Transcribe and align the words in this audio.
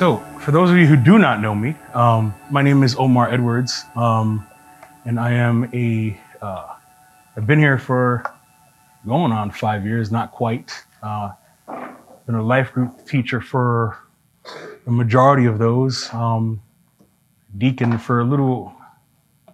So, 0.00 0.16
for 0.38 0.50
those 0.50 0.70
of 0.70 0.78
you 0.78 0.86
who 0.86 0.96
do 0.96 1.18
not 1.18 1.42
know 1.42 1.54
me, 1.54 1.74
um, 1.92 2.34
my 2.50 2.62
name 2.62 2.82
is 2.82 2.96
Omar 2.96 3.30
Edwards, 3.30 3.84
um, 3.94 4.46
and 5.04 5.20
I 5.20 5.32
am 5.32 5.68
a. 5.74 6.18
Uh, 6.40 6.76
I've 7.36 7.46
been 7.46 7.58
here 7.58 7.76
for 7.76 8.24
going 9.06 9.30
on 9.30 9.50
five 9.50 9.84
years, 9.84 10.10
not 10.10 10.32
quite. 10.32 10.72
Uh, 11.02 11.32
been 12.24 12.34
a 12.34 12.42
life 12.42 12.72
group 12.72 13.06
teacher 13.06 13.42
for 13.42 13.98
the 14.86 14.90
majority 14.90 15.44
of 15.44 15.58
those. 15.58 16.08
Um, 16.14 16.62
deacon 17.58 17.98
for 17.98 18.20
a 18.20 18.24
little, 18.24 18.72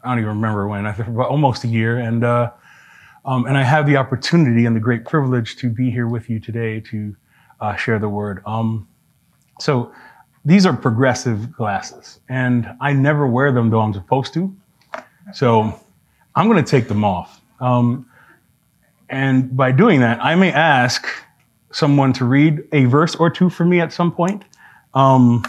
I 0.04 0.10
don't 0.10 0.18
even 0.18 0.28
remember 0.28 0.68
when. 0.68 0.87
I 0.87 0.92
think 0.92 1.09
about 1.09 1.28
almost 1.28 1.65
a 1.65 1.68
year, 1.68 1.98
and 1.98 2.23
uh, 2.23 2.52
um, 3.24 3.46
and 3.46 3.59
I 3.59 3.65
have 3.65 3.84
the 3.84 3.96
opportunity 3.96 4.65
and 4.65 4.76
the 4.76 4.80
great 4.80 5.06
privilege 5.06 5.56
to 5.56 5.68
be 5.68 5.90
here 5.90 6.06
with 6.06 6.30
you 6.30 6.38
today 6.38 6.78
to 6.82 7.16
uh, 7.60 7.74
share 7.74 7.98
the 7.98 8.09
word. 8.09 8.45
Um, 8.46 8.87
so 9.59 9.92
these 10.46 10.64
are 10.64 10.73
progressive 10.73 11.52
glasses, 11.52 12.20
and 12.28 12.68
I 12.80 12.92
never 12.92 13.27
wear 13.27 13.50
them 13.50 13.68
though 13.68 13.80
I'm 13.80 13.92
supposed 13.92 14.32
to. 14.34 14.54
So 15.34 15.78
I'm 16.37 16.48
going 16.48 16.64
to 16.64 16.70
take 16.70 16.87
them 16.87 17.04
off. 17.04 17.41
Um, 17.60 18.09
and 19.09 19.56
by 19.56 19.73
doing 19.73 20.01
that, 20.01 20.24
I 20.24 20.37
may 20.37 20.52
ask 20.52 21.04
someone 21.73 22.12
to 22.14 22.24
read 22.24 22.62
a 22.70 22.84
verse 22.84 23.16
or 23.16 23.28
two 23.28 23.51
for 23.51 23.64
me 23.64 23.80
at 23.80 23.92
some 23.92 24.12
point, 24.12 24.45
um, 24.95 25.45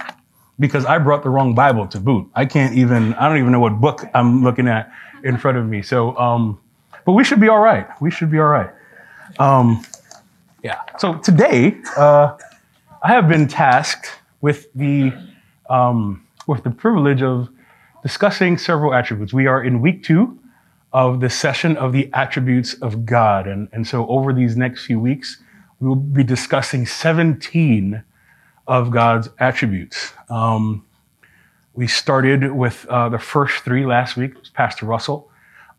because 0.60 0.84
I 0.86 0.98
brought 0.98 1.21
the 1.21 1.30
wrong 1.30 1.54
Bible 1.54 1.88
to 1.90 1.99
boot. 1.99 2.27
I 2.34 2.46
can't 2.46 2.76
even, 2.76 3.14
I 3.14 3.30
don't 3.30 3.38
even 3.38 3.52
know 3.52 3.60
what 3.60 3.80
book 3.80 4.04
I'm 4.16 4.43
looking 4.43 4.68
at 4.68 4.91
in 5.24 5.38
front 5.38 5.60
of 5.60 5.68
me. 5.68 5.84
So, 5.84 6.18
um, 6.18 6.60
but 7.05 7.12
we 7.12 7.24
should 7.24 7.40
be 7.40 7.49
all 7.49 7.60
right. 7.60 7.88
We 8.02 8.10
should 8.10 8.32
be 8.32 8.40
all 8.40 8.48
right. 8.48 8.71
Um, 9.38 9.86
yeah. 10.64 10.82
So 10.98 11.20
today, 11.20 11.77
uh, 11.96 12.36
I 13.04 13.10
have 13.14 13.30
been 13.30 13.48
tasked 13.48 14.10
with 14.41 14.68
the 14.74 15.13
um, 15.70 16.26
with 16.48 16.63
the 16.63 16.71
privilege 16.71 17.21
of 17.21 17.49
discussing 18.04 18.57
several 18.57 18.93
attributes. 18.93 19.34
We 19.34 19.48
are 19.48 19.63
in 19.63 19.82
week 19.82 20.04
two 20.04 20.40
of 20.93 21.20
the 21.20 21.30
session 21.30 21.76
of 21.77 21.91
the 21.91 22.10
attributes 22.13 22.74
of 22.76 23.05
God, 23.05 23.48
and 23.48 23.68
and 23.71 23.88
so 23.88 24.08
over 24.08 24.34
these 24.34 24.55
next 24.55 24.85
few 24.85 24.99
weeks, 24.99 25.38
we 25.80 25.88
will 25.88 25.96
be 25.96 26.24
discussing 26.24 26.85
17 26.85 28.04
of 28.68 28.91
God's 28.91 29.30
attributes. 29.40 30.13
Um, 30.30 30.85
we 31.74 31.88
started 31.88 32.52
with 32.52 32.85
uh, 32.90 33.10
the 33.10 33.20
first 33.20 33.63
three 33.63 33.85
last 33.85 34.18
week, 34.18 34.34
Pastor 34.54 34.85
Russell. 34.85 35.30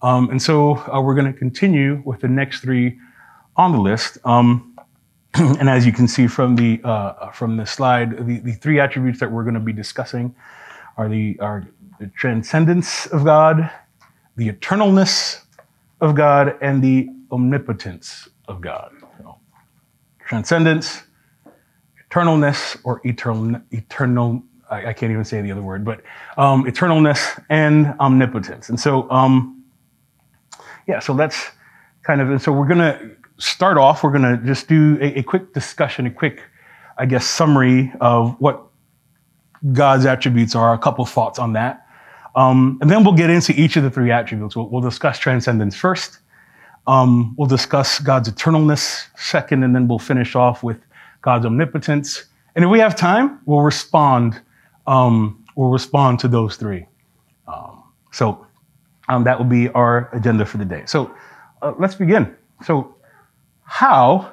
Um, 0.01 0.31
and 0.31 0.41
so 0.41 0.77
uh, 0.77 1.01
we're 1.01 1.14
going 1.14 1.31
to 1.33 1.36
continue 1.36 2.03
with 2.05 2.20
the 2.20 2.29
next 2.29 2.61
three 2.61 2.98
on 3.56 3.73
the 3.73 3.81
list. 3.81 4.19
Um, 4.25 4.78
and 5.61 5.69
as 5.69 5.86
you 5.86 5.92
can 5.92 6.08
see 6.08 6.27
from 6.27 6.56
the 6.56 6.81
uh, 6.83 7.31
from 7.31 7.56
the 7.56 7.67
slide, 7.67 8.27
the, 8.27 8.41
the 8.41 8.53
three 8.53 8.81
attributes 8.81 9.20
that 9.20 9.31
we're 9.31 9.45
going 9.45 9.55
to 9.55 9.61
be 9.61 9.72
discussing 9.72 10.34
are 10.97 11.08
the 11.08 11.39
are 11.39 11.69
the 12.00 12.08
transcendence 12.08 13.06
of 13.06 13.25
God, 13.25 13.70
the 14.36 14.50
eternalness 14.50 15.42
of 16.00 16.17
God, 16.17 16.56
and 16.61 16.83
the 16.83 17.08
omnipotence 17.30 18.28
of 18.48 18.61
God. 18.61 18.92
So, 19.19 19.39
transcendence, 20.27 21.05
eternalness, 22.11 22.78
or 22.83 23.00
eternal 23.05 23.61
eternal. 23.70 24.42
I, 24.70 24.86
I, 24.86 24.92
can't 24.92 25.12
even 25.12 25.25
say 25.25 25.41
the 25.41 25.52
other 25.52 25.62
word, 25.62 25.84
but 25.84 26.02
um, 26.36 26.64
eternalness 26.64 27.42
and 27.48 27.95
omnipotence. 28.00 28.68
And 28.68 28.79
so, 28.79 29.08
um, 29.11 29.64
yeah, 30.86 30.98
so 30.98 31.14
that's 31.14 31.51
kind 32.02 32.20
of. 32.20 32.30
And 32.30 32.42
so 32.42 32.51
we're 32.51 32.67
to 32.68 33.17
start 33.39 33.79
off, 33.79 34.03
we're 34.03 34.11
going 34.11 34.39
to 34.39 34.45
just 34.45 34.69
do 34.69 34.99
a, 35.01 35.19
a, 35.19 35.23
quick 35.23 35.55
discussion, 35.55 36.07
a 36.07 36.11
quick, 36.11 36.43
I 36.99 37.07
guess, 37.07 37.27
summary 37.27 37.93
of 38.01 38.37
what 38.41 38.65
God's 39.73 40.07
attributes 40.07 40.55
are, 40.55 40.75
a 40.75 40.79
couple 40.79 41.05
thoughts 41.07 41.39
on 41.39 41.53
that. 41.55 41.87
Um, 42.35 42.79
and 42.81 42.91
then 42.91 43.05
we'll 43.05 43.15
get 43.15 43.31
into 43.31 43.53
each 43.59 43.77
of 43.77 43.83
the 43.83 43.91
three 43.91 44.11
attributes. 44.11 44.55
We'll, 44.55 44.69
we'll 44.69 44.83
discuss 44.83 45.19
transcendence 45.19 45.77
first. 45.77 46.19
Um, 46.87 47.35
we'll 47.37 47.49
discuss 47.49 47.99
God's 47.99 48.31
eternalness 48.31 49.07
second, 49.17 49.63
and 49.63 49.75
then 49.75 49.89
we'll 49.89 49.99
finish 49.99 50.35
off 50.35 50.63
with 50.63 50.79
God's 51.23 51.47
omnipotence. 51.47 52.25
And 52.55 52.65
if 52.65 52.70
we 52.70 52.79
have 52.79 52.97
time, 52.97 53.41
we'll 53.45 53.61
respond. 53.61 54.41
Um, 54.87 55.45
we'll 55.55 55.70
respond 55.70 56.19
to 56.20 56.29
those 56.29 56.57
three. 56.57 56.87
Um, 57.47 57.85
so 58.13 58.47
um, 59.09 59.25
that 59.25 59.39
will 59.39 59.47
be 59.47 59.69
our 59.70 60.09
agenda 60.13 60.47
for 60.47 60.59
the 60.59 60.65
day. 60.65 60.83
So 60.87 61.15
uh, 61.63 61.75
let's 61.79 61.95
begin. 61.95 62.35
So 62.65 62.95
how 63.68 64.33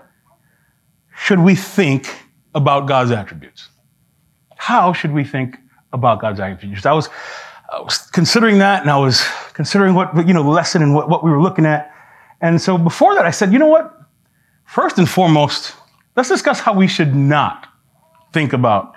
should 1.14 1.40
we 1.40 1.56
think 1.56 2.08
about 2.56 2.88
God's 2.88 3.12
attributes? 3.12 3.68
How 4.56 4.94
should 4.94 5.12
we 5.12 5.26
think 5.26 5.58
about 5.92 6.22
God's 6.22 6.40
attributes? 6.40 6.86
I 6.86 6.94
was, 6.94 7.10
I 7.72 7.82
was 7.82 7.98
considering 7.98 8.60
that 8.60 8.82
and 8.82 8.90
I 8.90 8.98
was 8.98 9.28
considering 9.52 9.94
what, 9.94 10.16
you 10.26 10.34
know, 10.34 10.42
the 10.42 10.50
lesson 10.50 10.82
and 10.82 10.96
what, 10.96 11.10
what 11.10 11.22
we 11.22 11.30
were 11.30 11.42
looking 11.42 11.66
at. 11.66 11.94
And 12.40 12.62
so 12.62 12.78
before 12.78 13.14
that, 13.16 13.26
I 13.26 13.32
said, 13.32 13.52
you 13.52 13.60
know 13.60 13.68
what? 13.68 14.00
First 14.64 14.98
and 14.98 15.08
foremost, 15.08 15.76
let's 16.16 16.30
discuss 16.30 16.62
how 16.62 16.74
we 16.74 16.88
should 16.88 17.14
not 17.14 17.68
think 18.32 18.54
about 18.54 18.96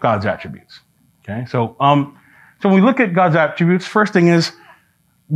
God's 0.00 0.26
attributes. 0.26 0.80
Okay, 1.22 1.46
so 1.46 1.76
um, 1.78 2.18
so 2.60 2.68
when 2.68 2.80
we 2.80 2.84
look 2.84 2.98
at 2.98 3.12
God's 3.12 3.36
attributes, 3.36 3.86
first 3.86 4.12
thing 4.12 4.26
is 4.26 4.52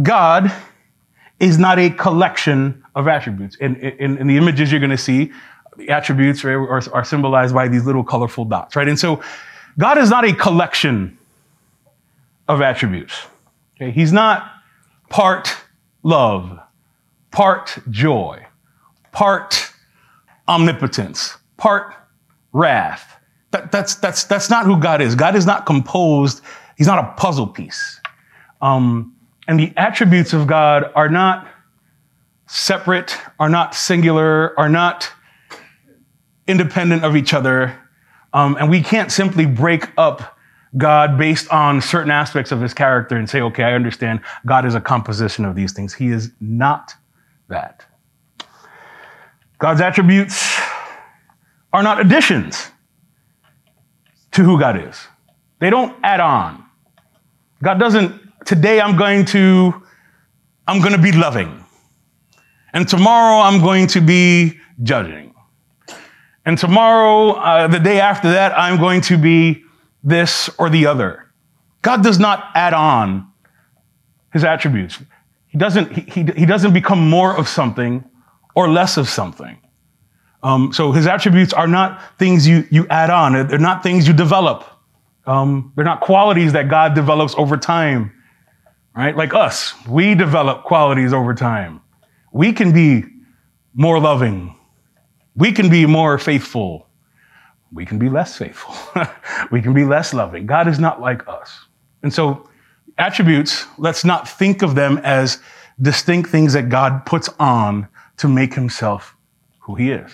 God 0.03 0.53
is 1.39 1.59
not 1.59 1.79
a 1.79 1.91
collection 1.91 2.82
of 2.95 3.09
attributes. 3.09 3.57
In, 3.57 3.77
in 3.77 4.27
the 4.27 4.37
images 4.37 4.71
you're 4.71 4.81
going 4.81 4.91
to 4.91 4.99
see, 4.99 5.33
the 5.77 5.89
attributes 5.89 6.45
are, 6.45 6.61
are, 6.61 6.83
are, 6.93 7.05
symbolized 7.05 7.55
by 7.55 7.69
these 7.69 7.85
little 7.87 8.05
colorful 8.05 8.45
dots, 8.45 8.77
right? 8.77 8.89
And 8.89 8.99
so 8.99 9.23
God 9.79 9.99
is 9.99 10.11
not 10.11 10.25
a 10.25 10.35
collection 10.35 11.17
of 12.49 12.61
attributes. 12.61 13.27
Okay? 13.77 13.91
He's 13.91 14.13
not 14.13 14.51
part 15.09 15.57
love, 16.03 16.59
part 17.31 17.79
joy, 17.91 18.45
part 19.13 19.73
omnipotence, 20.47 21.37
part 21.57 21.95
wrath. 22.53 23.17
That, 23.53 23.73
that's, 23.73 23.95
that's, 23.97 24.25
that's 24.25 24.51
not 24.51 24.67
who 24.67 24.79
God 24.79 25.01
is. 25.01 25.15
God 25.15 25.35
is 25.37 25.47
not 25.47 25.67
composed, 25.67 26.43
He's 26.77 26.87
not 26.87 26.99
a 26.99 27.13
puzzle 27.13 27.47
piece. 27.47 28.01
Um, 28.61 29.15
and 29.49 29.59
the 29.59 29.73
attributes 29.77 30.33
of 30.33 30.47
God 30.47 30.91
are 30.95 31.09
not 31.09 31.49
separate, 32.53 33.17
are 33.41 33.49
not 33.49 33.75
singular, 33.75 34.59
are 34.61 34.69
not 34.69 35.11
independent 36.47 37.03
of 37.03 37.17
each 37.17 37.33
other. 37.33 37.79
Um, 38.35 38.57
and 38.61 38.69
we 38.69 38.83
can't 38.83 39.11
simply 39.11 39.47
break 39.47 39.89
up 39.97 40.39
God 40.77 41.17
based 41.17 41.51
on 41.51 41.81
certain 41.81 42.11
aspects 42.11 42.53
of 42.53 42.61
his 42.61 42.75
character 42.75 43.17
and 43.17 43.29
say, 43.29 43.41
okay, 43.41 43.63
I 43.63 43.73
understand 43.73 44.21
God 44.45 44.67
is 44.67 44.75
a 44.75 44.81
composition 44.81 45.45
of 45.45 45.55
these 45.55 45.73
things. 45.73 45.95
He 45.95 46.09
is 46.09 46.31
not 46.41 46.95
that. 47.49 47.87
God's 49.59 49.81
attributes 49.81 50.61
are 51.73 51.83
not 51.83 52.01
additions 52.01 52.71
to 54.33 54.43
who 54.43 54.59
God 54.59 54.89
is. 54.89 55.07
They 55.59 55.71
don't 55.71 55.97
add 56.03 56.21
on. 56.21 56.65
God 57.63 57.79
doesn't 57.79 58.21
today 58.45 58.81
I'm 58.81 58.97
going 58.97 59.25
to, 59.27 59.83
I'm 60.67 60.81
going 60.81 60.93
to 60.93 61.01
be 61.01 61.13
loving. 61.13 61.62
And 62.73 62.89
tomorrow 62.89 63.43
I'm 63.43 63.61
going 63.61 63.87
to 63.89 64.01
be 64.01 64.59
judging. 64.83 65.35
And 66.45 66.59
tomorrow, 66.59 67.33
uh, 67.33 67.69
the 67.69 67.79
day 67.79 68.01
after 68.01 68.31
that, 68.33 68.59
I'm 68.59 68.79
going 68.79 69.01
to 69.03 69.17
be 69.17 69.63
this 70.03 70.51
or 70.59 70.69
the 70.69 70.87
other. 70.87 71.33
God 71.83 72.03
does 72.03 72.19
not 72.19 72.51
add 72.55 72.75
on 72.75 73.29
his 74.33 74.45
attributes. 74.45 74.99
He 75.49 75.59
doesn't, 75.59 75.93
he, 75.93 76.01
he, 76.01 76.25
he 76.41 76.47
doesn't 76.47 76.73
become 76.73 77.09
more 77.09 77.37
of 77.37 77.49
something 77.49 78.05
or 78.55 78.69
less 78.69 78.97
of 78.97 79.09
something. 79.09 79.59
Um, 80.43 80.73
so 80.73 80.91
his 80.91 81.07
attributes 81.07 81.53
are 81.53 81.69
not 81.69 82.19
things 82.19 82.49
you, 82.49 82.67
you 82.71 82.87
add 82.89 83.11
on. 83.11 83.35
They're 83.47 83.59
not 83.59 83.83
things 83.83 84.09
you 84.09 84.15
develop. 84.15 84.65
Um, 85.27 85.73
they're 85.77 85.85
not 85.85 86.01
qualities 86.01 86.53
that 86.55 86.69
God 86.69 86.95
develops 86.95 87.35
over 87.37 87.57
time 87.57 88.13
right? 88.95 89.17
Like 89.17 89.35
us, 89.35 89.75
we 89.87 90.15
develop 90.15 90.65
qualities 90.65 91.13
over 91.13 91.35
time. 91.35 91.81
We 92.33 92.53
can 92.53 92.73
be 92.73 93.05
more 93.75 94.01
loving. 94.01 94.57
We 95.37 95.53
can 95.53 95.69
be 95.69 95.87
more 95.87 96.19
faithful. 96.19 96.89
We 97.73 97.87
can 97.87 97.99
be 97.99 98.09
less 98.09 98.37
faithful. 98.37 98.75
we 99.51 99.63
can 99.63 99.73
be 99.73 99.85
less 99.85 100.13
loving. 100.13 100.47
God 100.47 100.69
is 100.69 100.79
not 100.79 101.01
like 101.01 101.27
us. 101.29 101.67
And 102.03 102.13
so, 102.13 102.49
attributes, 102.99 103.67
let's 103.79 104.05
not 104.05 104.29
think 104.29 104.63
of 104.63 104.75
them 104.75 104.99
as 104.99 105.39
distinct 105.81 106.31
things 106.31 106.53
that 106.53 106.69
God 106.69 107.07
puts 107.07 107.29
on 107.39 107.89
to 108.19 108.29
make 108.29 108.55
himself 108.55 109.17
who 109.61 109.75
he 109.75 109.91
is. 109.91 110.13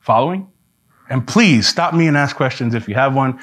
Following? 0.00 0.48
And 1.10 1.26
please 1.26 1.68
stop 1.68 1.92
me 1.92 2.06
and 2.06 2.16
ask 2.16 2.36
questions 2.36 2.74
if 2.74 2.88
you 2.88 2.94
have 2.94 3.14
one. 3.14 3.40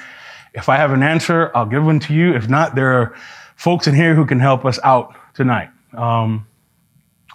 If 0.54 0.68
I 0.68 0.76
have 0.76 0.92
an 0.92 1.02
answer, 1.02 1.52
I'll 1.54 1.66
give 1.66 1.84
one 1.84 2.00
to 2.00 2.14
you. 2.14 2.34
If 2.34 2.48
not, 2.48 2.74
there 2.74 3.00
are 3.00 3.14
folks 3.56 3.86
in 3.86 3.94
here 3.94 4.14
who 4.14 4.24
can 4.24 4.40
help 4.40 4.64
us 4.64 4.78
out 4.82 5.14
tonight. 5.34 5.70
Um, 5.92 6.46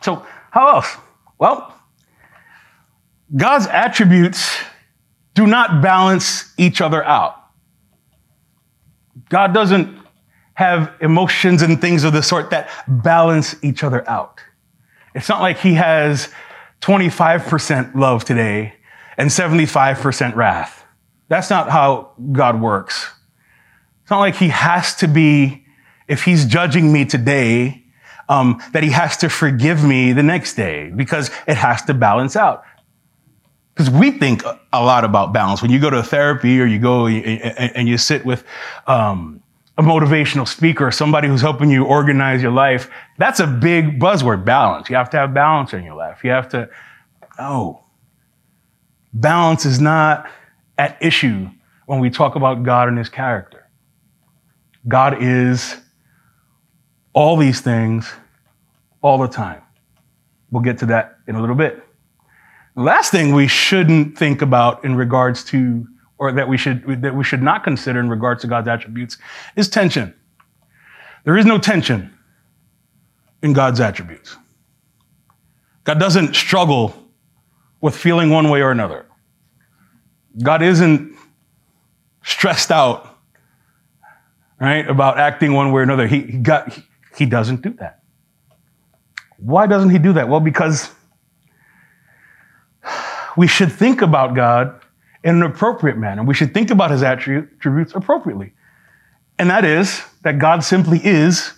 so, 0.02 0.26
how 0.54 0.76
else? 0.76 0.98
Well, 1.40 1.76
God's 3.36 3.66
attributes 3.66 4.56
do 5.34 5.48
not 5.48 5.82
balance 5.82 6.54
each 6.60 6.80
other 6.80 7.04
out. 7.04 7.36
God 9.30 9.52
doesn't 9.52 9.98
have 10.54 10.94
emotions 11.02 11.64
and 11.64 11.82
things 11.82 12.04
of 12.04 12.14
the 12.14 12.22
sort 12.22 12.52
that 12.52 12.70
balance 12.88 13.56
each 13.64 13.84
other 13.84 14.08
out. 14.08 14.42
It's 15.16 15.28
not 15.28 15.42
like 15.42 15.58
he 15.58 15.74
has 15.74 16.30
25% 16.82 17.96
love 17.96 18.24
today 18.24 18.76
and 19.18 19.32
75% 19.32 20.36
wrath. 20.36 20.86
That's 21.30 21.50
not 21.50 21.72
how 21.72 22.12
God 22.32 22.62
works. 22.62 23.10
It's 24.04 24.12
not 24.12 24.20
like 24.20 24.36
he 24.36 24.50
has 24.50 24.94
to 24.98 25.08
be, 25.08 25.66
if 26.08 26.26
he's 26.26 26.46
judging 26.46 26.94
me 26.94 27.06
today, 27.06 27.83
um, 28.34 28.62
that 28.72 28.84
he 28.84 28.90
has 28.90 29.18
to 29.18 29.30
forgive 29.30 29.84
me 29.84 30.14
the 30.14 30.24
next 30.24 30.56
day 30.56 30.90
because 30.90 31.30
it 31.48 31.58
has 31.58 31.84
to 31.84 31.94
balance 31.94 32.36
out. 32.36 32.64
Because 33.74 33.90
we 33.90 34.12
think 34.12 34.44
a 34.72 34.84
lot 34.84 35.04
about 35.04 35.34
balance. 35.34 35.62
When 35.62 35.72
you 35.72 35.80
go 35.80 35.90
to 35.90 36.04
therapy 36.04 36.60
or 36.60 36.66
you 36.66 36.80
go 36.80 37.08
and 37.08 37.88
you 37.88 37.98
sit 37.98 38.24
with 38.26 38.44
um, 38.86 39.42
a 39.78 39.82
motivational 39.82 40.48
speaker, 40.48 40.88
or 40.88 40.92
somebody 40.92 41.28
who's 41.28 41.42
helping 41.42 41.72
you 41.72 41.84
organize 41.84 42.42
your 42.42 42.52
life, 42.52 42.90
that's 43.18 43.40
a 43.40 43.48
big 43.48 44.00
buzzword 44.00 44.46
balance. 44.46 44.90
You 44.90 44.96
have 44.96 45.10
to 45.12 45.18
have 45.18 45.34
balance 45.34 45.74
in 45.74 45.84
your 45.84 45.96
life. 45.96 46.24
You 46.24 46.30
have 46.30 46.50
to, 46.50 46.70
oh, 47.40 47.84
balance 49.12 49.66
is 49.66 49.80
not 49.80 50.30
at 50.78 50.98
issue 51.02 51.50
when 51.88 52.00
we 52.00 52.12
talk 52.12 52.36
about 52.36 52.62
God 52.64 52.88
and 52.88 52.98
his 52.98 53.10
character. 53.10 53.68
God 54.88 55.22
is 55.22 55.76
all 57.14 57.38
these 57.38 57.62
things 57.62 58.12
all 59.04 59.20
the 59.20 59.28
time. 59.28 59.62
We'll 60.50 60.64
get 60.64 60.80
to 60.80 60.88
that 60.88 61.18
in 61.28 61.36
a 61.36 61.42
little 61.42 61.56
bit. 61.56 61.84
Last 62.76 63.12
thing 63.12 63.36
we 63.36 63.48
shouldn't 63.48 64.18
think 64.18 64.42
about 64.42 64.84
in 64.84 64.96
regards 64.96 65.44
to, 65.46 65.86
or 66.18 66.32
that 66.32 66.48
we 66.48 66.58
should, 66.58 67.02
that 67.04 67.16
we 67.16 67.24
should 67.24 67.44
not 67.44 67.64
consider 67.64 68.00
in 68.00 68.10
regards 68.10 68.42
to 68.42 68.48
God's 68.48 68.68
attributes 68.68 69.18
is 69.56 69.70
tension. 69.70 70.16
There 71.26 71.38
is 71.38 71.46
no 71.46 71.60
tension 71.60 72.12
in 73.44 73.54
God's 73.54 73.80
attributes. 73.80 74.38
God 75.84 76.00
doesn't 76.00 76.36
struggle 76.36 76.96
with 77.82 77.96
feeling 77.96 78.30
one 78.30 78.50
way 78.50 78.62
or 78.62 78.72
another. 78.72 79.06
God 80.42 80.62
isn't 80.62 81.16
stressed 82.24 82.72
out, 82.72 83.20
right, 84.60 84.88
about 84.88 85.20
acting 85.20 85.54
one 85.54 85.72
way 85.72 85.82
or 85.82 85.84
another. 85.84 86.08
He, 86.08 86.22
he 86.22 86.38
got, 86.38 86.72
he, 86.72 86.84
he 87.18 87.26
doesn't 87.26 87.62
do 87.62 87.74
that. 87.80 88.03
Why 89.38 89.68
doesn't 89.68 89.90
he 89.90 90.00
do 90.00 90.14
that? 90.14 90.30
Well, 90.30 90.40
because 90.40 90.90
we 93.36 93.48
should 93.48 93.72
think 93.72 94.02
about 94.02 94.36
God 94.36 94.80
in 95.24 95.36
an 95.36 95.44
appropriate 95.44 95.98
manner. 95.98 96.24
We 96.24 96.34
should 96.34 96.54
think 96.54 96.70
about 96.70 96.92
his 96.92 97.04
attributes 97.04 97.94
appropriately. 97.96 98.54
And 99.40 99.50
that 99.50 99.66
is 99.66 100.04
that 100.24 100.38
God 100.38 100.64
simply 100.64 101.00
is 101.04 101.54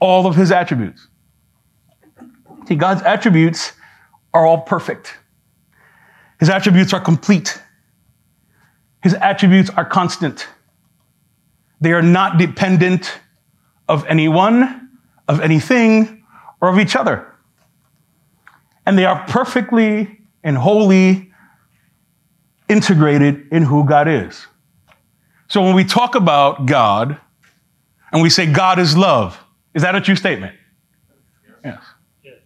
all 0.00 0.26
of 0.26 0.34
his 0.34 0.50
attributes. 0.50 1.06
See, 2.66 2.74
God's 2.74 3.02
attributes 3.02 3.72
are 4.34 4.46
all 4.46 4.62
perfect. 4.62 5.14
His 6.38 6.48
attributes 6.48 6.92
are 6.92 7.00
complete. 7.00 7.60
His 9.02 9.14
attributes 9.14 9.70
are 9.70 9.84
constant. 9.84 10.46
They 11.80 11.92
are 11.92 12.02
not 12.02 12.38
dependent 12.38 13.20
of 13.88 14.04
anyone, 14.06 14.90
of 15.28 15.40
anything, 15.40 16.19
or 16.60 16.68
of 16.68 16.78
each 16.78 16.96
other. 16.96 17.26
And 18.86 18.98
they 18.98 19.04
are 19.04 19.24
perfectly 19.26 20.20
and 20.42 20.56
wholly 20.56 21.32
integrated 22.68 23.48
in 23.52 23.62
who 23.62 23.84
God 23.84 24.08
is. 24.08 24.46
So 25.48 25.62
when 25.62 25.74
we 25.74 25.84
talk 25.84 26.14
about 26.14 26.66
God 26.66 27.20
and 28.12 28.22
we 28.22 28.30
say 28.30 28.46
God 28.46 28.78
is 28.78 28.96
love, 28.96 29.38
is 29.74 29.82
that 29.82 29.94
a 29.94 30.00
true 30.00 30.16
statement? 30.16 30.54
Yes. 31.64 31.82
yes. 32.22 32.38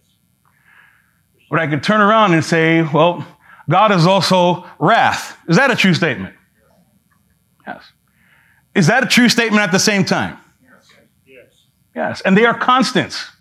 But 1.49 1.59
I 1.59 1.67
could 1.67 1.83
turn 1.83 2.01
around 2.01 2.33
and 2.33 2.43
say, 2.43 2.81
well, 2.81 3.25
God 3.69 3.91
is 3.91 4.05
also 4.05 4.65
wrath. 4.79 5.37
Is 5.47 5.57
that 5.57 5.71
a 5.71 5.75
true 5.75 5.93
statement? 5.93 6.35
Yes. 7.65 7.83
Is 8.75 8.87
that 8.87 9.03
a 9.03 9.07
true 9.07 9.29
statement 9.29 9.61
at 9.61 9.71
the 9.71 9.79
same 9.79 10.03
time? 10.03 10.37
Yes. 11.27 11.67
Yes. 11.95 12.21
And 12.21 12.37
they 12.37 12.45
are 12.45 12.57
constants. 12.57 13.31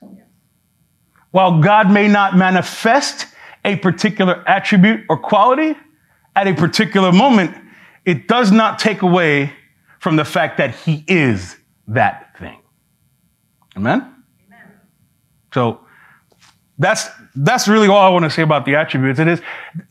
While 1.35 1.61
God 1.61 1.91
may 1.91 2.07
not 2.07 2.37
manifest 2.37 3.27
a 3.65 3.75
particular 3.75 4.45
attribute 4.47 5.05
or 5.09 5.17
quality 5.17 5.75
at 6.37 6.47
a 6.47 6.55
particular 6.55 7.11
moment, 7.11 7.57
it 8.05 8.29
does 8.29 8.53
not 8.53 8.79
take 8.79 9.03
away 9.03 9.53
from 9.99 10.15
the 10.15 10.25
fact 10.25 10.59
that 10.59 10.77
He 10.77 11.05
is 11.09 11.57
that 11.89 12.39
thing. 12.39 12.61
Amen? 13.77 14.15
Amen. 14.47 14.73
So 15.53 15.81
that's 16.79 17.09
that's 17.35 17.67
really 17.67 17.89
all 17.89 17.99
I 17.99 18.11
want 18.11 18.27
to 18.27 18.31
say 18.31 18.43
about 18.43 18.65
the 18.65 18.77
attributes. 18.77 19.19
It 19.19 19.27
is 19.27 19.43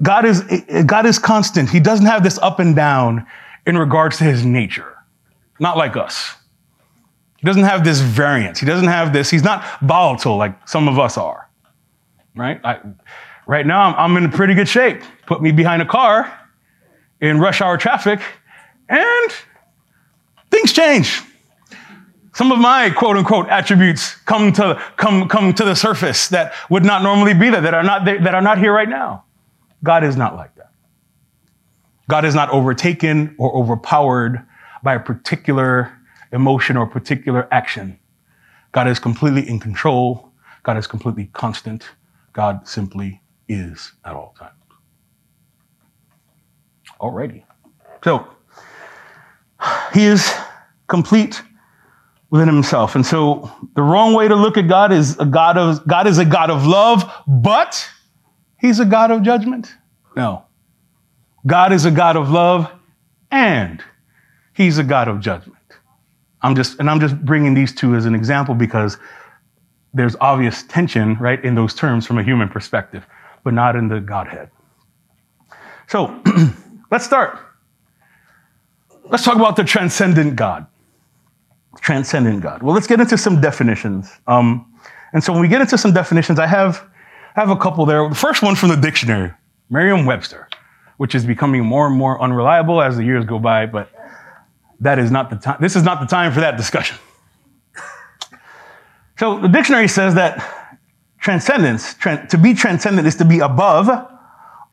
God 0.02 0.24
is 0.24 0.46
God 0.86 1.06
is 1.06 1.20
constant. 1.20 1.70
He 1.70 1.82
doesn't 1.82 2.06
have 2.06 2.24
this 2.24 2.38
up 2.38 2.62
and 2.62 2.74
down 2.74 3.28
in 3.68 3.78
regards 3.78 4.18
to 4.20 4.24
his 4.24 4.46
nature. 4.46 4.96
Not 5.60 5.76
like 5.76 5.98
us. 5.98 6.38
He 7.44 7.48
doesn't 7.48 7.64
have 7.64 7.84
this 7.84 8.00
variance. 8.00 8.58
He 8.58 8.66
doesn't 8.66 8.88
have 8.88 9.12
this. 9.12 9.30
He's 9.30 9.44
not 9.44 9.66
volatile 9.82 10.38
like 10.38 10.66
some 10.66 10.88
of 10.88 10.98
us 10.98 11.18
are. 11.18 11.50
Right? 12.38 12.62
I, 12.64 12.80
right 13.46 13.68
now, 13.68 13.82
I'm, 13.82 14.12
I'm 14.16 14.24
in 14.24 14.32
pretty 14.32 14.54
good 14.54 14.70
shape. 14.70 15.02
Put 15.26 15.42
me 15.42 15.52
behind 15.52 15.82
a 15.82 15.86
car 15.86 16.40
in 17.20 17.42
rush 17.42 17.60
hour 17.60 17.76
traffic, 17.76 18.22
and 18.88 19.32
things 20.52 20.72
change. 20.72 21.22
Some 22.34 22.50
of 22.54 22.60
my 22.60 22.90
quote 22.90 23.18
unquote 23.18 23.50
attributes 23.50 24.16
come 24.16 24.54
to, 24.54 24.82
come, 24.96 25.28
come 25.28 25.54
to 25.54 25.66
the 25.66 25.76
surface 25.76 26.30
that 26.30 26.54
would 26.70 26.86
not 26.86 27.04
normally 27.04 27.34
be 27.34 27.50
there, 27.50 27.60
that 27.60 27.74
are 27.74 27.84
not, 27.84 28.06
that 28.06 28.34
are 28.34 28.42
not 28.42 28.58
here 28.58 28.72
right 28.72 28.88
now. 28.88 29.26
God 29.84 30.06
is 30.06 30.16
not 30.16 30.38
like 30.38 30.56
that. 30.56 30.72
God 32.08 32.24
is 32.24 32.36
not 32.36 32.50
overtaken 32.52 33.36
or 33.38 33.54
overpowered 33.54 34.46
by 34.82 34.94
a 34.94 35.00
particular 35.02 35.92
emotion 36.34 36.76
or 36.76 36.86
particular 36.86 37.48
action. 37.52 37.98
God 38.74 38.88
is 38.88 39.00
completely 39.00 39.48
in 39.48 39.60
control. 39.60 40.32
God 40.64 40.78
is 40.78 40.88
completely 40.88 41.30
constant. 41.34 41.86
God 42.34 42.68
simply 42.68 43.22
is 43.48 43.94
at 44.04 44.14
all 44.14 44.36
times. 44.38 44.54
Alrighty. 47.00 47.44
So, 48.04 48.28
he 49.94 50.06
is 50.06 50.34
complete 50.88 51.42
within 52.30 52.48
himself. 52.48 52.96
And 52.96 53.06
so 53.06 53.52
the 53.76 53.84
wrong 53.84 54.14
way 54.14 54.28
to 54.28 54.36
look 54.36 54.58
at 54.58 54.68
God 54.68 54.92
is 54.92 55.20
a 55.20 55.26
God 55.26 55.58
of 55.58 55.86
God 55.88 56.08
is 56.08 56.18
a 56.18 56.26
God 56.26 56.50
of 56.50 56.66
love, 56.66 57.10
but 57.28 57.88
he's 58.60 58.80
a 58.80 58.86
God 58.86 59.12
of 59.12 59.22
judgment. 59.22 59.72
No. 60.16 60.44
God 61.46 61.72
is 61.74 61.86
a 61.86 61.92
God 61.92 62.16
of 62.16 62.32
love 62.32 62.72
and 63.30 63.84
he's 64.54 64.78
a 64.78 64.84
God 64.84 65.08
of 65.08 65.20
judgment. 65.20 65.60
I'm 66.44 66.56
just 66.56 66.80
and 66.80 66.90
I'm 66.90 67.00
just 67.00 67.18
bringing 67.26 67.54
these 67.54 67.74
two 67.74 67.96
as 67.96 68.06
an 68.06 68.14
example 68.14 68.54
because 68.54 68.98
there's 69.94 70.16
obvious 70.20 70.64
tension, 70.64 71.16
right, 71.20 71.44
in 71.44 71.56
those 71.56 71.74
terms 71.74 72.06
from 72.06 72.18
a 72.18 72.24
human 72.24 72.50
perspective, 72.50 73.06
but 73.44 73.54
not 73.54 73.76
in 73.76 73.88
the 73.88 74.00
Godhead. 74.00 74.50
So, 75.88 76.22
let's 76.92 77.06
start. 77.06 77.38
Let's 79.06 79.24
talk 79.24 79.36
about 79.36 79.56
the 79.56 79.64
transcendent 79.64 80.36
God. 80.36 80.66
Transcendent 81.82 82.42
God. 82.42 82.64
Well, 82.64 82.74
let's 82.74 82.88
get 82.88 83.00
into 83.00 83.18
some 83.18 83.42
definitions. 83.42 84.12
Um, 84.28 84.74
and 85.14 85.24
so 85.24 85.32
when 85.32 85.42
we 85.42 85.48
get 85.48 85.62
into 85.62 85.78
some 85.78 85.94
definitions, 85.94 86.40
I 86.40 86.48
have, 86.48 86.84
I 87.36 87.42
have 87.42 87.50
a 87.50 87.56
couple 87.56 87.86
there. 87.86 88.08
The 88.10 88.16
first 88.16 88.42
one 88.42 88.56
from 88.56 88.70
the 88.70 88.78
dictionary, 88.78 89.32
Merriam-Webster, 89.70 90.48
which 90.98 91.14
is 91.14 91.26
becoming 91.26 91.64
more 91.64 91.86
and 91.86 91.96
more 91.96 92.20
unreliable 92.22 92.82
as 92.82 92.98
the 92.98 93.04
years 93.04 93.26
go 93.26 93.38
by, 93.38 93.66
but 93.66 93.90
that 94.84 95.00
is 95.00 95.12
not 95.12 95.30
the 95.30 95.38
time. 95.38 95.58
This 95.60 95.76
is 95.76 95.84
not 95.84 96.00
the 96.00 96.06
time 96.06 96.32
for 96.32 96.42
that 96.42 96.58
discussion. 96.58 96.98
So 99.18 99.40
the 99.40 99.48
dictionary 99.48 99.88
says 99.88 100.16
that 100.16 100.44
transcendence, 101.20 101.94
to 101.94 102.38
be 102.42 102.54
transcendent 102.54 103.08
is 103.08 103.16
to 103.16 103.26
be 103.26 103.40
above 103.40 103.90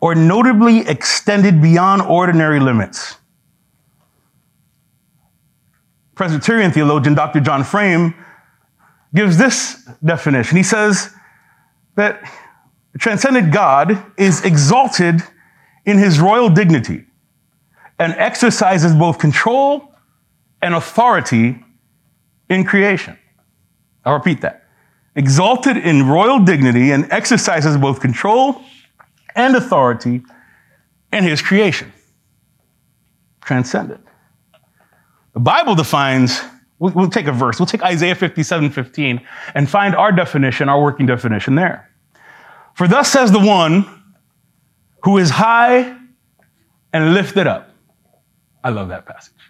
or 0.00 0.14
notably 0.14 0.81
extended 0.88 1.62
beyond 1.62 2.02
ordinary 2.02 2.59
limits. 2.59 3.17
Presbyterian 6.14 6.73
theologian 6.73 7.14
Dr. 7.14 7.40
John 7.40 7.62
Frame 7.62 8.14
gives 9.14 9.37
this 9.37 9.88
definition. 10.05 10.57
He 10.57 10.62
says 10.62 11.14
that 11.95 12.21
the 12.93 12.99
transcendent 12.99 13.52
God 13.52 14.02
is 14.17 14.45
exalted 14.45 15.23
in 15.85 15.99
his 15.99 16.19
royal 16.19 16.49
dignity 16.49 17.05
and 17.99 18.12
exercises 18.14 18.95
both 18.95 19.19
control 19.19 19.89
and 20.62 20.75
authority 20.75 21.62
in 22.49 22.64
creation. 22.64 23.19
I'll 24.05 24.14
repeat 24.14 24.40
that. 24.43 24.64
Exalted 25.17 25.76
in 25.76 26.09
royal 26.09 26.40
dignity 26.40 26.93
and 26.93 27.11
exercises 27.11 27.76
both 27.76 28.00
control 28.00 28.62
and 29.35 29.57
authority 29.57 30.23
in 31.12 31.25
his 31.25 31.43
creation. 31.43 31.93
Transcendent. 33.43 34.05
The 35.33 35.40
Bible 35.40 35.75
defines, 35.75 36.40
we'll, 36.79 36.93
we'll 36.93 37.11
take 37.11 37.26
a 37.26 37.33
verse, 37.33 37.59
we'll 37.59 37.67
take 37.67 37.83
Isaiah 37.83 38.14
57 38.14 38.71
15 38.71 39.21
and 39.55 39.69
find 39.69 39.95
our 39.95 40.12
definition, 40.12 40.69
our 40.69 40.81
working 40.83 41.07
definition 41.07 41.55
there. 41.55 41.90
For 42.75 42.88
thus 42.88 43.11
says 43.11 43.33
the 43.33 43.40
one 43.40 43.87
who 45.02 45.19
is 45.19 45.31
high 45.31 45.97
and 46.93 47.14
lifted 47.14 47.47
up. 47.47 47.71
I 48.62 48.71
love 48.71 48.88
that 48.88 49.07
passage. 49.07 49.50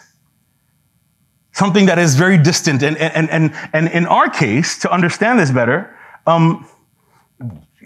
something 1.63 1.85
that 1.85 1.99
is 1.99 2.15
very 2.15 2.39
distant. 2.39 2.81
And, 2.81 2.97
and, 2.97 3.29
and, 3.29 3.53
and 3.71 3.87
in 3.89 4.07
our 4.07 4.27
case, 4.43 4.79
to 4.79 4.91
understand 4.91 5.37
this 5.39 5.51
better, 5.51 5.95
um, 6.25 6.67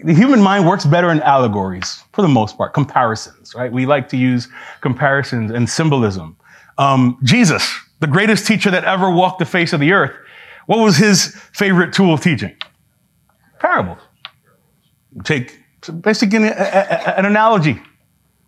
the 0.02 0.14
human 0.14 0.40
mind 0.40 0.66
works 0.66 0.86
better 0.86 1.10
in 1.10 1.20
allegories 1.20 2.02
for 2.14 2.22
the 2.22 2.32
most 2.40 2.56
part, 2.56 2.72
comparisons, 2.72 3.54
right? 3.54 3.70
We 3.70 3.84
like 3.84 4.08
to 4.14 4.16
use 4.16 4.48
comparisons 4.80 5.50
and 5.50 5.68
symbolism. 5.68 6.36
Um, 6.78 7.18
Jesus, 7.22 7.64
the 8.00 8.06
greatest 8.06 8.46
teacher 8.46 8.70
that 8.70 8.84
ever 8.84 9.10
walked 9.10 9.40
the 9.40 9.44
face 9.44 9.74
of 9.74 9.80
the 9.80 9.92
earth, 9.92 10.14
what 10.70 10.78
was 10.78 10.96
his 10.96 11.36
favorite 11.52 11.92
tool 11.92 12.14
of 12.14 12.22
teaching? 12.22 12.56
Parables. 13.58 14.00
Take 15.24 15.60
basically 16.00 16.48
an 16.48 17.24
analogy. 17.26 17.76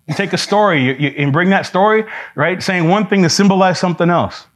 You 0.06 0.14
take 0.14 0.32
a 0.32 0.38
story 0.38 0.80
and 1.22 1.34
bring 1.34 1.50
that 1.50 1.66
story, 1.66 2.04
right? 2.34 2.62
Saying 2.62 2.88
one 2.88 3.06
thing 3.08 3.22
to 3.24 3.28
symbolize 3.28 3.78
something 3.78 4.08
else. 4.08 4.46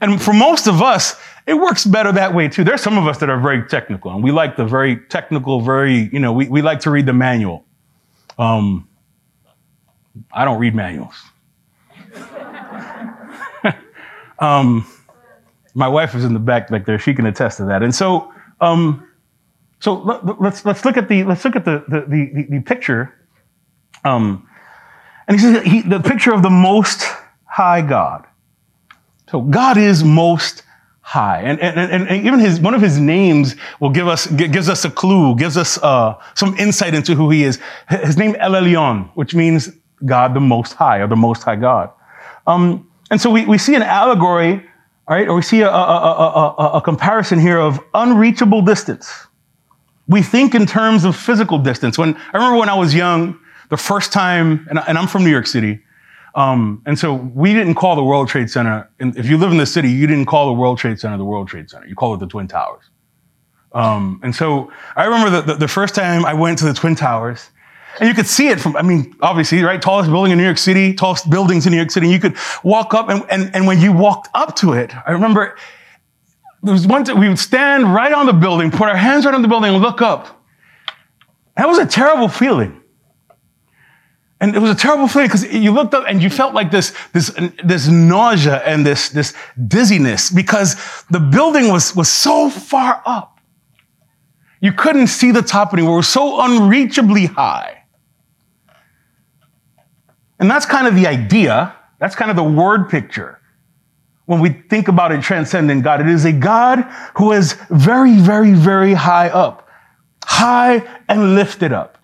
And 0.00 0.20
for 0.20 0.32
most 0.32 0.66
of 0.66 0.82
us, 0.82 1.18
it 1.46 1.54
works 1.54 1.84
better 1.84 2.12
that 2.12 2.34
way 2.34 2.48
too. 2.48 2.64
There's 2.64 2.82
some 2.82 2.98
of 2.98 3.06
us 3.06 3.18
that 3.18 3.30
are 3.30 3.40
very 3.40 3.66
technical 3.66 4.10
and 4.12 4.22
we 4.22 4.30
like 4.32 4.56
the 4.56 4.64
very 4.64 4.96
technical, 4.96 5.60
very, 5.60 6.10
you 6.12 6.18
know, 6.18 6.32
we, 6.32 6.48
we 6.48 6.62
like 6.62 6.80
to 6.80 6.90
read 6.90 7.06
the 7.06 7.12
manual. 7.12 7.64
Um, 8.38 8.88
I 10.32 10.44
don't 10.44 10.58
read 10.58 10.74
manuals. 10.74 11.14
um, 14.38 14.86
my 15.74 15.88
wife 15.88 16.14
is 16.14 16.24
in 16.24 16.32
the 16.32 16.38
back 16.38 16.68
back 16.68 16.86
there. 16.86 16.98
She 16.98 17.14
can 17.14 17.26
attest 17.26 17.58
to 17.58 17.64
that. 17.66 17.82
And 17.82 17.94
so, 17.94 18.32
um, 18.60 19.06
so 19.80 19.94
let, 19.94 20.40
let's, 20.40 20.64
let's 20.64 20.84
look 20.84 20.96
at 20.96 21.08
the 21.08 21.24
let's 21.24 21.44
look 21.44 21.54
at 21.54 21.64
the 21.64 21.84
the 21.88 22.00
the, 22.08 22.46
the 22.48 22.60
picture. 22.60 23.14
Um, 24.04 24.48
and 25.28 25.38
he 25.38 25.42
says 25.42 25.62
he, 25.64 25.82
the 25.82 26.00
picture 26.00 26.32
of 26.32 26.42
the 26.42 26.50
Most 26.50 27.04
High 27.44 27.82
God. 27.82 28.26
So 29.30 29.40
God 29.40 29.76
is 29.76 30.04
Most 30.04 30.62
High, 31.00 31.42
and, 31.42 31.60
and, 31.60 31.78
and, 31.78 32.08
and 32.08 32.26
even 32.26 32.40
his 32.40 32.58
one 32.58 32.74
of 32.74 32.82
his 32.82 32.98
names 32.98 33.54
will 33.78 33.90
give 33.90 34.08
us 34.08 34.26
gives 34.26 34.68
us 34.68 34.84
a 34.84 34.90
clue, 34.90 35.36
gives 35.36 35.56
us 35.56 35.78
uh, 35.78 36.20
some 36.34 36.56
insight 36.58 36.94
into 36.94 37.14
who 37.14 37.30
he 37.30 37.44
is. 37.44 37.60
His 37.88 38.16
name 38.16 38.34
El 38.40 38.52
Elyon, 38.52 39.08
which 39.14 39.32
means 39.32 39.70
God 40.04 40.34
the 40.34 40.40
Most 40.40 40.72
High, 40.72 40.98
or 40.98 41.06
the 41.06 41.14
Most 41.14 41.44
High 41.44 41.54
God. 41.54 41.90
Um, 42.48 42.90
and 43.10 43.20
so 43.20 43.30
we, 43.30 43.46
we 43.46 43.56
see 43.56 43.76
an 43.76 43.82
allegory, 43.82 44.64
right, 45.08 45.28
or 45.28 45.36
we 45.36 45.42
see 45.42 45.60
a, 45.60 45.70
a, 45.70 46.54
a, 46.58 46.70
a 46.78 46.80
comparison 46.80 47.38
here 47.38 47.58
of 47.58 47.78
unreachable 47.94 48.62
distance. 48.62 49.28
We 50.08 50.22
think 50.22 50.56
in 50.56 50.66
terms 50.66 51.04
of 51.04 51.16
physical 51.16 51.58
distance. 51.58 51.96
When 51.98 52.16
I 52.16 52.36
remember 52.36 52.58
when 52.58 52.68
I 52.68 52.74
was 52.74 52.94
young, 52.94 53.38
the 53.70 53.76
first 53.76 54.12
time, 54.12 54.66
and, 54.68 54.80
and 54.88 54.98
I'm 54.98 55.06
from 55.06 55.22
New 55.22 55.30
York 55.30 55.46
City, 55.46 55.80
um, 56.36 56.82
and 56.84 56.98
so 56.98 57.14
we 57.14 57.54
didn't 57.54 57.76
call 57.76 57.96
the 57.96 58.04
World 58.04 58.28
Trade 58.28 58.50
Center. 58.50 58.88
And 59.00 59.16
if 59.16 59.26
you 59.26 59.38
live 59.38 59.50
in 59.50 59.56
the 59.56 59.66
city, 59.66 59.90
you 59.90 60.06
didn't 60.06 60.26
call 60.26 60.46
the 60.46 60.52
World 60.52 60.76
Trade 60.78 61.00
Center 61.00 61.16
the 61.16 61.24
World 61.24 61.48
Trade 61.48 61.70
Center. 61.70 61.86
You 61.86 61.94
call 61.94 62.12
it 62.12 62.20
the 62.20 62.26
Twin 62.26 62.46
Towers. 62.46 62.84
Um, 63.72 64.20
and 64.22 64.36
so 64.36 64.70
I 64.96 65.04
remember 65.04 65.30
the, 65.30 65.52
the, 65.52 65.54
the, 65.60 65.68
first 65.68 65.94
time 65.94 66.24
I 66.24 66.34
went 66.34 66.58
to 66.58 66.66
the 66.66 66.74
Twin 66.74 66.94
Towers, 66.94 67.50
and 67.98 68.08
you 68.08 68.14
could 68.14 68.26
see 68.26 68.48
it 68.48 68.60
from, 68.60 68.76
I 68.76 68.82
mean, 68.82 69.14
obviously, 69.20 69.62
right? 69.62 69.80
Tallest 69.80 70.10
building 70.10 70.32
in 70.32 70.38
New 70.38 70.44
York 70.44 70.58
City, 70.58 70.94
tallest 70.94 71.28
buildings 71.28 71.66
in 71.66 71.72
New 71.72 71.76
York 71.78 71.90
City. 71.90 72.08
You 72.08 72.20
could 72.20 72.36
walk 72.62 72.94
up, 72.94 73.08
and, 73.08 73.24
and, 73.28 73.54
and 73.54 73.66
when 73.66 73.80
you 73.80 73.92
walked 73.92 74.28
up 74.34 74.56
to 74.56 74.74
it, 74.74 74.94
I 75.06 75.12
remember 75.12 75.56
there 76.62 76.72
was 76.72 76.86
one 76.86 77.04
time 77.04 77.18
we 77.18 77.28
would 77.28 77.38
stand 77.38 77.92
right 77.94 78.12
on 78.12 78.26
the 78.26 78.32
building, 78.32 78.70
put 78.70 78.88
our 78.88 78.96
hands 78.96 79.24
right 79.24 79.34
on 79.34 79.42
the 79.42 79.48
building, 79.48 79.74
and 79.74 79.82
look 79.82 80.00
up. 80.00 80.42
That 81.56 81.66
was 81.66 81.78
a 81.78 81.86
terrible 81.86 82.28
feeling. 82.28 82.82
And 84.40 84.54
it 84.54 84.58
was 84.58 84.70
a 84.70 84.74
terrible 84.74 85.08
feeling 85.08 85.28
because 85.28 85.50
you 85.50 85.72
looked 85.72 85.94
up 85.94 86.04
and 86.06 86.22
you 86.22 86.28
felt 86.28 86.52
like 86.52 86.70
this, 86.70 86.94
this, 87.12 87.34
this 87.64 87.88
nausea 87.88 88.62
and 88.64 88.84
this, 88.84 89.08
this 89.08 89.32
dizziness 89.66 90.30
because 90.30 90.76
the 91.10 91.20
building 91.20 91.68
was, 91.68 91.96
was 91.96 92.10
so 92.10 92.50
far 92.50 93.02
up. 93.06 93.40
You 94.60 94.72
couldn't 94.72 95.06
see 95.06 95.30
the 95.30 95.42
top 95.42 95.72
anymore. 95.72 95.94
It 95.94 95.96
was 95.98 96.08
so 96.08 96.40
unreachably 96.40 97.26
high. 97.26 97.84
And 100.38 100.50
that's 100.50 100.66
kind 100.66 100.86
of 100.86 100.94
the 100.94 101.06
idea. 101.06 101.74
That's 101.98 102.14
kind 102.14 102.30
of 102.30 102.36
the 102.36 102.44
word 102.44 102.90
picture. 102.90 103.40
When 104.26 104.40
we 104.40 104.50
think 104.50 104.88
about 104.88 105.12
a 105.12 105.20
transcendent 105.20 105.82
God, 105.82 106.00
it 106.00 106.08
is 106.08 106.24
a 106.24 106.32
God 106.32 106.82
who 107.16 107.32
is 107.32 107.54
very, 107.70 108.16
very, 108.16 108.52
very 108.52 108.92
high 108.92 109.28
up, 109.28 109.68
high 110.24 110.82
and 111.08 111.34
lifted 111.34 111.72
up. 111.72 111.95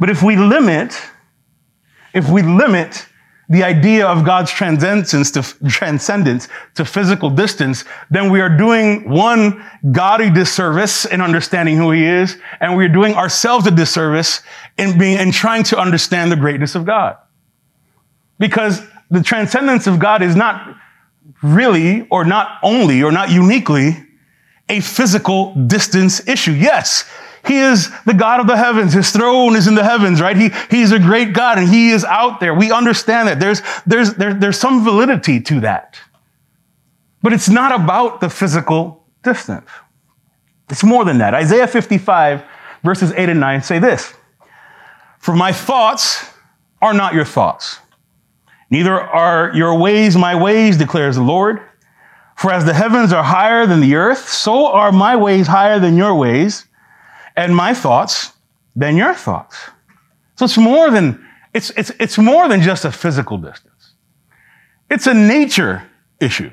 But 0.00 0.10
if 0.10 0.22
we 0.22 0.36
limit, 0.36 1.00
if 2.14 2.28
we 2.28 2.42
limit 2.42 3.06
the 3.50 3.64
idea 3.64 4.06
of 4.06 4.24
God's 4.24 4.50
transcendence 4.50 5.30
to, 5.32 5.42
transcendence 5.68 6.48
to 6.76 6.84
physical 6.84 7.30
distance, 7.30 7.84
then 8.08 8.30
we 8.30 8.40
are 8.40 8.48
doing 8.48 9.10
one 9.10 9.64
godly 9.90 10.30
disservice 10.30 11.04
in 11.04 11.20
understanding 11.20 11.76
who 11.76 11.90
he 11.90 12.04
is, 12.04 12.38
and 12.60 12.76
we 12.76 12.84
are 12.84 12.88
doing 12.88 13.14
ourselves 13.14 13.66
a 13.66 13.70
disservice 13.72 14.40
in 14.78 14.98
being, 14.98 15.18
in 15.18 15.32
trying 15.32 15.64
to 15.64 15.78
understand 15.78 16.30
the 16.32 16.36
greatness 16.36 16.74
of 16.74 16.86
God. 16.86 17.16
Because 18.38 18.80
the 19.10 19.22
transcendence 19.22 19.88
of 19.88 19.98
God 19.98 20.22
is 20.22 20.36
not 20.36 20.76
really, 21.42 22.06
or 22.08 22.24
not 22.24 22.58
only, 22.62 23.02
or 23.02 23.10
not 23.10 23.30
uniquely 23.30 23.96
a 24.68 24.80
physical 24.80 25.54
distance 25.66 26.26
issue. 26.28 26.52
Yes, 26.52 27.04
he 27.46 27.58
is 27.58 27.90
the 28.04 28.14
God 28.14 28.40
of 28.40 28.46
the 28.46 28.56
heavens. 28.56 28.92
His 28.92 29.10
throne 29.10 29.56
is 29.56 29.66
in 29.66 29.74
the 29.74 29.84
heavens, 29.84 30.20
right? 30.20 30.36
He, 30.36 30.50
he's 30.70 30.92
a 30.92 30.98
great 30.98 31.32
God 31.32 31.58
and 31.58 31.68
he 31.68 31.90
is 31.90 32.04
out 32.04 32.40
there. 32.40 32.54
We 32.54 32.70
understand 32.70 33.28
that. 33.28 33.40
There's, 33.40 33.62
there's, 33.86 34.14
there, 34.14 34.34
there's 34.34 34.58
some 34.58 34.84
validity 34.84 35.40
to 35.40 35.60
that. 35.60 35.98
But 37.22 37.32
it's 37.32 37.48
not 37.48 37.78
about 37.78 38.20
the 38.20 38.30
physical 38.30 39.04
distance. 39.22 39.68
It's 40.68 40.84
more 40.84 41.04
than 41.04 41.18
that. 41.18 41.34
Isaiah 41.34 41.66
55 41.66 42.42
verses 42.82 43.12
8 43.12 43.28
and 43.30 43.40
9 43.40 43.62
say 43.62 43.78
this. 43.78 44.14
For 45.18 45.34
my 45.34 45.52
thoughts 45.52 46.24
are 46.80 46.94
not 46.94 47.14
your 47.14 47.24
thoughts. 47.24 47.78
Neither 48.70 48.98
are 48.98 49.50
your 49.54 49.78
ways 49.78 50.16
my 50.16 50.34
ways, 50.40 50.76
declares 50.76 51.16
the 51.16 51.22
Lord. 51.22 51.60
For 52.36 52.52
as 52.52 52.64
the 52.64 52.72
heavens 52.72 53.12
are 53.12 53.22
higher 53.22 53.66
than 53.66 53.80
the 53.80 53.96
earth, 53.96 54.28
so 54.28 54.68
are 54.68 54.92
my 54.92 55.16
ways 55.16 55.46
higher 55.46 55.78
than 55.78 55.96
your 55.96 56.14
ways 56.14 56.66
and 57.36 57.54
my 57.54 57.74
thoughts 57.74 58.32
than 58.76 58.96
your 58.96 59.14
thoughts. 59.14 59.56
So 60.36 60.44
it's 60.44 60.58
more 60.58 60.90
than, 60.90 61.26
it's, 61.52 61.70
it's, 61.70 61.90
it's 62.00 62.18
more 62.18 62.48
than 62.48 62.62
just 62.62 62.84
a 62.84 62.92
physical 62.92 63.38
distance. 63.38 63.94
It's 64.90 65.06
a 65.06 65.14
nature 65.14 65.82
issue. 66.20 66.50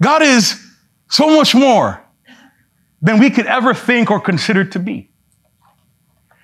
God 0.00 0.22
is 0.22 0.64
so 1.08 1.34
much 1.36 1.54
more 1.54 2.02
than 3.00 3.18
we 3.18 3.30
could 3.30 3.46
ever 3.46 3.74
think 3.74 4.10
or 4.10 4.20
consider 4.20 4.64
to 4.64 4.78
be. 4.78 5.10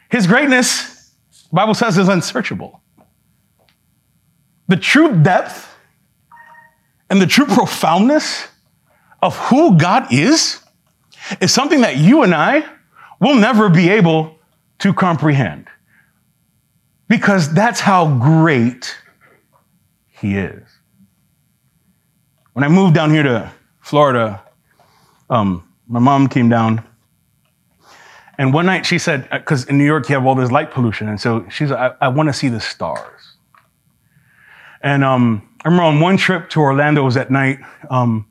His 0.09 0.27
greatness, 0.27 1.13
the 1.51 1.55
Bible 1.55 1.75
says, 1.75 1.99
is 1.99 2.09
unsearchable. 2.09 2.81
The 4.69 4.77
true 4.77 5.21
depth 5.23 5.69
and 7.11 7.21
the 7.21 7.27
true 7.27 7.47
profoundness 7.47 8.47
of 9.21 9.37
who 9.37 9.77
God 9.77 10.13
is 10.13 10.61
is 11.41 11.53
something 11.53 11.81
that 11.83 11.97
you 11.97 12.23
and 12.23 12.35
I 12.35 12.65
we'll 13.25 13.37
never 13.37 13.71
be 13.71 13.89
able 13.89 14.37
to 14.79 14.93
comprehend 14.93 15.67
because 17.09 17.53
that's 17.55 17.81
how 17.81 18.19
great 18.19 18.95
he 20.11 20.37
is. 20.37 20.63
When 22.53 22.65
I 22.65 22.69
moved 22.69 22.95
down 22.95 23.11
here 23.11 23.23
to 23.23 23.51
Florida, 23.81 24.43
um, 25.31 25.67
my 25.89 26.01
mom 26.01 26.29
came 26.29 26.51
down. 26.51 26.85
And 28.37 28.53
one 28.53 28.67
night 28.67 28.85
she 28.85 28.99
said, 28.99 29.27
because 29.31 29.65
uh, 29.65 29.71
in 29.71 29.79
New 29.79 29.87
York 29.87 30.07
you 30.11 30.17
have 30.17 30.27
all 30.27 30.35
this 30.35 30.51
light 30.51 30.71
pollution. 30.71 31.09
And 31.09 31.19
so 31.19 31.47
she's 31.49 31.71
said, 31.71 31.79
I, 31.79 31.95
I 32.03 32.09
want 32.09 32.29
to 32.29 32.33
see 32.35 32.49
the 32.49 32.61
stars. 32.61 33.37
And 34.83 35.03
um, 35.03 35.49
I 35.65 35.69
remember 35.69 35.85
on 35.85 36.01
one 36.01 36.19
trip 36.19 36.51
to 36.51 36.61
Orlando, 36.61 37.03
was 37.03 37.17
at 37.17 37.31
night. 37.31 37.59
Um, 37.89 38.27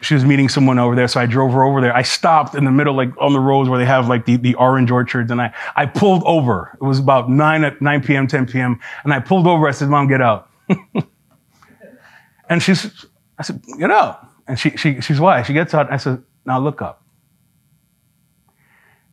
she 0.00 0.14
was 0.14 0.24
meeting 0.24 0.48
someone 0.48 0.78
over 0.78 0.94
there, 0.94 1.08
so 1.08 1.20
I 1.20 1.26
drove 1.26 1.52
her 1.52 1.64
over 1.64 1.80
there. 1.80 1.94
I 1.94 2.02
stopped 2.02 2.54
in 2.54 2.64
the 2.64 2.70
middle, 2.70 2.94
like 2.94 3.10
on 3.18 3.32
the 3.32 3.40
roads 3.40 3.68
where 3.68 3.78
they 3.78 3.86
have 3.86 4.08
like 4.08 4.24
the, 4.24 4.36
the 4.36 4.54
orange 4.54 4.90
orchards, 4.90 5.30
and 5.30 5.40
I, 5.40 5.54
I 5.76 5.86
pulled 5.86 6.22
over. 6.24 6.76
It 6.80 6.84
was 6.84 6.98
about 6.98 7.30
9 7.30 7.64
at 7.64 7.80
9 7.80 8.02
p.m., 8.02 8.26
10 8.26 8.46
p.m., 8.46 8.78
and 9.04 9.12
I 9.12 9.20
pulled 9.20 9.46
over. 9.46 9.66
I 9.66 9.72
said, 9.72 9.88
Mom, 9.88 10.06
get 10.06 10.20
out. 10.20 10.48
and 12.48 12.62
she's, 12.62 13.06
I 13.38 13.42
said, 13.42 13.62
get 13.78 13.90
out. 13.90 14.28
And 14.46 14.58
she, 14.58 14.70
she, 14.70 15.00
she's 15.00 15.20
why? 15.20 15.42
She 15.42 15.52
gets 15.52 15.74
out. 15.74 15.92
I 15.92 15.96
said, 15.96 16.22
now 16.44 16.58
look 16.58 16.82
up. 16.82 17.02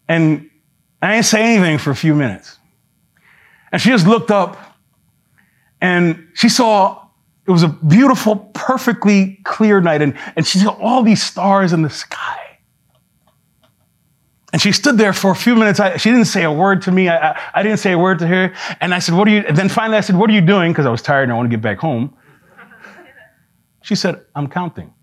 And 0.07 0.49
I 1.01 1.13
didn't 1.13 1.25
say 1.25 1.43
anything 1.43 1.77
for 1.77 1.91
a 1.91 1.95
few 1.95 2.15
minutes. 2.15 2.57
And 3.71 3.81
she 3.81 3.89
just 3.89 4.07
looked 4.07 4.31
up 4.31 4.57
and 5.81 6.27
she 6.33 6.49
saw 6.49 7.06
it 7.47 7.51
was 7.51 7.63
a 7.63 7.69
beautiful, 7.69 8.35
perfectly 8.53 9.39
clear 9.45 9.79
night, 9.79 10.01
and, 10.01 10.17
and 10.35 10.45
she 10.45 10.59
saw 10.59 10.71
all 10.81 11.01
these 11.01 11.23
stars 11.23 11.71
in 11.71 11.81
the 11.81 11.89
sky. 11.89 12.59
And 14.51 14.61
she 14.61 14.73
stood 14.73 14.97
there 14.97 15.13
for 15.13 15.31
a 15.31 15.35
few 15.35 15.55
minutes. 15.55 15.79
I, 15.79 15.95
she 15.97 16.09
didn't 16.09 16.25
say 16.25 16.43
a 16.43 16.51
word 16.51 16.81
to 16.83 16.91
me. 16.91 17.07
I, 17.07 17.31
I, 17.31 17.39
I, 17.55 17.63
didn't 17.63 17.77
say 17.77 17.93
a 17.93 17.97
word 17.97 18.19
to 18.19 18.27
her. 18.27 18.53
And 18.81 18.93
I 18.93 18.99
said, 18.99 19.15
What 19.15 19.27
are 19.27 19.31
you? 19.31 19.43
And 19.47 19.55
then 19.57 19.69
finally 19.69 19.97
I 19.97 20.01
said, 20.01 20.15
What 20.15 20.29
are 20.29 20.33
you 20.33 20.41
doing? 20.41 20.71
Because 20.71 20.85
I 20.85 20.89
was 20.89 21.01
tired 21.01 21.23
and 21.23 21.31
I 21.31 21.35
want 21.35 21.49
to 21.49 21.55
get 21.55 21.61
back 21.61 21.77
home. 21.77 22.15
She 23.81 23.95
said, 23.95 24.25
I'm 24.35 24.47
counting. 24.47 24.93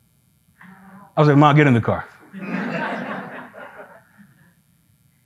I 1.17 1.21
was 1.21 1.29
like, 1.29 1.37
Mom, 1.37 1.57
get 1.57 1.67
in 1.67 1.75
the 1.75 1.81
car. 1.81 2.09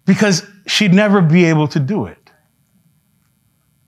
because 0.05 0.47
she'd 0.67 0.93
never 0.93 1.21
be 1.21 1.45
able 1.47 1.69
to 1.69 1.81
do 1.81 2.07
it 2.07 2.18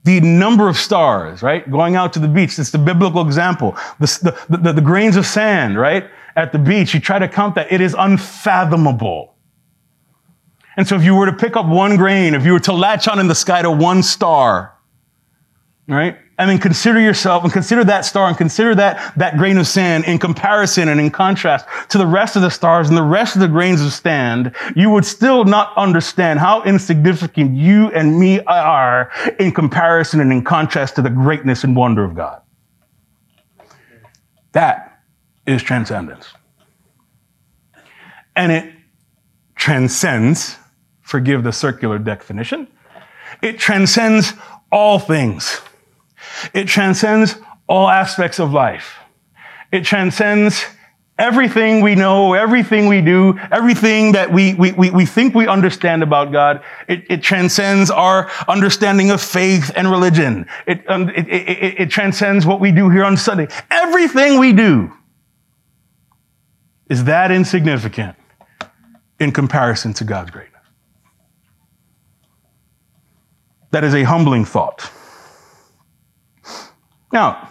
the 0.03 0.19
number 0.21 0.67
of 0.67 0.77
stars, 0.77 1.43
right? 1.43 1.69
Going 1.69 1.95
out 1.95 2.13
to 2.13 2.19
the 2.19 2.27
beach. 2.27 2.57
It's 2.57 2.71
the 2.71 2.77
biblical 2.77 3.21
example. 3.21 3.77
The, 3.99 4.35
the, 4.49 4.57
the, 4.57 4.73
the, 4.73 4.81
grains 4.81 5.15
of 5.15 5.25
sand, 5.25 5.77
right? 5.77 6.09
At 6.35 6.51
the 6.51 6.59
beach, 6.59 6.93
you 6.93 6.99
try 6.99 7.19
to 7.19 7.27
count 7.27 7.55
that. 7.55 7.71
It 7.71 7.81
is 7.81 7.95
unfathomable. 7.97 9.35
And 10.77 10.87
so 10.87 10.95
if 10.95 11.03
you 11.03 11.15
were 11.15 11.25
to 11.25 11.33
pick 11.33 11.55
up 11.55 11.67
one 11.67 11.97
grain, 11.97 12.33
if 12.33 12.45
you 12.45 12.53
were 12.53 12.59
to 12.61 12.73
latch 12.73 13.07
on 13.07 13.19
in 13.19 13.27
the 13.27 13.35
sky 13.35 13.61
to 13.61 13.69
one 13.69 14.01
star, 14.01 14.75
right? 15.87 16.17
And 16.41 16.49
then 16.49 16.57
consider 16.57 16.99
yourself 16.99 17.43
and 17.43 17.53
consider 17.53 17.83
that 17.83 18.03
star 18.03 18.27
and 18.27 18.35
consider 18.35 18.73
that, 18.73 19.15
that 19.15 19.37
grain 19.37 19.59
of 19.59 19.67
sand 19.67 20.05
in 20.05 20.17
comparison 20.17 20.89
and 20.89 20.99
in 20.99 21.11
contrast 21.11 21.67
to 21.89 21.99
the 21.99 22.07
rest 22.07 22.35
of 22.35 22.41
the 22.41 22.49
stars 22.49 22.89
and 22.89 22.97
the 22.97 23.03
rest 23.03 23.35
of 23.35 23.41
the 23.41 23.47
grains 23.47 23.79
of 23.79 23.93
sand, 23.93 24.51
you 24.75 24.89
would 24.89 25.05
still 25.05 25.45
not 25.45 25.71
understand 25.77 26.39
how 26.39 26.63
insignificant 26.63 27.55
you 27.55 27.91
and 27.91 28.19
me 28.19 28.39
are 28.45 29.11
in 29.37 29.51
comparison 29.51 30.19
and 30.19 30.33
in 30.33 30.43
contrast 30.43 30.95
to 30.95 31.03
the 31.03 31.11
greatness 31.11 31.63
and 31.63 31.75
wonder 31.75 32.03
of 32.03 32.15
God. 32.15 32.41
That 34.53 35.03
is 35.45 35.61
transcendence. 35.61 36.33
And 38.35 38.51
it 38.51 38.73
transcends, 39.53 40.57
forgive 41.01 41.43
the 41.43 41.53
circular 41.53 41.99
definition, 41.99 42.67
it 43.43 43.59
transcends 43.59 44.33
all 44.71 44.97
things. 44.97 45.61
It 46.53 46.67
transcends 46.67 47.37
all 47.67 47.89
aspects 47.89 48.39
of 48.39 48.51
life. 48.51 48.97
It 49.71 49.85
transcends 49.85 50.65
everything 51.17 51.81
we 51.81 51.93
know, 51.93 52.33
everything 52.33 52.87
we 52.87 52.99
do, 52.99 53.37
everything 53.51 54.13
that 54.13 54.33
we, 54.33 54.55
we, 54.55 54.71
we, 54.71 54.89
we 54.89 55.05
think 55.05 55.35
we 55.35 55.47
understand 55.47 56.01
about 56.01 56.31
God. 56.31 56.63
It, 56.87 57.05
it 57.09 57.21
transcends 57.21 57.91
our 57.91 58.29
understanding 58.47 59.11
of 59.11 59.21
faith 59.21 59.71
and 59.75 59.89
religion. 59.89 60.47
It, 60.65 60.83
um, 60.89 61.09
it, 61.09 61.27
it, 61.29 61.81
it 61.81 61.89
transcends 61.89 62.45
what 62.45 62.59
we 62.59 62.71
do 62.71 62.89
here 62.89 63.05
on 63.05 63.17
Sunday. 63.17 63.47
Everything 63.69 64.39
we 64.39 64.51
do 64.51 64.91
is 66.89 67.05
that 67.05 67.31
insignificant 67.31 68.17
in 69.19 69.31
comparison 69.31 69.93
to 69.93 70.03
God's 70.03 70.31
greatness. 70.31 70.51
That 73.69 73.83
is 73.83 73.93
a 73.93 74.03
humbling 74.03 74.43
thought. 74.43 74.91
Now, 77.11 77.49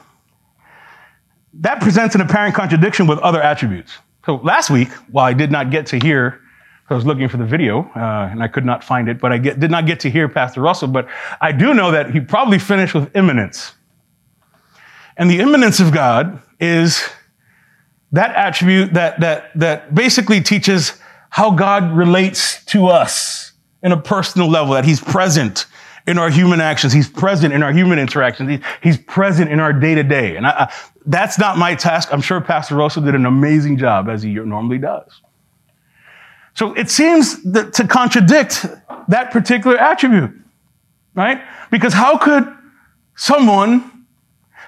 that 1.54 1.80
presents 1.80 2.14
an 2.14 2.20
apparent 2.20 2.54
contradiction 2.54 3.06
with 3.06 3.18
other 3.18 3.42
attributes. 3.42 3.98
So 4.26 4.36
last 4.36 4.70
week, 4.70 4.88
while 5.10 5.24
I 5.24 5.32
did 5.32 5.50
not 5.50 5.70
get 5.70 5.86
to 5.86 5.98
hear, 5.98 6.40
I 6.88 6.94
was 6.94 7.06
looking 7.06 7.28
for 7.28 7.36
the 7.36 7.44
video 7.44 7.82
uh, 7.94 8.28
and 8.30 8.42
I 8.42 8.48
could 8.48 8.64
not 8.64 8.82
find 8.82 9.08
it, 9.08 9.20
but 9.20 9.32
I 9.32 9.38
get, 9.38 9.60
did 9.60 9.70
not 9.70 9.86
get 9.86 10.00
to 10.00 10.10
hear 10.10 10.28
Pastor 10.28 10.60
Russell, 10.60 10.88
but 10.88 11.08
I 11.40 11.52
do 11.52 11.72
know 11.72 11.92
that 11.92 12.10
he 12.10 12.20
probably 12.20 12.58
finished 12.58 12.94
with 12.94 13.14
immanence. 13.14 13.74
And 15.16 15.30
the 15.30 15.40
immanence 15.40 15.78
of 15.78 15.92
God 15.92 16.42
is 16.58 17.08
that 18.12 18.34
attribute 18.34 18.94
that, 18.94 19.20
that, 19.20 19.50
that 19.54 19.94
basically 19.94 20.40
teaches 20.40 20.94
how 21.30 21.52
God 21.52 21.92
relates 21.92 22.64
to 22.66 22.88
us 22.88 23.52
in 23.82 23.92
a 23.92 24.00
personal 24.00 24.48
level, 24.48 24.74
that 24.74 24.84
he's 24.84 25.00
present, 25.00 25.66
in 26.10 26.18
our 26.18 26.28
human 26.28 26.60
actions. 26.60 26.92
He's 26.92 27.08
present 27.08 27.54
in 27.54 27.62
our 27.62 27.72
human 27.72 27.98
interactions. 27.98 28.62
He's, 28.82 28.98
present 28.98 29.50
in 29.50 29.60
our 29.60 29.72
day 29.72 29.94
to 29.94 30.02
day. 30.02 30.36
And 30.36 30.46
I, 30.46 30.50
I, 30.50 30.72
that's 31.06 31.38
not 31.38 31.56
my 31.56 31.74
task. 31.74 32.12
I'm 32.12 32.20
sure 32.20 32.40
Pastor 32.40 32.74
Russell 32.74 33.02
did 33.02 33.14
an 33.14 33.24
amazing 33.24 33.78
job 33.78 34.08
as 34.08 34.22
he 34.22 34.34
normally 34.34 34.78
does. 34.78 35.22
So 36.54 36.74
it 36.74 36.90
seems 36.90 37.42
that 37.52 37.72
to 37.74 37.86
contradict 37.86 38.66
that 39.08 39.30
particular 39.30 39.78
attribute, 39.78 40.32
right? 41.14 41.40
Because 41.70 41.94
how 41.94 42.18
could 42.18 42.52
someone, 43.16 44.06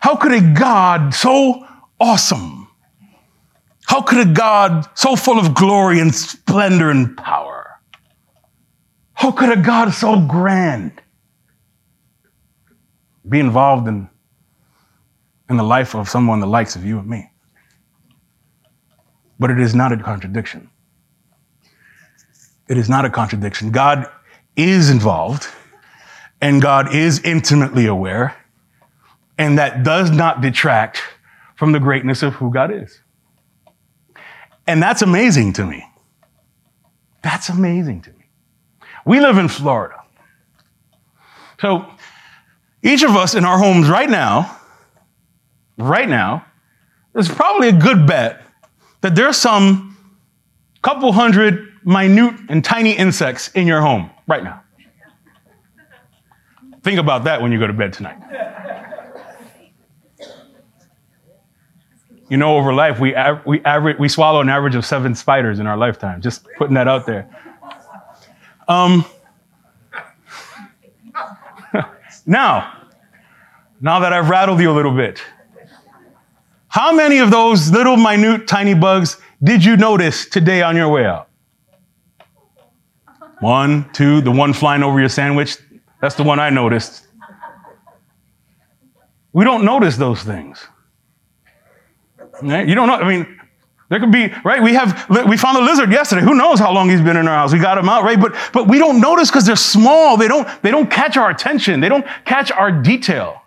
how 0.01 0.17
could 0.17 0.33
a 0.33 0.41
God 0.41 1.13
so 1.13 1.67
awesome, 2.01 2.69
how 3.87 4.01
could 4.01 4.27
a 4.27 4.33
God 4.33 4.87
so 4.95 5.17
full 5.17 5.39
of 5.39 5.55
glory 5.55 6.01
and 6.01 6.15
splendor 6.15 6.91
and 6.91 7.17
power, 7.17 7.79
how 9.15 9.33
could 9.33 9.51
a 9.51 9.61
God 9.61 9.93
so 9.93 10.21
grand 10.21 11.02
be 13.29 13.41
involved 13.41 13.89
in, 13.89 14.09
in 15.49 15.57
the 15.57 15.63
life 15.63 15.95
of 15.95 16.09
someone 16.09 16.41
the 16.41 16.47
likes 16.47 16.77
of 16.77 16.85
you 16.85 16.99
and 16.99 17.09
me. 17.09 17.31
But 19.39 19.51
it 19.51 19.61
is 19.61 19.75
not 19.75 19.93
a 19.93 19.97
contradiction. 19.97 20.71
It 22.69 22.79
is 22.79 22.89
not 22.89 23.05
a 23.05 23.11
contradiction. 23.11 23.71
God 23.71 24.09
is 24.57 24.91
involved 24.91 25.47
and 26.41 26.61
God 26.61 26.93
is 26.93 27.21
intimately 27.21 27.87
aware, 27.87 28.37
and 29.39 29.59
that 29.59 29.85
does 29.85 30.11
not 30.11 30.41
detract 30.41 31.01
from 31.55 31.71
the 31.71 31.79
greatness 31.79 32.23
of 32.23 32.35
who 32.35 32.53
God 32.53 32.73
is. 32.73 33.01
And 34.67 34.83
that's 34.83 35.03
amazing 35.03 35.53
to 35.55 35.65
me. 35.65 35.85
That's 37.23 37.49
amazing 37.49 38.03
to 38.03 38.11
me. 38.11 38.25
We 39.07 39.21
live 39.21 39.39
in 39.39 39.47
Florida. 39.47 40.03
So 41.61 41.87
each 42.83 43.03
of 43.03 43.17
us 43.17 43.35
in 43.35 43.45
our 43.45 43.59
homes 43.59 43.89
right 43.89 44.11
now, 44.11 44.59
right 45.79 46.09
now, 46.09 46.45
there's 47.13 47.29
probably 47.29 47.69
a 47.69 47.73
good 47.73 48.07
bet 48.07 48.43
that 49.03 49.15
there's 49.15 49.37
some 49.37 49.97
couple 50.83 51.13
hundred 51.13 51.69
minute 51.85 52.35
and 52.49 52.65
tiny 52.65 52.93
insects 52.93 53.49
in 53.49 53.67
your 53.67 53.81
home 53.81 54.11
right 54.27 54.43
now. 54.43 54.63
Think 56.83 56.99
about 56.99 57.25
that 57.25 57.41
when 57.41 57.53
you 57.53 57.59
go 57.59 57.67
to 57.67 57.73
bed 57.73 57.93
tonight. 57.93 58.19
You 62.29 62.39
know, 62.39 62.57
over 62.57 62.73
life, 62.73 62.99
we, 62.99 63.15
av- 63.15 63.45
we, 63.45 63.63
average, 63.63 63.99
we 63.99 64.09
swallow 64.09 64.41
an 64.41 64.49
average 64.49 64.75
of 64.75 64.87
seven 64.87 65.15
spiders 65.15 65.59
in 65.59 65.67
our 65.67 65.77
lifetime. 65.77 66.23
Just 66.23 66.47
putting 66.57 66.75
that 66.75 66.89
out 66.89 67.05
there. 67.05 67.29
Um, 68.69 69.05
Now, 72.27 72.89
now 73.81 74.01
that 74.01 74.13
I've 74.13 74.29
rattled 74.29 74.61
you 74.61 74.71
a 74.71 74.77
little 74.77 74.95
bit, 74.95 75.21
how 76.69 76.93
many 76.93 77.19
of 77.19 77.31
those 77.31 77.71
little 77.71 77.97
minute 77.97 78.47
tiny 78.47 78.75
bugs 78.75 79.19
did 79.43 79.65
you 79.65 79.77
notice 79.77 80.27
today 80.27 80.63
on 80.63 80.77
your 80.77 80.89
way 80.89 81.05
out? 81.05 81.29
One, 83.41 83.91
two, 83.93 84.21
the 84.21 84.31
one 84.31 84.53
flying 84.53 84.83
over 84.83 85.01
your 85.01 85.09
sandwich. 85.09 85.59
That's 86.01 86.15
the 86.15 86.23
one 86.23 86.39
I 86.39 86.51
noticed. 86.51 87.09
We 89.33 89.45
don't 89.45 89.65
notice 89.65 89.97
those 89.97 90.23
things. 90.23 90.65
You 92.43 92.75
don't 92.75 92.87
know. 92.87 92.95
I 92.95 93.09
mean, 93.09 93.41
there 93.93 94.01
could 94.01 94.11
be, 94.11 94.33
right? 94.43 94.63
We 94.63 94.73
have, 94.73 95.07
we 95.29 95.37
found 95.37 95.59
a 95.59 95.61
lizard 95.61 95.93
yesterday. 95.93 96.23
Who 96.23 96.35
knows 96.35 96.59
how 96.59 96.73
long 96.73 96.89
he's 96.89 97.03
been 97.03 97.19
in 97.19 97.29
our 97.29 97.35
house? 97.35 97.53
We 97.53 97.59
got 97.59 97.77
him 97.77 97.91
out, 97.91 98.05
right? 98.05 98.19
But, 98.19 98.35
but 98.51 98.67
we 98.67 98.79
don't 98.79 99.03
notice 99.03 99.31
because 99.31 99.45
they're 99.45 99.55
small. 99.55 100.17
They 100.17 100.29
don't, 100.29 100.49
they 100.63 100.71
don't 100.71 100.91
catch 100.91 101.19
our 101.19 101.29
attention. 101.29 101.81
They 101.81 101.91
don't 101.91 102.07
catch 102.25 102.51
our 102.51 102.73
detail. 102.73 103.43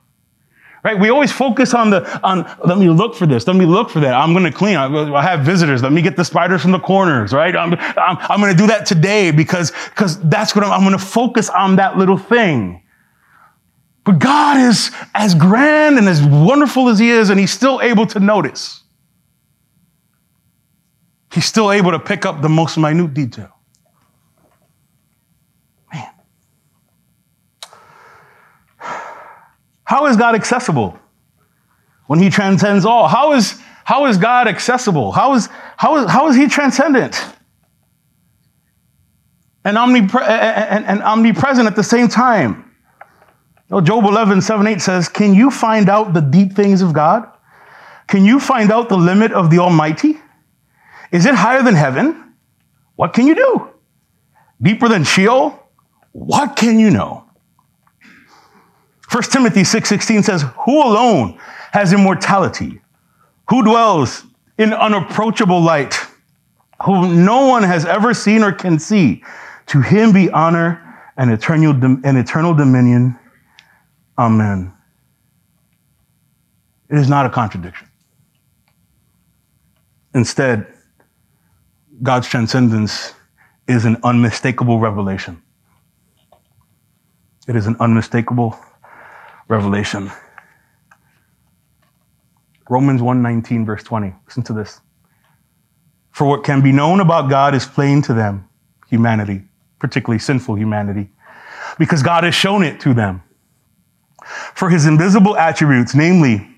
Right? 0.83 0.99
We 0.99 1.09
always 1.09 1.31
focus 1.31 1.73
on 1.73 1.89
the, 1.89 2.21
on, 2.21 2.43
let 2.63 2.77
me 2.77 2.91
look 2.91 3.15
for 3.15 3.25
this. 3.25 3.47
Let 3.47 3.55
me 3.55 3.65
look 3.65 3.89
for 3.89 4.01
that. 4.01 4.13
I'm 4.13 4.33
going 4.33 4.43
to 4.43 4.51
clean. 4.51 4.77
I, 4.77 5.23
have 5.23 5.39
visitors. 5.39 5.81
Let 5.81 5.91
me 5.91 6.03
get 6.03 6.15
the 6.15 6.23
spiders 6.23 6.61
from 6.61 6.73
the 6.73 6.79
corners, 6.79 7.33
right? 7.33 7.55
I'm, 7.55 7.73
I'm, 7.73 8.17
I'm 8.19 8.39
going 8.39 8.55
to 8.55 8.57
do 8.57 8.67
that 8.67 8.85
today 8.85 9.31
because, 9.31 9.71
because 9.71 10.19
that's 10.29 10.55
what 10.55 10.63
I'm, 10.63 10.71
I'm 10.71 10.81
going 10.81 10.91
to 10.95 11.03
focus 11.03 11.49
on 11.49 11.77
that 11.77 11.97
little 11.97 12.19
thing. 12.19 12.83
But 14.03 14.19
God 14.19 14.59
is 14.59 14.91
as 15.15 15.33
grand 15.33 15.97
and 15.97 16.07
as 16.07 16.21
wonderful 16.23 16.87
as 16.89 16.99
he 16.99 17.09
is, 17.09 17.31
and 17.31 17.39
he's 17.39 17.51
still 17.51 17.81
able 17.81 18.05
to 18.05 18.19
notice 18.19 18.83
He's 21.35 21.45
still 21.45 21.69
able 21.69 21.91
to 21.91 21.99
pick 21.99 22.25
up 22.25 22.41
the 22.41 22.47
most 22.47 22.77
minute 22.77 23.13
detail. 23.13 23.51
Man. 25.93 26.09
How 29.83 30.05
is 30.05 30.15
God 30.15 30.33
accessible 30.33 30.97
when 32.07 32.19
he 32.19 32.29
transcends 32.29 32.85
all? 32.85 33.09
How 33.09 33.33
is, 33.33 33.59
how 33.83 34.05
is 34.05 34.17
God 34.17 34.47
accessible? 34.47 35.11
How 35.11 35.33
is, 35.33 35.49
how 35.75 35.97
is, 35.97 36.09
how 36.09 36.29
is 36.29 36.37
he 36.37 36.47
transcendent? 36.47 37.21
And, 39.65 39.75
omnipre- 39.75 40.25
and, 40.25 40.85
and 40.85 41.03
omnipresent 41.03 41.67
at 41.67 41.75
the 41.75 41.83
same 41.83 42.07
time. 42.07 42.73
You 43.69 43.81
Job 43.81 44.05
11, 44.05 44.39
7, 44.39 44.65
8 44.65 44.79
says, 44.79 45.09
Can 45.09 45.33
you 45.33 45.51
find 45.51 45.89
out 45.89 46.13
the 46.13 46.21
deep 46.21 46.53
things 46.53 46.81
of 46.81 46.93
God? 46.93 47.29
Can 48.07 48.23
you 48.23 48.39
find 48.39 48.71
out 48.71 48.87
the 48.87 48.97
limit 48.97 49.33
of 49.33 49.49
the 49.49 49.59
Almighty? 49.59 50.21
Is 51.15 51.25
it 51.25 51.33
higher 51.33 51.63
than 51.63 51.75
heaven? 51.75 52.33
What 52.97 53.13
can 53.13 53.25
you 53.25 53.35
do? 53.35 53.69
Deeper 54.61 54.89
than 54.89 55.05
Sheol? 55.05 55.57
What 56.11 56.57
can 56.57 56.77
you 56.77 56.91
know? 56.91 57.23
1 59.09 59.31
Timothy 59.31 59.63
6:16 59.63 60.23
says, 60.23 60.41
"Who 60.65 60.83
alone 60.83 61.39
has 61.71 61.93
immortality? 61.93 62.81
Who 63.49 63.63
dwells 63.63 64.25
in 64.57 64.73
unapproachable 64.73 65.61
light, 65.61 66.05
whom 66.83 67.23
no 67.23 67.47
one 67.47 67.63
has 67.63 67.85
ever 67.85 68.13
seen 68.13 68.43
or 68.43 68.51
can 68.51 68.77
see? 68.77 69.23
To 69.67 69.79
him 69.79 70.11
be 70.11 70.29
honor 70.31 70.81
and 71.15 71.31
eternal, 71.31 71.71
and 72.03 72.17
eternal 72.17 72.53
dominion. 72.53 73.17
Amen." 74.17 74.73
It 76.89 76.97
is 76.97 77.07
not 77.07 77.25
a 77.25 77.29
contradiction. 77.29 77.87
Instead, 80.13 80.74
God's 82.03 82.27
transcendence 82.27 83.13
is 83.67 83.85
an 83.85 83.97
unmistakable 84.03 84.79
revelation. 84.79 85.41
It 87.47 87.55
is 87.55 87.67
an 87.67 87.77
unmistakable 87.79 88.59
revelation. 89.47 90.11
Romans 92.69 93.01
1:19 93.01 93.65
verse 93.65 93.83
20. 93.83 94.13
Listen 94.25 94.43
to 94.43 94.53
this. 94.53 94.81
For 96.11 96.25
what 96.25 96.43
can 96.43 96.61
be 96.61 96.71
known 96.71 96.99
about 96.99 97.29
God 97.29 97.53
is 97.53 97.65
plain 97.65 98.01
to 98.03 98.13
them, 98.13 98.47
humanity, 98.89 99.43
particularly 99.79 100.19
sinful 100.19 100.55
humanity, 100.55 101.11
because 101.77 102.01
God 102.01 102.23
has 102.23 102.33
shown 102.33 102.63
it 102.63 102.79
to 102.81 102.93
them. 102.93 103.21
For 104.55 104.69
his 104.69 104.85
invisible 104.85 105.37
attributes, 105.37 105.93
namely 105.93 106.49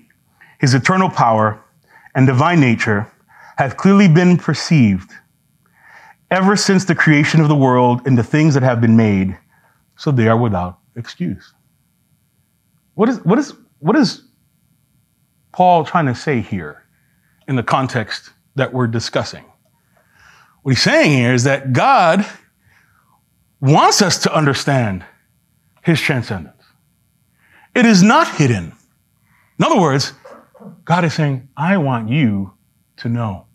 his 0.58 0.74
eternal 0.74 1.10
power 1.10 1.60
and 2.14 2.26
divine 2.26 2.60
nature, 2.60 3.10
have 3.56 3.76
clearly 3.76 4.08
been 4.08 4.36
perceived 4.36 5.12
ever 6.30 6.56
since 6.56 6.84
the 6.84 6.94
creation 6.94 7.40
of 7.40 7.48
the 7.48 7.56
world 7.56 8.02
and 8.06 8.16
the 8.16 8.22
things 8.22 8.54
that 8.54 8.62
have 8.62 8.80
been 8.80 8.96
made, 8.96 9.36
so 9.96 10.10
they 10.10 10.28
are 10.28 10.36
without 10.36 10.78
excuse. 10.96 11.54
What 12.94 13.08
is, 13.08 13.24
what 13.24 13.38
is, 13.38 13.54
what 13.78 13.96
is 13.96 14.22
Paul 15.52 15.84
trying 15.84 16.06
to 16.06 16.14
say 16.14 16.40
here 16.40 16.84
in 17.46 17.56
the 17.56 17.62
context 17.62 18.30
that 18.56 18.72
we're 18.72 18.86
discussing? 18.86 19.44
What 20.62 20.72
he's 20.72 20.82
saying 20.82 21.10
here 21.10 21.32
is 21.32 21.44
that 21.44 21.72
God 21.72 22.26
wants 23.60 24.02
us 24.02 24.22
to 24.22 24.34
understand 24.34 25.04
his 25.82 26.00
transcendence. 26.00 26.62
It 27.74 27.86
is 27.86 28.02
not 28.02 28.28
hidden. 28.28 28.72
In 29.58 29.64
other 29.64 29.80
words, 29.80 30.12
God 30.84 31.04
is 31.04 31.14
saying, 31.14 31.48
I 31.56 31.76
want 31.78 32.08
you 32.08 32.52
to 32.98 33.08
know. 33.08 33.47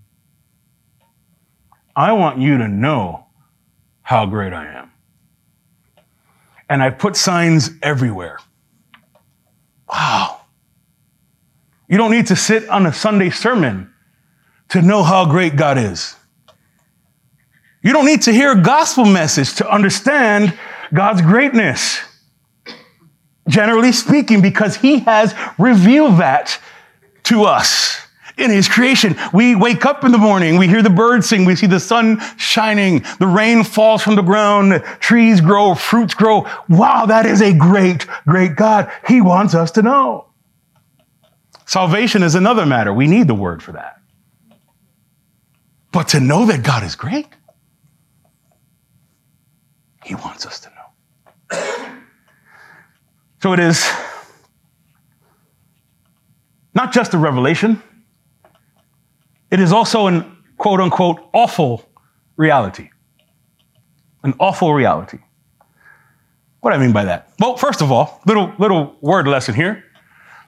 I 1.96 2.14
want 2.14 2.40
you 2.40 2.58
to 2.58 2.68
know 2.68 3.26
how 4.02 4.26
great 4.26 4.54
I 4.54 4.66
am. 4.68 4.92
And 6.70 6.82
I've 6.82 6.98
put 6.98 7.16
signs 7.16 7.72
everywhere. 7.82 8.40
Wow. 9.88 10.42
You 11.88 11.98
don't 11.98 12.12
need 12.12 12.28
to 12.28 12.36
sit 12.36 12.68
on 12.70 12.86
a 12.86 12.94
Sunday 12.94 13.30
sermon 13.30 13.94
to 14.70 14.82
know 14.82 15.04
how 15.04 15.26
great 15.26 15.56
God 15.56 15.78
is. 15.78 16.16
You 17.84 17.94
don't 17.94 18.06
need 18.06 18.24
to 18.24 18.32
hear 18.32 18.54
a 18.54 18.62
gospel 18.62 19.06
message 19.06 19.56
to 19.56 19.70
understand 19.70 20.58
God's 20.94 21.22
greatness. 21.22 22.00
Generally 23.48 23.92
speaking, 23.92 24.42
because 24.42 24.78
He 24.78 25.00
has 25.00 25.36
revealed 25.60 26.20
that 26.20 26.60
to 27.24 27.44
us 27.44 28.03
in 28.38 28.50
his 28.52 28.68
creation. 28.68 29.16
We 29.34 29.56
wake 29.56 29.86
up 29.86 30.04
in 30.04 30.12
the 30.12 30.18
morning, 30.18 30.58
we 30.58 30.68
hear 30.68 30.82
the 30.82 30.90
birds 30.90 31.30
sing, 31.30 31.46
we 31.46 31.56
see 31.56 31.68
the 31.68 31.80
sun 31.80 32.20
shining, 32.38 33.06
the 33.20 33.28
rain 33.28 33.64
falls 33.64 34.02
from 34.02 34.16
the 34.16 34.22
ground, 34.22 34.84
trees 35.00 35.42
grow, 35.42 35.76
fruits 35.76 36.14
grow. 36.14 36.48
Wow, 36.70 37.06
that 37.08 37.26
is 37.26 37.42
a 37.42 37.54
great, 37.54 38.08
great 38.28 38.56
God. 38.56 38.92
He 39.08 39.22
wants 39.22 39.56
us 39.56 39.72
to 39.72 39.82
know. 39.82 40.28
Salvation 41.66 42.24
is 42.24 42.36
another 42.36 42.66
matter. 42.66 42.94
We 42.94 43.08
need 43.08 43.28
the 43.28 43.36
word 43.36 43.64
for 43.64 43.72
that. 43.74 44.00
But 45.92 46.10
to 46.10 46.20
know 46.20 46.46
that 46.48 46.64
God 46.64 46.84
is 46.84 46.96
great, 46.96 47.28
he 50.04 50.16
wants 50.16 50.46
us 50.46 50.60
to 50.62 50.70
know. 50.70 50.74
So 53.42 53.54
it 53.54 53.60
is 53.60 53.86
not 56.74 56.92
just 56.92 57.14
a 57.14 57.18
revelation, 57.18 57.82
it 59.54 59.60
is 59.60 59.72
also 59.72 60.08
an 60.08 60.36
quote 60.58 60.80
unquote 60.80 61.20
awful 61.32 61.88
reality. 62.38 62.90
An 64.24 64.34
awful 64.40 64.74
reality. 64.74 65.20
What 66.62 66.72
do 66.72 66.78
I 66.78 66.80
mean 66.80 66.92
by 66.92 67.06
that? 67.06 67.30
Well, 67.40 67.56
first 67.56 67.82
of 67.82 67.92
all, 67.92 68.20
little, 68.26 68.52
little 68.58 68.98
word 69.00 69.28
lesson 69.28 69.54
here. 69.54 69.84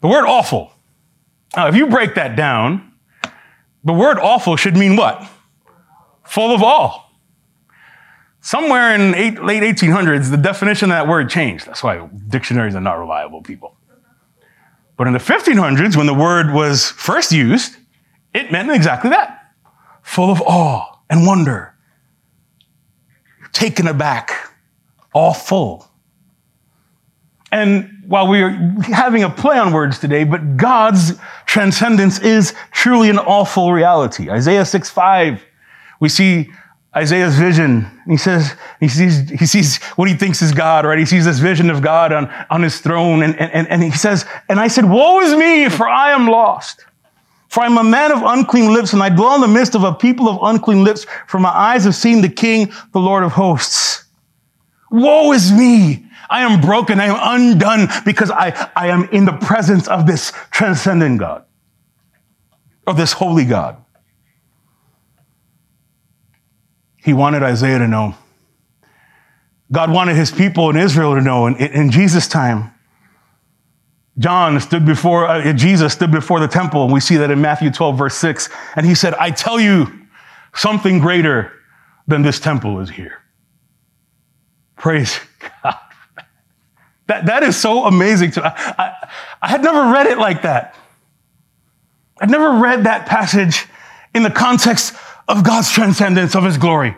The 0.02 0.08
word 0.08 0.26
awful. 0.26 0.72
Now, 1.56 1.68
if 1.68 1.76
you 1.76 1.86
break 1.86 2.15
that 2.15 2.36
down, 2.36 2.94
the 3.84 3.94
word 3.94 4.18
awful 4.18 4.56
should 4.56 4.76
mean 4.76 4.96
what? 4.96 5.24
Full 6.24 6.56
of 6.56 6.63
awe. 6.63 7.04
Somewhere 8.41 8.96
in 8.96 9.13
eight, 9.13 9.44
late 9.44 9.62
1800s, 9.62 10.32
the 10.32 10.38
definition 10.38 10.89
of 10.89 10.96
that 10.96 11.08
word 11.08 11.30
changed. 11.30 11.68
That's 11.68 11.84
why 11.84 12.10
dictionaries 12.28 12.74
are 12.74 12.82
not 12.82 12.98
reliable, 12.98 13.44
people. 13.44 13.78
But 14.98 15.06
in 15.06 15.13
the 15.13 15.20
1500s, 15.20 15.96
when 15.96 16.08
the 16.08 16.13
word 16.13 16.54
was 16.54 16.89
first 16.89 17.32
used, 17.32 17.76
it 18.36 18.52
meant 18.52 18.69
exactly 18.71 19.10
that 19.12 19.41
full 20.02 20.30
of 20.30 20.41
awe 20.41 21.00
and 21.10 21.26
wonder, 21.26 21.74
taken 23.54 23.88
aback, 23.88 24.32
all 25.13 25.34
full. 25.34 25.88
And 27.52 28.04
while 28.08 28.28
we 28.28 28.41
are 28.41 28.50
having 28.84 29.24
a 29.24 29.30
play 29.30 29.58
on 29.58 29.74
words 29.74 29.98
today, 29.98 30.26
but 30.26 30.58
God's 30.58 31.13
transcendence 31.45 32.19
is 32.19 32.54
truly 32.71 33.10
an 33.10 33.17
awful 33.17 33.71
reality. 33.71 34.30
Isaiah 34.30 34.65
6 34.65 34.89
5, 34.89 35.43
we 36.00 36.10
see 36.10 36.52
Isaiah's 36.95 37.38
vision. 37.38 37.89
He 38.08 38.17
says, 38.17 38.56
he 38.80 38.88
sees, 38.88 39.30
he 39.30 39.45
sees 39.45 39.78
what 39.95 40.08
he 40.08 40.15
thinks 40.15 40.41
is 40.41 40.52
God, 40.52 40.86
right? 40.86 41.00
He 41.00 41.06
sees 41.06 41.26
this 41.26 41.39
vision 41.39 41.69
of 41.69 41.82
God 41.82 42.12
on, 42.12 42.32
on 42.50 42.62
his 42.62 42.80
throne. 42.80 43.24
And, 43.24 43.39
and, 43.39 43.67
and 43.67 43.82
he 43.82 43.91
says, 43.91 44.26
and 44.50 44.60
I 44.60 44.67
said, 44.67 44.86
woe 44.86 45.21
is 45.21 45.36
me, 45.36 45.69
for 45.69 45.88
I 45.88 46.12
am 46.12 46.28
lost. 46.28 46.86
For 47.56 47.63
I 47.63 47.68
am 47.68 47.78
a 47.78 47.86
man 47.86 48.12
of 48.12 48.22
unclean 48.22 48.74
lips, 48.74 48.91
and 48.91 49.02
I 49.02 49.08
dwell 49.08 49.36
in 49.36 49.39
the 49.39 49.48
midst 49.48 49.76
of 49.76 49.86
a 49.86 49.94
people 49.94 50.28
of 50.28 50.39
unclean 50.41 50.84
lips, 50.84 51.06
for 51.26 51.39
my 51.39 51.52
eyes 51.52 51.86
have 51.86 51.96
seen 51.96 52.20
the 52.20 52.28
King, 52.28 52.74
the 52.91 53.00
Lord 53.00 53.24
of 53.24 53.32
hosts. 53.32 54.04
Woe 54.91 55.32
is 55.32 55.54
me! 55.54 56.06
I 56.30 56.41
am 56.41 56.60
broken, 56.60 57.00
I 57.00 57.06
am 57.06 57.18
undone, 57.18 57.88
because 58.04 58.30
I, 58.30 58.70
I 58.76 58.89
am 58.89 59.06
in 59.06 59.24
the 59.24 59.32
presence 59.32 59.88
of 59.88 60.06
this 60.06 60.34
transcendent 60.52 61.18
God, 61.18 61.46
of 62.86 62.98
this 62.98 63.13
holy 63.13 63.46
God. 63.46 63.78
He 66.98 67.13
wanted 67.13 67.41
Isaiah 67.41 67.80
to 67.80 67.88
know. 67.88 68.15
God 69.72 69.91
wanted 69.91 70.18
his 70.18 70.30
people 70.30 70.70
in 70.72 70.76
Israel 70.76 71.15
to 71.15 71.22
know 71.22 71.48
in, 71.48 71.56
in 71.56 71.89
Jesus' 71.89 72.28
time 72.28 72.75
John 74.17 74.60
stood 74.62 74.86
before, 74.86 75.28
uh, 75.28 75.54
Jesus 75.54 75.93
stood 75.93 76.12
before 76.12 76.39
the 76.39 76.47
temple, 76.47 76.84
and 76.84 76.93
we 76.93 76.99
see 76.99 77.17
that 77.17 77.32
in 77.32 77.41
Matthew 77.41 77.69
12, 77.69 77.97
verse 77.97 78.15
6. 78.15 78.49
And 78.75 78.86
he 78.86 78.95
said, 78.95 79.13
I 79.15 79.32
tell 79.32 79.60
you, 79.60 79.91
something 80.54 80.99
greater 80.99 81.51
than 82.08 82.21
this 82.21 82.39
temple 82.39 82.80
is 82.80 82.89
here. 82.89 83.21
Praise 84.75 85.19
God. 85.63 85.75
That, 87.08 87.28
that 87.28 87.43
is 87.43 87.56
so 87.56 87.86
amazing 87.86 88.32
to 88.32 88.43
I, 88.43 88.84
I, 88.84 89.10
I 89.39 89.47
had 89.47 89.62
never 89.62 89.93
read 89.93 90.08
it 90.08 90.17
like 90.17 90.41
that. 90.41 90.73
I'd 92.19 92.32
never 92.32 92.54
read 92.60 92.86
that 92.86 93.06
passage 93.06 93.67
in 94.15 94.23
the 94.23 94.32
context 94.32 94.95
of 95.28 95.43
God's 95.43 95.69
transcendence, 95.71 96.36
of 96.36 96.43
his 96.43 96.58
glory. 96.58 96.97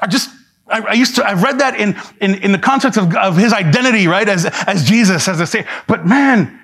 I 0.00 0.06
just 0.06 0.30
I, 0.72 0.80
I, 0.80 0.92
used 0.94 1.16
to, 1.16 1.26
I've 1.26 1.42
read 1.42 1.58
that 1.60 1.78
in, 1.78 1.96
in, 2.20 2.42
in 2.42 2.52
the 2.52 2.58
context 2.58 2.98
of, 2.98 3.14
of 3.14 3.36
his 3.36 3.52
identity, 3.52 4.06
right? 4.06 4.28
As, 4.28 4.46
as 4.66 4.84
Jesus, 4.84 5.28
as 5.28 5.40
I 5.40 5.44
say. 5.44 5.66
But 5.86 6.06
man, 6.06 6.58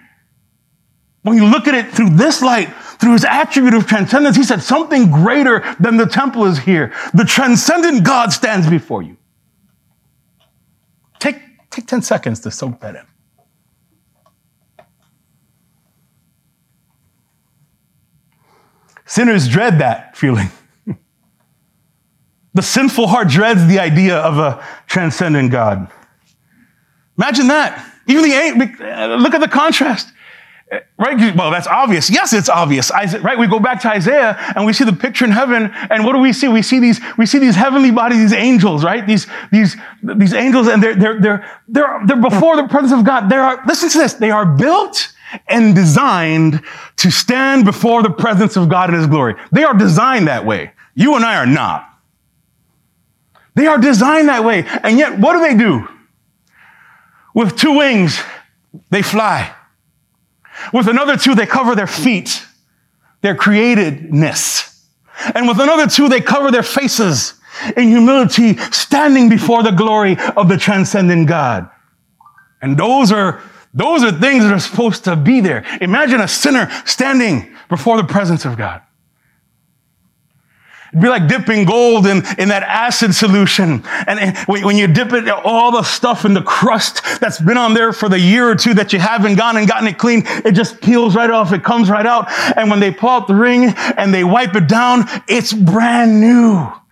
when 1.23 1.37
you 1.37 1.47
look 1.47 1.68
at 1.68 1.75
it 1.75 1.92
through 1.92 2.11
this 2.11 2.42
light, 2.42 2.73
through 2.99 3.12
his 3.12 3.25
attribute 3.25 3.75
of 3.75 3.87
transcendence, 3.87 4.37
he 4.37 4.42
said, 4.42 4.62
something 4.62 5.11
greater 5.11 5.62
than 5.79 5.97
the 5.97 6.07
temple 6.07 6.47
is 6.47 6.59
here. 6.59 6.92
The 7.14 7.25
transcendent 7.25 8.05
God 8.05 8.33
stands 8.33 8.68
before 8.68 9.03
you. 9.03 9.16
Take, 11.18 11.37
take 11.71 11.87
10 11.87 12.03
seconds 12.03 12.40
to 12.40 12.51
soak 12.51 12.81
that 12.81 12.97
in. 12.97 13.07
Sinners 19.05 19.49
dread 19.49 19.79
that 19.79 20.16
feeling. 20.16 20.49
The 22.59 22.62
sinful 22.62 23.07
heart 23.07 23.29
dreads 23.29 23.64
the 23.68 23.79
idea 23.79 24.18
of 24.18 24.38
a 24.38 24.61
transcendent 24.88 25.53
God. 25.53 25.88
Imagine 27.16 27.47
that. 27.47 27.88
Even 28.09 28.25
the 28.25 28.35
uh, 28.81 29.14
look 29.14 29.33
at 29.33 29.40
the 29.40 29.47
contrast. 29.47 30.12
Uh, 30.73 30.81
right? 30.99 31.37
Well, 31.37 31.53
that's 31.53 31.68
obvious. 31.68 32.11
Yes, 32.11 32.33
it's 32.33 32.49
obvious. 32.49 32.90
Right? 32.90 33.38
We 33.38 33.47
go 33.47 33.61
back 33.61 33.81
to 33.83 33.88
Isaiah 33.88 34.37
and 34.57 34.66
we 34.66 34.73
see 34.73 34.83
the 34.83 34.92
picture 34.92 35.25
in 35.25 35.31
heaven. 35.31 35.71
And 35.88 36.05
what 36.05 36.14
do 36.14 36.18
we 36.18 36.33
see? 36.33 36.49
We 36.49 36.62
see 36.62 36.81
these, 36.81 37.01
we 37.16 37.27
see 37.27 37.38
these 37.38 37.55
heavenly 37.55 37.92
bodies, 37.92 38.18
these 38.18 38.33
angels, 38.33 38.83
right? 38.83 39.07
These, 39.07 39.29
these, 39.53 39.77
these 40.03 40.35
angels 40.35 40.66
and 40.66 40.83
they're, 40.83 40.97
they're, 40.97 41.21
they're, 41.21 41.61
they're, 41.68 42.01
they're 42.07 42.21
before 42.21 42.57
the 42.57 42.66
presence 42.66 42.92
of 42.92 43.05
God. 43.05 43.29
They 43.29 43.37
are, 43.37 43.62
listen 43.68 43.88
to 43.90 43.99
this. 43.99 44.14
They 44.14 44.33
are 44.33 44.44
built 44.44 45.12
and 45.47 45.77
designed 45.77 46.61
to 46.97 47.11
stand 47.12 47.64
before 47.66 48.03
the 48.03 48.11
presence 48.11 48.57
of 48.57 48.68
God 48.68 48.90
in 48.90 48.97
his 48.97 49.07
glory. 49.07 49.37
They 49.53 49.62
are 49.62 49.75
designed 49.75 50.27
that 50.27 50.44
way. 50.44 50.73
You 50.97 51.14
and 51.14 51.25
I 51.25 51.37
are 51.37 51.47
not. 51.47 51.85
They 53.59 53.66
are 53.66 53.77
designed 53.77 54.29
that 54.29 54.44
way. 54.44 54.64
And 54.85 54.99
yet, 54.99 55.18
what 55.18 55.33
do 55.33 55.40
they 55.40 55.57
do? 55.57 55.88
With 57.35 57.57
two 57.57 57.77
wings, 57.77 58.21
they 58.90 59.03
fly. 59.03 59.53
With 60.73 60.87
another 60.87 61.16
two, 61.16 61.35
they 61.35 61.44
cover 61.44 61.75
their 61.75 61.88
feet, 61.88 62.47
their 63.21 63.35
createdness. 63.35 64.81
And 65.35 65.49
with 65.49 65.59
another 65.59 65.88
two, 65.88 66.09
they 66.09 66.21
cover 66.21 66.53
their 66.53 66.62
faces 66.62 67.35
in 67.77 67.88
humility, 67.88 68.57
standing 68.71 69.29
before 69.29 69.64
the 69.64 69.73
glory 69.73 70.16
of 70.37 70.49
the 70.49 70.57
transcendent 70.57 71.27
God. 71.27 71.68
And 72.62 72.77
those 72.77 73.11
are, 73.11 73.42
those 73.75 74.05
are 74.05 74.12
things 74.12 74.44
that 74.44 74.53
are 74.53 74.61
supposed 74.61 75.03
to 75.05 75.16
be 75.16 75.40
there. 75.40 75.64
Imagine 75.81 76.21
a 76.21 76.29
sinner 76.29 76.71
standing 76.85 77.57
before 77.68 77.97
the 77.97 78.05
presence 78.05 78.44
of 78.44 78.57
God. 78.57 78.83
It'd 80.90 81.03
be 81.03 81.09
like 81.09 81.29
dipping 81.29 81.66
gold 81.66 82.07
in, 82.07 82.18
in 82.38 82.48
that 82.48 82.62
acid 82.62 83.14
solution. 83.14 83.83
And, 84.07 84.37
when 84.48 84.77
you 84.77 84.87
dip 84.87 85.12
it, 85.12 85.29
all 85.29 85.70
the 85.70 85.83
stuff 85.83 86.24
in 86.24 86.33
the 86.33 86.42
crust 86.42 87.03
that's 87.20 87.40
been 87.40 87.59
on 87.59 87.74
there 87.74 87.92
for 87.92 88.09
the 88.09 88.18
year 88.18 88.48
or 88.48 88.55
two 88.55 88.72
that 88.74 88.94
you 88.94 88.98
haven't 88.98 89.35
gone 89.35 89.59
and 89.59 89.68
gotten 89.68 89.87
it 89.87 89.98
clean, 89.98 90.22
it 90.27 90.53
just 90.53 90.81
peels 90.81 91.14
right 91.14 91.29
off. 91.29 91.53
It 91.53 91.62
comes 91.62 91.90
right 91.90 92.07
out. 92.07 92.31
And 92.57 92.70
when 92.70 92.81
they 92.81 92.90
pull 92.90 93.11
out 93.11 93.27
the 93.27 93.35
ring 93.35 93.74
and 93.96 94.14
they 94.14 94.24
wipe 94.24 94.55
it 94.55 94.66
down, 94.66 95.05
it's 95.29 95.53
brand 95.53 96.20
new. 96.20 96.57
A 96.57 96.83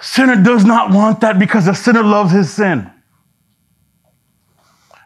sinner 0.00 0.40
does 0.40 0.64
not 0.64 0.92
want 0.92 1.22
that 1.22 1.40
because 1.40 1.66
a 1.66 1.74
sinner 1.74 2.04
loves 2.04 2.32
his 2.32 2.52
sin. 2.52 2.88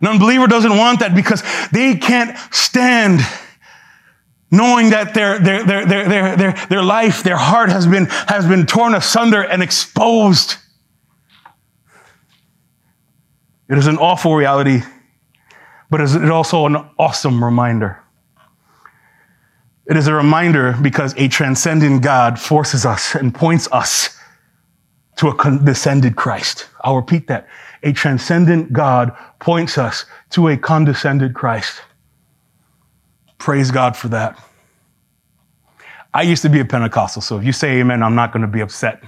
An 0.02 0.06
unbeliever 0.06 0.46
doesn't 0.46 0.76
want 0.76 1.00
that 1.00 1.14
because 1.14 1.42
they 1.70 1.96
can't 1.96 2.36
stand 2.54 3.20
knowing 4.56 4.90
that 4.90 5.14
their, 5.14 5.38
their, 5.38 5.64
their, 5.64 5.86
their, 5.86 6.08
their, 6.08 6.36
their, 6.36 6.66
their 6.68 6.82
life, 6.82 7.22
their 7.22 7.36
heart 7.36 7.70
has 7.70 7.86
been, 7.86 8.06
has 8.06 8.46
been 8.46 8.66
torn 8.66 8.94
asunder 8.94 9.42
and 9.42 9.62
exposed. 9.62 10.56
It 13.68 13.78
is 13.78 13.86
an 13.86 13.98
awful 13.98 14.34
reality, 14.34 14.80
but 15.90 16.00
it 16.00 16.04
is 16.04 16.30
also 16.30 16.66
an 16.66 16.76
awesome 16.98 17.42
reminder. 17.44 18.02
It 19.86 19.96
is 19.96 20.08
a 20.08 20.14
reminder 20.14 20.76
because 20.82 21.14
a 21.16 21.28
transcendent 21.28 22.02
God 22.02 22.40
forces 22.40 22.84
us 22.84 23.14
and 23.14 23.34
points 23.34 23.68
us 23.70 24.18
to 25.16 25.28
a 25.28 25.34
condescended 25.34 26.16
Christ. 26.16 26.66
I'll 26.82 26.96
repeat 26.96 27.28
that. 27.28 27.48
A 27.82 27.92
transcendent 27.92 28.72
God 28.72 29.16
points 29.38 29.78
us 29.78 30.04
to 30.30 30.48
a 30.48 30.56
condescended 30.56 31.34
Christ. 31.34 31.82
Praise 33.38 33.70
God 33.70 33.96
for 33.96 34.08
that. 34.08 34.38
I 36.12 36.22
used 36.22 36.42
to 36.42 36.48
be 36.48 36.60
a 36.60 36.64
Pentecostal, 36.64 37.20
so 37.20 37.36
if 37.36 37.44
you 37.44 37.52
say 37.52 37.78
amen, 37.78 38.02
I'm 38.02 38.14
not 38.14 38.32
going 38.32 38.40
to 38.40 38.48
be 38.48 38.60
upset. 38.60 39.02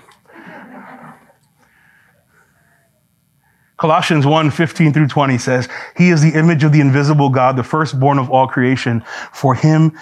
Colossians 3.79 4.27
1 4.27 4.51
15 4.51 4.93
through 4.93 5.07
20 5.07 5.39
says, 5.39 5.69
He 5.97 6.11
is 6.11 6.21
the 6.21 6.37
image 6.37 6.65
of 6.65 6.73
the 6.73 6.81
invisible 6.81 7.31
God, 7.31 7.57
the 7.57 7.63
firstborn 7.63 8.19
of 8.19 8.29
all 8.29 8.47
creation. 8.49 9.03
For 9.33 9.55
him, 9.55 9.97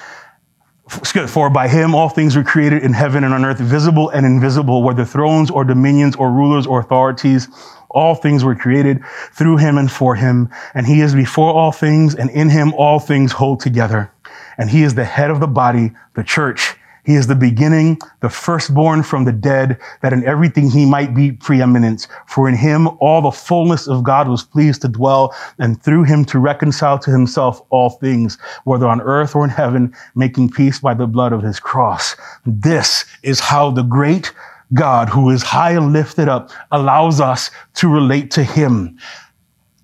for 0.88 1.50
by 1.50 1.68
him 1.68 1.94
all 1.94 2.08
things 2.08 2.36
were 2.36 2.42
created 2.42 2.82
in 2.82 2.92
heaven 2.92 3.22
and 3.22 3.34
on 3.34 3.44
earth, 3.44 3.58
visible 3.58 4.08
and 4.08 4.24
invisible, 4.24 4.82
whether 4.82 5.04
thrones 5.04 5.50
or 5.50 5.62
dominions 5.62 6.16
or 6.16 6.30
rulers 6.32 6.66
or 6.66 6.80
authorities. 6.80 7.48
All 7.90 8.14
things 8.14 8.44
were 8.44 8.54
created 8.54 9.04
through 9.32 9.58
him 9.58 9.78
and 9.78 9.90
for 9.90 10.14
him. 10.14 10.48
And 10.74 10.86
he 10.86 11.02
is 11.02 11.14
before 11.14 11.52
all 11.52 11.70
things, 11.70 12.14
and 12.14 12.30
in 12.30 12.48
him 12.48 12.72
all 12.74 12.98
things 12.98 13.32
hold 13.32 13.60
together 13.60 14.10
and 14.58 14.70
he 14.70 14.82
is 14.82 14.94
the 14.94 15.04
head 15.04 15.30
of 15.30 15.40
the 15.40 15.46
body, 15.46 15.92
the 16.14 16.24
church. 16.24 16.76
He 17.04 17.14
is 17.14 17.28
the 17.28 17.36
beginning, 17.36 18.00
the 18.20 18.28
firstborn 18.28 19.04
from 19.04 19.24
the 19.24 19.32
dead, 19.32 19.78
that 20.02 20.12
in 20.12 20.26
everything 20.26 20.70
he 20.70 20.84
might 20.84 21.14
be 21.14 21.30
preeminent. 21.30 22.08
For 22.26 22.48
in 22.48 22.56
him 22.56 22.88
all 22.98 23.22
the 23.22 23.30
fullness 23.30 23.86
of 23.86 24.02
God 24.02 24.26
was 24.26 24.42
pleased 24.42 24.82
to 24.82 24.88
dwell, 24.88 25.32
and 25.60 25.80
through 25.80 26.02
him 26.02 26.24
to 26.26 26.40
reconcile 26.40 26.98
to 26.98 27.12
himself 27.12 27.62
all 27.70 27.90
things, 27.90 28.38
whether 28.64 28.88
on 28.88 29.00
earth 29.02 29.36
or 29.36 29.44
in 29.44 29.50
heaven, 29.50 29.94
making 30.16 30.50
peace 30.50 30.80
by 30.80 30.94
the 30.94 31.06
blood 31.06 31.32
of 31.32 31.42
his 31.42 31.60
cross. 31.60 32.16
This 32.44 33.04
is 33.22 33.38
how 33.38 33.70
the 33.70 33.84
great 33.84 34.32
God, 34.74 35.08
who 35.08 35.30
is 35.30 35.44
high 35.44 35.76
and 35.76 35.92
lifted 35.92 36.28
up, 36.28 36.50
allows 36.72 37.20
us 37.20 37.52
to 37.74 37.88
relate 37.88 38.32
to 38.32 38.42
him 38.42 38.98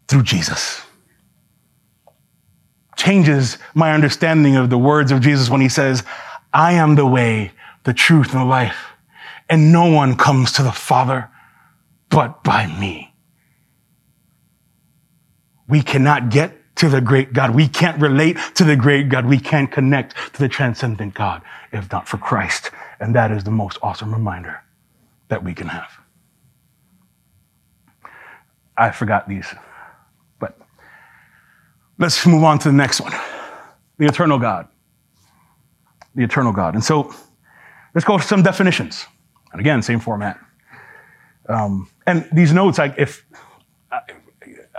through 0.08 0.24
Jesus 0.24 0.82
changes 3.02 3.58
my 3.74 3.92
understanding 3.92 4.54
of 4.56 4.70
the 4.70 4.78
words 4.78 5.10
of 5.10 5.20
Jesus 5.20 5.50
when 5.50 5.60
he 5.60 5.68
says, 5.68 6.04
I 6.52 6.74
am 6.74 6.94
the 6.94 7.06
way, 7.06 7.50
the 7.82 7.92
truth, 7.92 8.32
and 8.32 8.42
the 8.42 8.44
life. 8.44 8.86
And 9.48 9.72
no 9.72 9.90
one 9.90 10.16
comes 10.16 10.52
to 10.52 10.62
the 10.62 10.72
Father 10.72 11.28
but 12.10 12.44
by 12.44 12.66
me. 12.78 13.12
We 15.68 15.82
cannot 15.82 16.30
get 16.30 16.56
to 16.76 16.88
the 16.88 17.00
great 17.00 17.32
God. 17.32 17.54
We 17.54 17.66
can't 17.66 18.00
relate 18.00 18.38
to 18.54 18.64
the 18.64 18.76
great 18.76 19.08
God. 19.08 19.26
We 19.26 19.38
can't 19.38 19.70
connect 19.70 20.14
to 20.34 20.38
the 20.38 20.48
transcendent 20.48 21.14
God 21.14 21.42
if 21.72 21.90
not 21.90 22.06
for 22.06 22.18
Christ. 22.18 22.70
And 23.00 23.14
that 23.16 23.32
is 23.32 23.42
the 23.42 23.50
most 23.50 23.78
awesome 23.82 24.12
reminder 24.12 24.62
that 25.28 25.42
we 25.42 25.54
can 25.54 25.68
have. 25.68 25.90
I 28.76 28.90
forgot 28.90 29.28
these. 29.28 29.46
Let's 32.02 32.26
move 32.26 32.42
on 32.42 32.58
to 32.58 32.68
the 32.68 32.74
next 32.74 33.00
one 33.00 33.12
the 33.96 34.06
eternal 34.06 34.36
God. 34.36 34.66
The 36.16 36.24
eternal 36.24 36.52
God. 36.52 36.74
And 36.74 36.82
so 36.82 37.14
let's 37.94 38.04
go 38.04 38.18
to 38.18 38.24
some 38.24 38.42
definitions. 38.42 39.06
And 39.52 39.60
again, 39.60 39.82
same 39.82 40.00
format. 40.00 40.36
Um, 41.48 41.88
and 42.04 42.28
these 42.32 42.52
notes, 42.52 42.80
I, 42.80 42.92
if 42.98 43.24
I, 43.92 44.00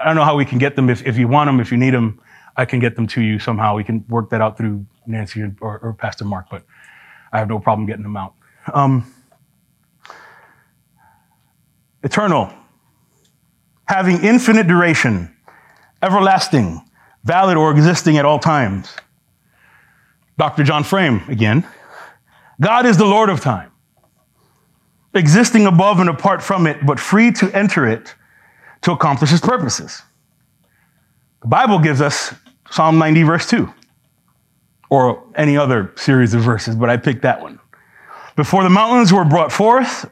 don't 0.03 0.17
know 0.17 0.25
how 0.25 0.35
we 0.35 0.43
can 0.43 0.57
get 0.57 0.75
them. 0.75 0.89
If, 0.89 1.07
if 1.07 1.17
you 1.17 1.29
want 1.29 1.47
them, 1.47 1.61
if 1.61 1.71
you 1.71 1.77
need 1.77 1.93
them, 1.93 2.19
I 2.57 2.65
can 2.65 2.79
get 2.79 2.97
them 2.97 3.07
to 3.07 3.21
you 3.21 3.39
somehow. 3.39 3.73
We 3.77 3.85
can 3.85 4.03
work 4.09 4.29
that 4.31 4.41
out 4.41 4.57
through 4.57 4.85
Nancy 5.07 5.43
or, 5.61 5.79
or 5.79 5.93
Pastor 5.93 6.25
Mark, 6.25 6.47
but 6.51 6.65
I 7.31 7.39
have 7.39 7.47
no 7.47 7.57
problem 7.57 7.87
getting 7.87 8.03
them 8.03 8.17
out. 8.17 8.33
Um, 8.73 9.13
eternal, 12.03 12.51
having 13.85 14.21
infinite 14.25 14.67
duration, 14.67 15.33
everlasting, 16.01 16.81
valid 17.23 17.57
or 17.57 17.71
existing 17.71 18.17
at 18.17 18.25
all 18.25 18.39
times. 18.39 18.95
Dr. 20.37 20.63
John 20.63 20.83
Frame 20.83 21.21
again. 21.27 21.65
God 22.61 22.85
is 22.85 22.97
the 22.97 23.05
Lord 23.05 23.29
of 23.29 23.41
time, 23.41 23.71
existing 25.13 25.65
above 25.65 25.99
and 25.99 26.09
apart 26.09 26.41
from 26.41 26.67
it, 26.67 26.85
but 26.85 26.99
free 26.99 27.31
to 27.33 27.51
enter 27.55 27.87
it 27.87 28.13
to 28.81 28.91
accomplish 28.91 29.31
his 29.31 29.41
purposes. 29.41 30.01
The 31.41 31.47
Bible 31.47 31.79
gives 31.79 32.01
us 32.01 32.33
Psalm 32.69 32.97
90, 32.97 33.23
verse 33.23 33.49
2, 33.49 33.71
or 34.89 35.23
any 35.35 35.57
other 35.57 35.91
series 35.95 36.33
of 36.33 36.41
verses, 36.41 36.75
but 36.75 36.89
I 36.89 36.97
picked 36.97 37.23
that 37.23 37.41
one. 37.41 37.59
Before 38.35 38.63
the 38.63 38.69
mountains 38.69 39.13
were 39.13 39.25
brought 39.25 39.51
forth, 39.51 40.09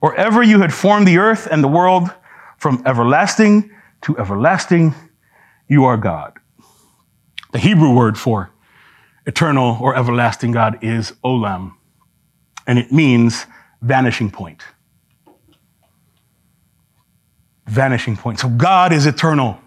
or 0.00 0.14
ever 0.16 0.42
you 0.42 0.60
had 0.60 0.72
formed 0.72 1.08
the 1.08 1.18
earth 1.18 1.48
and 1.50 1.62
the 1.62 1.68
world, 1.68 2.10
from 2.58 2.82
everlasting 2.86 3.70
to 4.02 4.16
everlasting, 4.18 4.94
you 5.68 5.84
are 5.84 5.96
God. 5.96 6.38
The 7.54 7.60
Hebrew 7.60 7.94
word 7.94 8.18
for 8.18 8.50
eternal 9.26 9.78
or 9.80 9.94
everlasting 9.94 10.50
God 10.50 10.82
is 10.82 11.12
olam, 11.24 11.74
and 12.66 12.80
it 12.80 12.90
means 12.90 13.46
vanishing 13.80 14.28
point. 14.28 14.64
Vanishing 17.66 18.16
point. 18.16 18.40
So 18.40 18.48
God 18.48 18.92
is 18.92 19.06
eternal. 19.06 19.60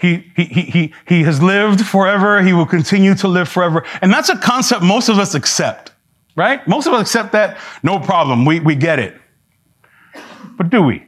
He, 0.00 0.32
he, 0.34 0.44
he, 0.46 0.62
he, 0.62 0.94
he 1.06 1.22
has 1.22 1.40
lived 1.40 1.86
forever. 1.86 2.42
He 2.42 2.52
will 2.52 2.66
continue 2.66 3.14
to 3.14 3.28
live 3.28 3.48
forever. 3.48 3.84
And 4.02 4.12
that's 4.12 4.28
a 4.28 4.36
concept 4.36 4.82
most 4.82 5.08
of 5.08 5.20
us 5.20 5.36
accept, 5.36 5.92
right? 6.34 6.66
Most 6.66 6.88
of 6.88 6.92
us 6.92 7.02
accept 7.02 7.30
that. 7.32 7.56
No 7.84 8.00
problem. 8.00 8.44
We, 8.44 8.58
we 8.58 8.74
get 8.74 8.98
it. 8.98 9.16
But 10.58 10.70
do 10.70 10.82
we? 10.82 11.06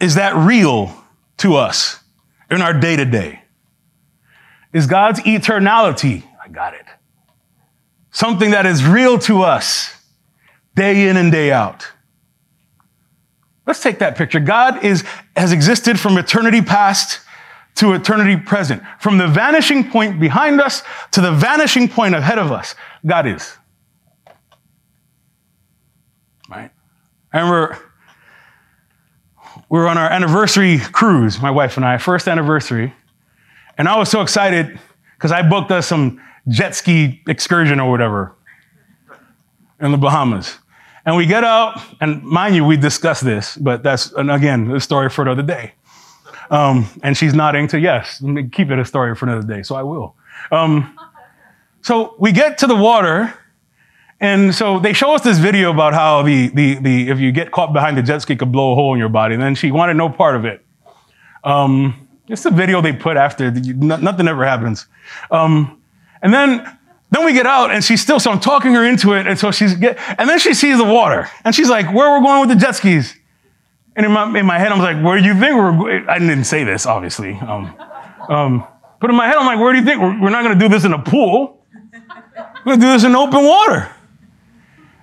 Is 0.00 0.14
that 0.14 0.34
real 0.34 0.96
to 1.36 1.56
us 1.56 2.00
in 2.50 2.62
our 2.62 2.72
day 2.72 2.96
to 2.96 3.04
day? 3.04 3.42
Is 4.72 4.86
God's 4.86 5.20
eternality, 5.20 6.22
I 6.42 6.48
got 6.48 6.74
it, 6.74 6.84
something 8.10 8.50
that 8.50 8.66
is 8.66 8.84
real 8.84 9.18
to 9.20 9.42
us 9.42 9.94
day 10.74 11.08
in 11.08 11.16
and 11.16 11.32
day 11.32 11.52
out? 11.52 11.86
Let's 13.66 13.82
take 13.82 13.98
that 13.98 14.16
picture. 14.16 14.38
God 14.38 14.84
is, 14.84 15.02
has 15.36 15.52
existed 15.52 15.98
from 15.98 16.16
eternity 16.18 16.62
past 16.62 17.20
to 17.76 17.92
eternity 17.92 18.36
present. 18.36 18.82
From 19.00 19.18
the 19.18 19.26
vanishing 19.26 19.90
point 19.90 20.20
behind 20.20 20.60
us 20.60 20.82
to 21.12 21.20
the 21.20 21.32
vanishing 21.32 21.88
point 21.88 22.14
ahead 22.14 22.38
of 22.38 22.52
us, 22.52 22.74
God 23.04 23.26
is. 23.26 23.56
Right? 26.48 26.70
I 27.32 27.38
remember 27.38 27.85
we 29.68 29.78
were 29.78 29.88
on 29.88 29.98
our 29.98 30.08
anniversary 30.08 30.78
cruise, 30.78 31.40
my 31.40 31.50
wife 31.50 31.76
and 31.76 31.84
I, 31.84 31.98
first 31.98 32.28
anniversary. 32.28 32.94
And 33.78 33.88
I 33.88 33.98
was 33.98 34.10
so 34.10 34.20
excited 34.22 34.78
because 35.16 35.32
I 35.32 35.42
booked 35.42 35.70
us 35.70 35.86
some 35.86 36.20
jet 36.48 36.74
ski 36.74 37.22
excursion 37.26 37.80
or 37.80 37.90
whatever 37.90 38.34
in 39.80 39.90
the 39.90 39.98
Bahamas. 39.98 40.58
And 41.04 41.16
we 41.16 41.26
get 41.26 41.44
out, 41.44 41.80
and 42.00 42.22
mind 42.22 42.56
you, 42.56 42.64
we 42.64 42.76
discussed 42.76 43.24
this, 43.24 43.56
but 43.56 43.82
that's, 43.82 44.12
again, 44.12 44.70
a 44.72 44.80
story 44.80 45.08
for 45.08 45.22
another 45.22 45.42
day. 45.42 45.72
Um, 46.50 46.88
and 47.02 47.16
she's 47.16 47.34
nodding 47.34 47.68
to 47.68 47.78
yes, 47.78 48.20
let 48.22 48.32
me 48.32 48.48
keep 48.48 48.70
it 48.70 48.78
a 48.78 48.84
story 48.84 49.14
for 49.14 49.26
another 49.26 49.46
day, 49.46 49.62
so 49.62 49.74
I 49.74 49.82
will. 49.82 50.14
Um, 50.50 50.98
so 51.82 52.14
we 52.18 52.32
get 52.32 52.58
to 52.58 52.66
the 52.66 52.74
water, 52.74 53.32
and 54.20 54.54
so 54.54 54.78
they 54.78 54.92
show 54.92 55.14
us 55.14 55.22
this 55.22 55.38
video 55.38 55.70
about 55.70 55.92
how 55.92 56.22
the, 56.22 56.48
the, 56.48 56.74
the, 56.76 57.10
if 57.10 57.18
you 57.18 57.32
get 57.32 57.50
caught 57.50 57.72
behind 57.72 57.98
the 57.98 58.02
jet 58.02 58.22
ski, 58.22 58.36
could 58.36 58.50
blow 58.50 58.72
a 58.72 58.74
hole 58.74 58.94
in 58.94 58.98
your 58.98 59.08
body. 59.10 59.34
And 59.34 59.42
then 59.42 59.54
she 59.54 59.70
wanted 59.70 59.94
no 59.94 60.08
part 60.08 60.36
of 60.36 60.44
it. 60.44 60.64
Um, 61.44 62.08
it's 62.28 62.44
a 62.46 62.50
video 62.50 62.80
they 62.80 62.92
put 62.92 63.16
after, 63.16 63.50
nothing 63.50 64.26
ever 64.26 64.44
happens. 64.44 64.86
Um, 65.30 65.82
and 66.22 66.32
then 66.32 66.78
then 67.10 67.24
we 67.24 67.32
get 67.32 67.46
out 67.46 67.70
and 67.70 67.84
she's 67.84 68.00
still, 68.00 68.18
so 68.18 68.30
I'm 68.30 68.40
talking 68.40 68.74
her 68.74 68.84
into 68.84 69.12
it. 69.12 69.26
And 69.26 69.38
so 69.38 69.52
she's 69.52 69.74
get, 69.74 69.98
and 70.18 70.28
then 70.28 70.38
she 70.38 70.54
sees 70.54 70.76
the 70.76 70.84
water 70.84 71.28
and 71.44 71.54
she's 71.54 71.68
like, 71.68 71.86
where 71.86 72.10
we're 72.10 72.18
we 72.18 72.26
going 72.26 72.48
with 72.48 72.58
the 72.58 72.64
jet 72.64 72.74
skis? 72.74 73.14
And 73.94 74.04
in 74.04 74.12
my, 74.12 74.38
in 74.38 74.44
my 74.44 74.58
head, 74.58 74.72
I'm 74.72 74.80
like, 74.80 75.02
where 75.04 75.18
do 75.18 75.24
you 75.24 75.34
think 75.34 75.56
we're 75.56 75.72
going? 75.72 76.08
I 76.08 76.18
didn't 76.18 76.44
say 76.44 76.64
this, 76.64 76.84
obviously. 76.84 77.34
Um, 77.34 77.74
um, 78.28 78.66
but 79.00 79.10
in 79.10 79.16
my 79.16 79.26
head, 79.26 79.36
I'm 79.36 79.46
like, 79.46 79.58
where 79.58 79.72
do 79.72 79.78
you 79.78 79.84
think? 79.84 80.00
We're, 80.00 80.20
we're 80.20 80.30
not 80.30 80.42
going 80.42 80.58
to 80.58 80.64
do 80.64 80.68
this 80.68 80.84
in 80.84 80.92
a 80.92 80.98
pool. 80.98 81.64
We're 82.64 82.76
going 82.76 82.80
to 82.80 82.86
do 82.86 82.92
this 82.92 83.04
in 83.04 83.14
open 83.14 83.44
water. 83.44 83.95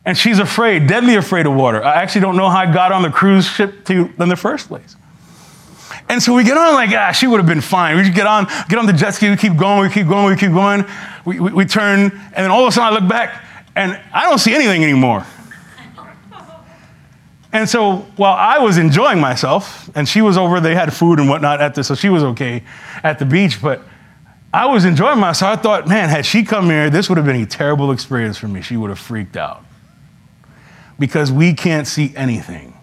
And 0.05 0.17
she's 0.17 0.39
afraid, 0.39 0.87
deadly 0.87 1.15
afraid 1.15 1.45
of 1.45 1.53
water. 1.53 1.83
I 1.83 2.01
actually 2.01 2.21
don't 2.21 2.35
know 2.35 2.49
how 2.49 2.59
I 2.59 2.73
got 2.73 2.91
on 2.91 3.03
the 3.03 3.09
cruise 3.09 3.47
ship 3.47 3.85
to, 3.85 4.11
in 4.19 4.29
the 4.29 4.35
first 4.35 4.67
place. 4.67 4.95
And 6.09 6.21
so 6.21 6.33
we 6.33 6.43
get 6.43 6.57
on 6.57 6.73
like, 6.73 6.89
ah, 6.91 7.11
she 7.11 7.27
would 7.27 7.37
have 7.37 7.47
been 7.47 7.61
fine. 7.61 7.95
We 7.95 8.03
just 8.03 8.15
get 8.15 8.27
on, 8.27 8.45
get 8.67 8.77
on 8.77 8.85
the 8.85 8.93
jet 8.93 9.11
ski, 9.11 9.29
we 9.29 9.37
keep 9.37 9.55
going, 9.55 9.87
we 9.87 9.93
keep 9.93 10.07
going, 10.07 10.33
we 10.33 10.39
keep 10.39 10.51
going. 10.51 10.85
We, 11.23 11.39
we, 11.39 11.53
we 11.53 11.65
turn, 11.65 12.01
and 12.01 12.35
then 12.35 12.51
all 12.51 12.63
of 12.63 12.67
a 12.67 12.71
sudden 12.71 12.93
I 12.93 12.99
look 12.99 13.09
back, 13.09 13.45
and 13.75 13.99
I 14.13 14.29
don't 14.29 14.39
see 14.39 14.53
anything 14.53 14.83
anymore. 14.83 15.25
And 17.53 17.69
so 17.69 17.97
while 18.17 18.33
I 18.33 18.57
was 18.59 18.77
enjoying 18.77 19.19
myself, 19.19 19.89
and 19.95 20.09
she 20.09 20.21
was 20.21 20.37
over, 20.37 20.59
they 20.59 20.75
had 20.75 20.91
food 20.91 21.19
and 21.19 21.29
whatnot 21.29 21.61
at 21.61 21.75
the, 21.75 21.83
so 21.83 21.95
she 21.95 22.09
was 22.09 22.23
okay 22.23 22.63
at 23.03 23.19
the 23.19 23.25
beach, 23.25 23.61
but 23.61 23.83
I 24.51 24.65
was 24.65 24.85
enjoying 24.85 25.19
myself. 25.19 25.59
I 25.59 25.61
thought, 25.61 25.87
man, 25.87 26.09
had 26.09 26.25
she 26.25 26.43
come 26.43 26.65
here, 26.65 26.89
this 26.89 27.09
would 27.09 27.17
have 27.17 27.25
been 27.25 27.41
a 27.41 27.45
terrible 27.45 27.91
experience 27.91 28.37
for 28.37 28.47
me. 28.47 28.61
She 28.61 28.75
would 28.75 28.89
have 28.89 28.99
freaked 28.99 29.37
out. 29.37 29.63
Because 30.99 31.31
we 31.31 31.53
can't 31.53 31.87
see 31.87 32.13
anything 32.15 32.73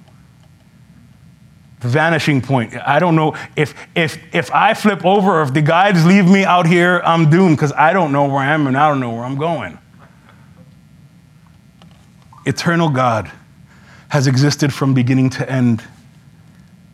The 1.81 1.89
vanishing 1.89 2.43
point. 2.43 2.75
I 2.77 2.99
don't 2.99 3.17
know 3.17 3.37
if 3.57 3.75
if 3.95 4.19
if 4.35 4.53
I 4.53 4.75
flip 4.75 5.05
over 5.05 5.43
if 5.43 5.55
the 5.55 5.63
guides 5.63 6.05
leave 6.05 6.29
me 6.29 6.45
out 6.45 6.67
here, 6.67 7.01
I'm 7.05 7.31
doomed 7.31 7.57
because 7.57 7.73
I 7.73 7.93
don't 7.93 8.13
know 8.13 8.27
where 8.27 8.39
I 8.39 8.53
am 8.53 8.67
and 8.67 8.77
I 8.77 8.89
don't 8.89 9.01
know 9.01 9.11
where 9.11 9.25
I'm 9.25 9.37
going. 9.37 9.79
Eternal 12.47 12.89
God 12.89 13.31
has 14.11 14.27
existed 14.27 14.75
from 14.75 14.93
beginning 14.93 15.31
to 15.31 15.51
end. 15.51 15.83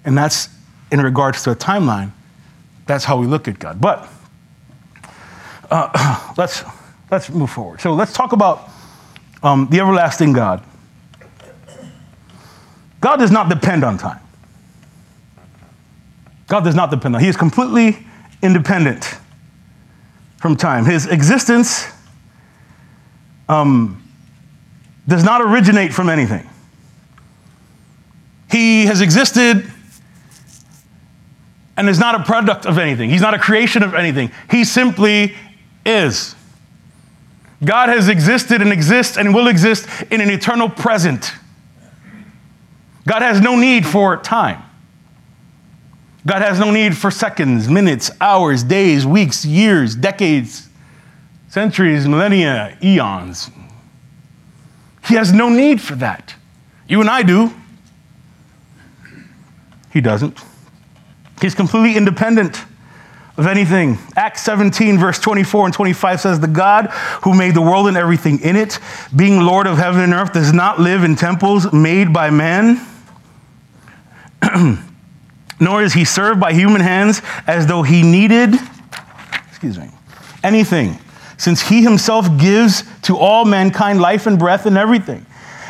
And 0.04 0.16
that's 0.16 0.48
in 0.92 1.00
regards 1.00 1.42
to 1.44 1.50
a 1.50 1.56
timeline. 1.56 2.12
That's 2.86 3.04
how 3.04 3.16
we 3.16 3.26
look 3.26 3.48
at 3.48 3.58
God. 3.58 3.80
But 3.80 4.08
uh, 5.70 6.34
let's 6.38 6.62
let's 7.10 7.30
move 7.30 7.50
forward. 7.50 7.80
So 7.80 7.92
let's 7.92 8.12
talk 8.12 8.32
about 8.32 8.68
um, 9.42 9.66
the 9.70 9.80
everlasting 9.80 10.32
God. 10.32 10.62
God 13.00 13.16
does 13.16 13.30
not 13.30 13.48
depend 13.48 13.84
on 13.84 13.98
time. 13.98 14.20
God 16.48 16.64
does 16.64 16.74
not 16.74 16.90
depend 16.90 17.14
on. 17.16 17.22
He 17.22 17.28
is 17.28 17.36
completely 17.36 18.06
independent 18.42 19.16
from 20.38 20.56
time. 20.56 20.84
His 20.84 21.06
existence 21.06 21.86
um, 23.48 24.02
does 25.08 25.24
not 25.24 25.40
originate 25.40 25.92
from 25.92 26.08
anything. 26.08 26.48
He 28.50 28.86
has 28.86 29.00
existed 29.00 29.70
and 31.76 31.88
is 31.88 31.98
not 31.98 32.14
a 32.20 32.24
product 32.24 32.64
of 32.64 32.78
anything. 32.78 33.10
He's 33.10 33.20
not 33.20 33.34
a 33.34 33.38
creation 33.38 33.82
of 33.82 33.94
anything. 33.94 34.30
He 34.50 34.64
simply 34.64 35.34
is. 35.84 36.34
God 37.64 37.88
has 37.88 38.08
existed 38.08 38.62
and 38.62 38.72
exists 38.72 39.16
and 39.16 39.34
will 39.34 39.48
exist 39.48 39.88
in 40.10 40.20
an 40.20 40.30
eternal 40.30 40.68
present. 40.68 41.32
God 43.06 43.22
has 43.22 43.40
no 43.40 43.56
need 43.56 43.86
for 43.86 44.16
time. 44.16 44.62
God 46.26 46.42
has 46.42 46.58
no 46.58 46.72
need 46.72 46.96
for 46.96 47.10
seconds, 47.10 47.68
minutes, 47.68 48.10
hours, 48.20 48.64
days, 48.64 49.06
weeks, 49.06 49.44
years, 49.44 49.94
decades, 49.94 50.68
centuries, 51.48 52.08
millennia, 52.08 52.76
eons. 52.82 53.50
He 55.06 55.14
has 55.14 55.32
no 55.32 55.48
need 55.48 55.80
for 55.80 55.94
that. 55.94 56.34
You 56.88 57.00
and 57.00 57.08
I 57.08 57.22
do. 57.22 57.54
He 59.92 60.00
doesn't. 60.00 60.38
He's 61.40 61.54
completely 61.54 61.96
independent 61.96 62.64
of 63.36 63.46
anything. 63.46 63.98
Acts 64.16 64.42
17, 64.42 64.98
verse 64.98 65.20
24 65.20 65.66
and 65.66 65.74
25 65.74 66.20
says, 66.20 66.40
The 66.40 66.48
God 66.48 66.86
who 67.22 67.34
made 67.34 67.54
the 67.54 67.62
world 67.62 67.86
and 67.86 67.96
everything 67.96 68.40
in 68.40 68.56
it, 68.56 68.80
being 69.14 69.40
Lord 69.40 69.68
of 69.68 69.78
heaven 69.78 70.00
and 70.00 70.12
earth, 70.12 70.32
does 70.32 70.52
not 70.52 70.80
live 70.80 71.04
in 71.04 71.14
temples 71.14 71.72
made 71.72 72.12
by 72.12 72.30
man. 72.30 72.84
nor 75.60 75.82
is 75.82 75.92
he 75.92 76.04
served 76.04 76.40
by 76.40 76.52
human 76.52 76.80
hands 76.80 77.22
as 77.46 77.66
though 77.66 77.82
he 77.82 78.02
needed, 78.02 78.54
excuse 79.48 79.78
me, 79.78 79.88
anything, 80.42 80.98
since 81.38 81.60
he 81.60 81.82
himself 81.82 82.26
gives 82.38 82.84
to 83.02 83.16
all 83.16 83.44
mankind 83.44 84.00
life 84.00 84.26
and 84.26 84.38
breath 84.38 84.66
and 84.66 84.76
everything. 84.76 85.24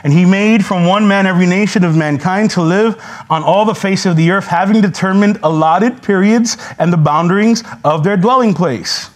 And 0.05 0.13
he 0.13 0.25
made 0.25 0.65
from 0.65 0.87
one 0.87 1.09
man 1.09 1.27
every 1.27 1.47
nation 1.47 1.83
of 1.83 1.97
mankind 1.97 2.51
to 2.53 2.63
live 2.63 3.03
on 3.29 3.43
all 3.43 3.65
the 3.65 3.75
face 3.75 4.07
of 4.07 4.17
the 4.17 4.31
earth, 4.31 4.47
having 4.47 4.81
determined 4.81 5.41
allotted 5.43 6.03
periods 6.03 6.57
and 6.79 6.93
the 6.93 6.97
boundaries 6.97 7.65
of 7.85 8.05
their 8.05 8.17
dwelling 8.17 8.55
place. 8.55 9.11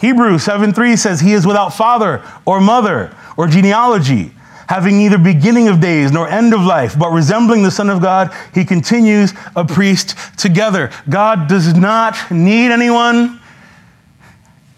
Hebrews 0.00 0.42
7 0.42 0.74
3 0.74 0.96
says, 0.96 1.20
He 1.20 1.32
is 1.32 1.46
without 1.46 1.70
father 1.70 2.22
or 2.44 2.60
mother 2.60 3.16
or 3.38 3.46
genealogy 3.46 4.33
having 4.68 4.98
neither 4.98 5.18
beginning 5.18 5.68
of 5.68 5.80
days 5.80 6.12
nor 6.12 6.28
end 6.28 6.54
of 6.54 6.60
life, 6.60 6.98
but 6.98 7.10
resembling 7.10 7.62
the 7.62 7.70
Son 7.70 7.90
of 7.90 8.00
God, 8.00 8.34
he 8.54 8.64
continues 8.64 9.32
a 9.56 9.64
priest 9.64 10.16
together. 10.38 10.90
God 11.08 11.48
does 11.48 11.74
not 11.74 12.16
need 12.30 12.70
anyone, 12.70 13.40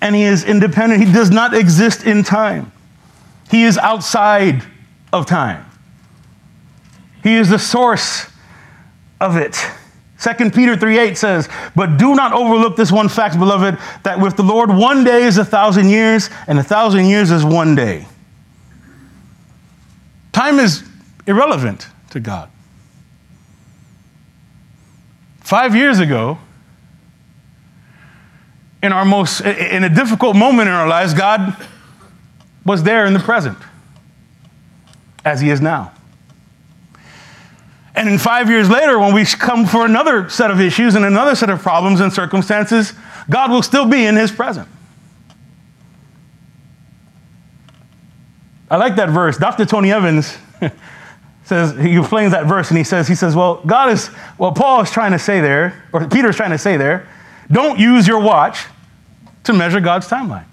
and 0.01 0.15
he 0.15 0.23
is 0.23 0.45
independent. 0.45 1.05
He 1.05 1.13
does 1.13 1.31
not 1.31 1.55
exist 1.55 2.05
in 2.05 2.23
time, 2.23 2.73
he 3.51 3.65
is 3.65 3.79
outside 3.79 4.63
of 5.13 5.27
time. 5.27 5.65
He 7.23 7.35
is 7.35 7.49
the 7.49 7.59
source 7.59 8.27
of 9.21 9.37
it. 9.37 9.59
2 10.21 10.51
Peter 10.51 10.77
3 10.77 10.99
8 10.99 11.19
says, 11.19 11.49
But 11.75 11.99
do 11.99 12.15
not 12.15 12.33
overlook 12.33 12.77
this 12.77 12.91
one 12.91 13.09
fact, 13.09 13.39
beloved, 13.39 13.79
that 14.03 14.21
with 14.21 14.37
the 14.37 14.43
Lord 14.43 14.71
one 14.71 15.05
day 15.05 15.25
is 15.25 15.37
a 15.37 15.45
thousand 15.45 15.91
years, 15.91 16.31
and 16.47 16.59
a 16.59 16.63
thousand 16.63 17.07
years 17.07 17.31
is 17.31 17.45
one 17.45 17.75
day. 17.75 18.07
Time 20.37 20.59
is 20.59 20.85
irrelevant 21.27 21.87
to 22.11 22.21
God. 22.21 22.51
Five 25.41 25.75
years 25.75 25.99
ago, 25.99 26.37
in 28.83 28.93
our 28.93 29.07
most 29.07 29.41
in 29.41 29.83
a 29.83 29.89
difficult 29.89 30.37
moment 30.37 30.69
in 30.69 30.75
our 30.75 30.87
lives, 30.87 31.15
God 31.15 31.57
was 32.67 32.83
there 32.83 33.07
in 33.07 33.15
the 33.15 33.19
present, 33.19 33.57
as 35.25 35.41
He 35.41 35.49
is 35.49 35.63
now. 35.63 35.93
And 37.95 38.07
in 38.07 38.19
five 38.19 38.51
years 38.51 38.69
later, 38.69 38.99
when 38.99 39.15
we 39.15 39.25
come 39.25 39.65
for 39.65 39.87
another 39.87 40.29
set 40.29 40.51
of 40.51 40.61
issues 40.61 40.97
and 40.97 41.07
another 41.07 41.35
set 41.35 41.49
of 41.49 41.63
problems 41.63 42.01
and 42.01 42.13
circumstances, 42.13 42.93
God 43.31 43.51
will 43.51 43.63
still 43.63 43.89
be 43.89 44.05
in 44.05 44.17
his 44.17 44.31
presence. 44.31 44.69
I 48.71 48.77
like 48.77 48.97
that 48.97 49.11
verse. 49.11 49.39
Dr. 49.39 49.65
Tony 49.65 49.93
Evans 49.93 50.37
says, 51.45 51.77
he 51.79 51.97
explains 51.99 52.33
that 52.33 52.47
verse 52.47 52.71
and 52.71 52.79
he 52.79 52.85
says, 52.85 53.07
he 53.07 53.15
says, 53.15 53.37
well, 53.37 53.63
God 53.67 53.91
is, 53.91 54.11
well, 54.39 54.53
Paul 54.53 54.83
is 54.83 54.91
trying 54.91 55.13
to 55.13 55.19
say 55.19 55.41
there, 55.41 55.85
or 55.93 56.07
Peter 56.09 56.31
is 56.31 56.37
trying 56.37 56.51
to 56.51 56.59
say 56.59 56.77
there, 56.77 57.09
don't 57.51 57.79
use 57.79 58.09
your 58.09 58.21
watch 58.21 58.67
to 59.45 59.53
measure 59.53 59.81
God's 59.81 60.09
timeline. 60.09 60.47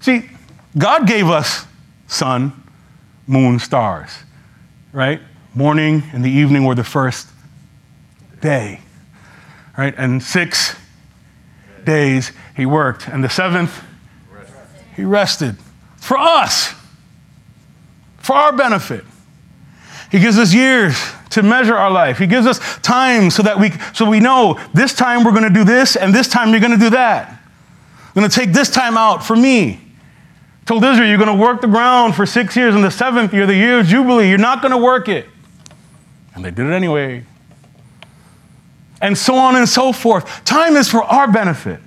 See, 0.00 0.30
God 0.76 1.06
gave 1.06 1.28
us 1.28 1.66
sun, 2.06 2.62
moon, 3.26 3.58
stars, 3.58 4.10
right? 4.92 5.20
Morning 5.54 6.02
and 6.12 6.24
the 6.24 6.30
evening 6.30 6.64
were 6.64 6.74
the 6.74 6.84
first 6.84 7.28
day, 8.40 8.80
right? 9.76 9.94
And 9.98 10.22
six 10.22 10.76
days 11.84 12.32
he 12.56 12.64
worked, 12.64 13.08
and 13.08 13.22
the 13.22 13.28
seventh 13.28 13.84
he 14.98 15.04
rested 15.04 15.54
for 15.96 16.18
us, 16.18 16.74
for 18.16 18.34
our 18.34 18.50
benefit. 18.50 19.04
He 20.10 20.18
gives 20.18 20.36
us 20.36 20.52
years 20.52 21.00
to 21.30 21.44
measure 21.44 21.76
our 21.76 21.88
life. 21.88 22.18
He 22.18 22.26
gives 22.26 22.48
us 22.48 22.58
time 22.80 23.30
so 23.30 23.44
that 23.44 23.60
we 23.60 23.70
so 23.94 24.10
we 24.10 24.18
know 24.18 24.58
this 24.74 24.92
time 24.92 25.22
we're 25.22 25.30
going 25.30 25.44
to 25.44 25.50
do 25.50 25.62
this 25.62 25.94
and 25.94 26.12
this 26.12 26.26
time 26.26 26.50
you're 26.50 26.58
going 26.58 26.72
to 26.72 26.84
do 26.84 26.90
that. 26.90 27.28
I'm 27.28 28.12
going 28.12 28.28
to 28.28 28.34
take 28.34 28.52
this 28.52 28.70
time 28.70 28.98
out 28.98 29.24
for 29.24 29.36
me. 29.36 29.80
Told 30.66 30.82
Israel, 30.82 31.08
you're 31.08 31.16
going 31.16 31.38
to 31.38 31.40
work 31.40 31.60
the 31.60 31.68
ground 31.68 32.16
for 32.16 32.26
six 32.26 32.56
years. 32.56 32.74
and 32.74 32.82
the 32.82 32.90
seventh 32.90 33.32
year, 33.32 33.46
the 33.46 33.54
year 33.54 33.78
of 33.78 33.86
Jubilee, 33.86 34.28
you're 34.28 34.36
not 34.36 34.62
going 34.62 34.72
to 34.72 34.78
work 34.78 35.08
it. 35.08 35.26
And 36.34 36.44
they 36.44 36.50
did 36.50 36.66
it 36.66 36.72
anyway. 36.72 37.24
And 39.00 39.16
so 39.16 39.36
on 39.36 39.54
and 39.54 39.68
so 39.68 39.92
forth. 39.92 40.44
Time 40.44 40.74
is 40.74 40.88
for 40.88 41.04
our 41.04 41.30
benefit. 41.30 41.78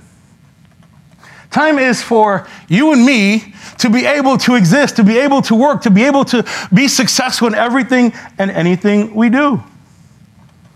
Time 1.52 1.78
is 1.78 2.02
for 2.02 2.48
you 2.70 2.94
and 2.94 3.06
me 3.06 3.54
to 3.80 3.90
be 3.90 4.06
able 4.06 4.38
to 4.38 4.56
exist, 4.56 4.96
to 4.96 5.04
be 5.04 5.18
able 5.20 5.42
to 5.44 5.54
work, 5.54 5.82
to 5.82 5.92
be 5.92 6.04
able 6.04 6.24
to 6.26 6.46
be 6.74 6.88
successful 6.88 7.48
in 7.48 7.56
everything 7.56 8.14
and 8.38 8.50
anything 8.50 9.14
we 9.14 9.30
do. 9.30 9.62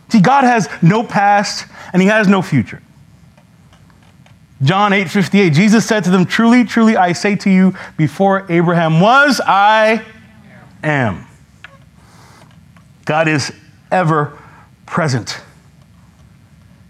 See, 0.10 0.20
God 0.20 0.44
has 0.44 0.70
no 0.82 1.04
past 1.04 1.66
and 1.94 2.02
He 2.02 2.10
has 2.10 2.28
no 2.28 2.42
future. 2.42 2.82
John 4.64 4.94
8 4.94 5.10
58, 5.10 5.54
Jesus 5.54 5.86
said 5.86 6.04
to 6.06 6.10
them, 6.10 6.26
Truly, 6.26 6.66
truly, 6.66 6.98
I 6.98 7.14
say 7.14 7.36
to 7.38 7.50
you, 7.50 7.76
before 7.98 8.46
Abraham 8.50 9.00
was, 9.00 9.40
I 9.46 10.04
am. 10.84 11.26
God 13.06 13.28
is 13.28 13.52
ever 13.92 14.38
present. 14.86 15.40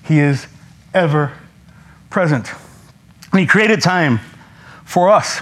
He 0.06 0.20
is 0.20 0.48
ever 0.94 1.34
present. 2.10 2.50
And 3.36 3.42
he 3.42 3.48
created 3.48 3.82
time 3.82 4.22
for 4.86 5.10
us. 5.10 5.42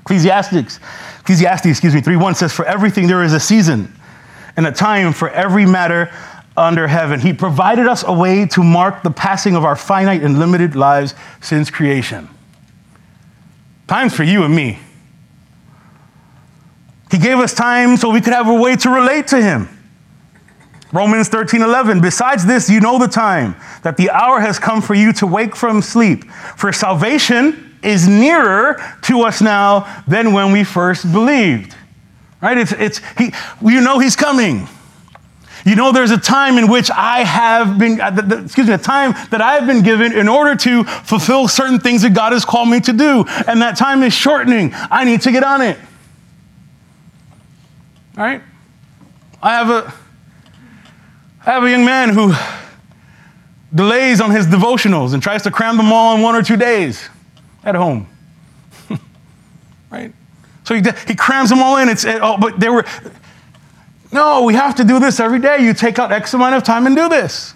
Ecclesiastics, 0.00 0.80
Ecclesiastes, 1.20 1.66
excuse 1.66 1.94
me, 1.94 2.00
3 2.00 2.16
1 2.16 2.34
says, 2.34 2.50
For 2.50 2.64
everything 2.64 3.08
there 3.08 3.22
is 3.22 3.34
a 3.34 3.40
season 3.40 3.94
and 4.56 4.66
a 4.66 4.72
time 4.72 5.12
for 5.12 5.28
every 5.28 5.66
matter 5.66 6.10
under 6.56 6.88
heaven. 6.88 7.20
He 7.20 7.34
provided 7.34 7.86
us 7.86 8.04
a 8.06 8.12
way 8.12 8.46
to 8.46 8.62
mark 8.62 9.02
the 9.02 9.10
passing 9.10 9.54
of 9.54 9.66
our 9.66 9.76
finite 9.76 10.22
and 10.22 10.38
limited 10.38 10.74
lives 10.74 11.14
since 11.42 11.68
creation. 11.68 12.26
Time's 13.86 14.14
for 14.14 14.22
you 14.22 14.42
and 14.42 14.56
me. 14.56 14.78
He 17.10 17.18
gave 17.18 17.36
us 17.36 17.52
time 17.52 17.98
so 17.98 18.08
we 18.08 18.22
could 18.22 18.32
have 18.32 18.48
a 18.48 18.54
way 18.54 18.76
to 18.76 18.88
relate 18.88 19.26
to 19.28 19.42
Him. 19.42 19.68
Romans 20.92 21.28
13, 21.28 21.62
11. 21.62 22.00
Besides 22.00 22.46
this, 22.46 22.70
you 22.70 22.80
know 22.80 22.98
the 22.98 23.08
time, 23.08 23.56
that 23.82 23.96
the 23.96 24.10
hour 24.10 24.40
has 24.40 24.58
come 24.58 24.80
for 24.80 24.94
you 24.94 25.12
to 25.14 25.26
wake 25.26 25.56
from 25.56 25.82
sleep. 25.82 26.24
For 26.56 26.72
salvation 26.72 27.76
is 27.82 28.06
nearer 28.08 28.80
to 29.02 29.22
us 29.22 29.40
now 29.40 30.02
than 30.06 30.32
when 30.32 30.52
we 30.52 30.64
first 30.64 31.10
believed. 31.12 31.74
Right? 32.40 32.58
It's, 32.58 32.72
it's, 32.72 33.00
he, 33.18 33.32
you 33.62 33.80
know 33.80 33.98
he's 33.98 34.16
coming. 34.16 34.68
You 35.64 35.74
know, 35.74 35.90
there's 35.90 36.12
a 36.12 36.18
time 36.18 36.58
in 36.58 36.70
which 36.70 36.92
I 36.92 37.24
have 37.24 37.76
been, 37.76 38.00
uh, 38.00 38.40
excuse 38.44 38.68
me, 38.68 38.74
a 38.74 38.78
time 38.78 39.14
that 39.30 39.40
I've 39.40 39.66
been 39.66 39.82
given 39.82 40.12
in 40.12 40.28
order 40.28 40.54
to 40.54 40.84
fulfill 40.84 41.48
certain 41.48 41.80
things 41.80 42.02
that 42.02 42.14
God 42.14 42.32
has 42.32 42.44
called 42.44 42.68
me 42.68 42.78
to 42.80 42.92
do. 42.92 43.24
And 43.48 43.60
that 43.62 43.76
time 43.76 44.04
is 44.04 44.14
shortening. 44.14 44.70
I 44.74 45.04
need 45.04 45.22
to 45.22 45.32
get 45.32 45.42
on 45.42 45.62
it. 45.62 45.76
All 48.16 48.24
right? 48.24 48.42
I 49.42 49.50
have 49.54 49.70
a, 49.70 49.92
I 51.46 51.52
have 51.52 51.62
a 51.62 51.70
young 51.70 51.84
man 51.84 52.08
who 52.08 52.34
delays 53.72 54.20
on 54.20 54.32
his 54.32 54.46
devotionals 54.46 55.14
and 55.14 55.22
tries 55.22 55.42
to 55.44 55.50
cram 55.52 55.76
them 55.76 55.92
all 55.92 56.16
in 56.16 56.22
one 56.22 56.34
or 56.34 56.42
two 56.42 56.56
days 56.56 57.08
at 57.62 57.76
home. 57.76 58.08
right? 59.90 60.12
So 60.64 60.74
he, 60.74 60.82
he 61.06 61.14
crams 61.14 61.50
them 61.50 61.62
all 61.62 61.76
in. 61.76 61.88
It's, 61.88 62.04
oh, 62.04 62.36
but 62.36 62.58
they 62.58 62.68
were, 62.68 62.84
no, 64.10 64.42
we 64.42 64.54
have 64.54 64.74
to 64.76 64.84
do 64.84 64.98
this 64.98 65.20
every 65.20 65.38
day. 65.38 65.64
You 65.64 65.72
take 65.72 66.00
out 66.00 66.10
X 66.10 66.34
amount 66.34 66.56
of 66.56 66.64
time 66.64 66.84
and 66.84 66.96
do 66.96 67.08
this. 67.08 67.54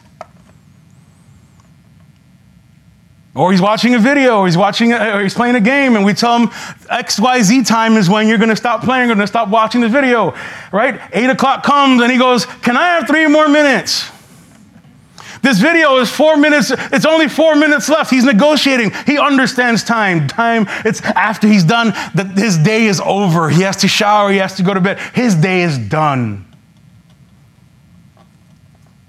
Or 3.34 3.52
he's 3.52 3.60
watching 3.60 3.94
a 3.94 3.98
video, 3.98 4.40
or 4.40 4.46
he's 4.46 4.56
watching, 4.56 4.92
or 4.92 5.22
he's 5.22 5.34
playing 5.34 5.54
a 5.54 5.60
game, 5.60 5.94
and 5.94 6.04
we 6.04 6.14
tell 6.14 6.36
him 6.36 6.50
X, 6.88 7.20
Y, 7.20 7.42
Z 7.42 7.62
time 7.62 7.96
is 7.96 8.10
when 8.10 8.26
you're 8.26 8.38
going 8.38 8.50
to 8.50 8.56
stop 8.56 8.82
playing, 8.82 9.06
you're 9.06 9.14
going 9.14 9.24
to 9.24 9.28
stop 9.28 9.48
watching 9.48 9.80
the 9.80 9.88
video, 9.88 10.34
right? 10.72 11.00
Eight 11.12 11.30
o'clock 11.30 11.62
comes, 11.62 12.02
and 12.02 12.10
he 12.10 12.18
goes, 12.18 12.44
"Can 12.44 12.76
I 12.76 12.94
have 12.94 13.06
three 13.06 13.28
more 13.28 13.48
minutes?" 13.48 14.10
This 15.42 15.58
video 15.58 15.96
is 15.98 16.10
four 16.10 16.36
minutes. 16.36 16.70
It's 16.70 17.06
only 17.06 17.28
four 17.28 17.54
minutes 17.54 17.88
left. 17.88 18.10
He's 18.10 18.24
negotiating. 18.24 18.92
He 19.06 19.18
understands 19.18 19.82
time. 19.82 20.28
Time. 20.28 20.66
It's 20.84 21.00
after 21.00 21.46
he's 21.46 21.64
done 21.64 21.92
that 22.14 22.32
his 22.36 22.58
day 22.58 22.86
is 22.86 23.00
over. 23.00 23.48
He 23.48 23.62
has 23.62 23.76
to 23.78 23.88
shower. 23.88 24.30
He 24.30 24.38
has 24.38 24.56
to 24.56 24.62
go 24.62 24.74
to 24.74 24.80
bed. 24.80 24.98
His 25.14 25.34
day 25.34 25.62
is 25.62 25.78
done. 25.78 26.44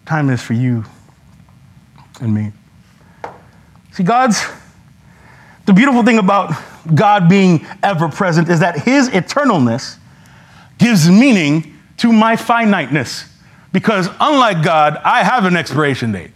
Time 0.05 0.29
is 0.29 0.41
for 0.41 0.53
you 0.53 0.85
and 2.21 2.33
me. 2.33 2.51
See, 4.01 4.05
God's, 4.07 4.43
the 5.67 5.73
beautiful 5.73 6.01
thing 6.01 6.17
about 6.17 6.59
God 6.95 7.29
being 7.29 7.67
ever 7.83 8.09
present 8.09 8.49
is 8.49 8.61
that 8.61 8.79
his 8.79 9.09
eternalness 9.09 9.97
gives 10.79 11.07
meaning 11.07 11.77
to 11.97 12.11
my 12.11 12.35
finiteness. 12.35 13.25
Because 13.71 14.09
unlike 14.19 14.63
God, 14.63 14.99
I 15.05 15.21
have 15.21 15.45
an 15.45 15.55
expiration 15.55 16.13
date. 16.13 16.31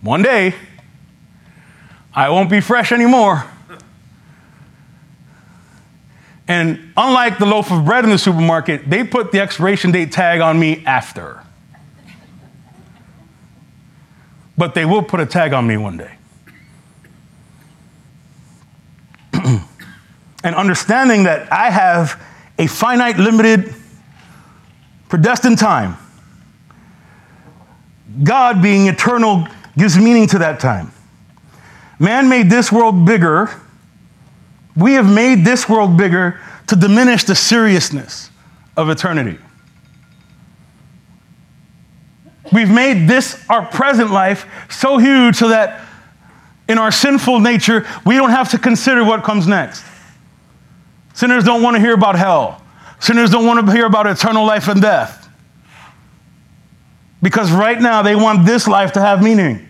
One 0.00 0.22
day, 0.22 0.54
I 2.14 2.30
won't 2.30 2.48
be 2.48 2.62
fresh 2.62 2.90
anymore. 2.90 3.44
And 6.48 6.90
unlike 6.96 7.36
the 7.36 7.44
loaf 7.44 7.70
of 7.70 7.84
bread 7.84 8.04
in 8.04 8.10
the 8.10 8.16
supermarket, 8.16 8.88
they 8.88 9.04
put 9.04 9.30
the 9.30 9.40
expiration 9.40 9.90
date 9.90 10.10
tag 10.10 10.40
on 10.40 10.58
me 10.58 10.86
after. 10.86 11.44
But 14.60 14.74
they 14.74 14.84
will 14.84 15.02
put 15.02 15.18
a 15.20 15.26
tag 15.26 15.54
on 15.54 15.66
me 15.66 15.76
one 15.76 15.96
day. 15.96 16.14
and 20.44 20.54
understanding 20.54 21.24
that 21.24 21.50
I 21.52 21.70
have 21.70 22.22
a 22.58 22.66
finite, 22.66 23.18
limited, 23.18 23.74
predestined 25.08 25.58
time, 25.58 25.96
God 28.22 28.60
being 28.62 28.86
eternal 28.86 29.48
gives 29.78 29.96
meaning 29.96 30.26
to 30.28 30.38
that 30.40 30.60
time. 30.60 30.92
Man 31.98 32.28
made 32.28 32.50
this 32.50 32.70
world 32.70 33.06
bigger 33.06 33.50
we 34.76 34.94
have 34.94 35.10
made 35.10 35.44
this 35.44 35.68
world 35.68 35.96
bigger 35.96 36.40
to 36.68 36.76
diminish 36.76 37.24
the 37.24 37.34
seriousness 37.34 38.30
of 38.76 38.88
eternity. 38.88 39.38
We've 42.52 42.70
made 42.70 43.08
this, 43.08 43.44
our 43.48 43.64
present 43.64 44.10
life, 44.10 44.46
so 44.70 44.98
huge 44.98 45.36
so 45.36 45.48
that 45.48 45.84
in 46.68 46.78
our 46.78 46.90
sinful 46.90 47.40
nature, 47.40 47.86
we 48.04 48.16
don't 48.16 48.30
have 48.30 48.50
to 48.50 48.58
consider 48.58 49.04
what 49.04 49.24
comes 49.24 49.46
next. 49.46 49.84
Sinners 51.14 51.44
don't 51.44 51.62
want 51.62 51.76
to 51.76 51.80
hear 51.80 51.94
about 51.94 52.16
hell. 52.16 52.62
Sinners 53.00 53.30
don't 53.30 53.46
want 53.46 53.64
to 53.66 53.72
hear 53.72 53.86
about 53.86 54.06
eternal 54.06 54.44
life 54.44 54.68
and 54.68 54.80
death. 54.80 55.28
Because 57.22 57.52
right 57.52 57.80
now, 57.80 58.02
they 58.02 58.16
want 58.16 58.46
this 58.46 58.66
life 58.66 58.92
to 58.92 59.00
have 59.00 59.22
meaning. 59.22 59.68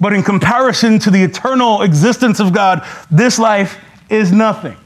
But 0.00 0.12
in 0.12 0.22
comparison 0.22 0.98
to 1.00 1.10
the 1.10 1.22
eternal 1.22 1.82
existence 1.82 2.40
of 2.40 2.52
God, 2.52 2.86
this 3.10 3.38
life 3.38 3.82
is 4.08 4.32
nothing. 4.32 4.76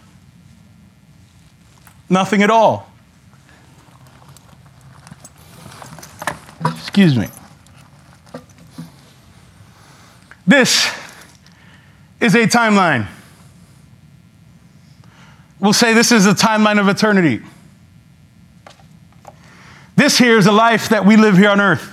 Nothing 2.09 2.43
at 2.43 2.51
all. 2.51 2.91
Excuse 6.82 7.16
me. 7.16 7.28
This 10.46 10.92
is 12.20 12.34
a 12.34 12.46
timeline. 12.46 13.06
We'll 15.60 15.72
say 15.72 15.94
this 15.94 16.10
is 16.10 16.24
the 16.24 16.32
timeline 16.32 16.80
of 16.80 16.88
eternity. 16.88 17.40
This 19.94 20.18
here 20.18 20.36
is 20.36 20.46
a 20.46 20.52
life 20.52 20.88
that 20.88 21.06
we 21.06 21.16
live 21.16 21.38
here 21.38 21.50
on 21.50 21.60
earth. 21.60 21.88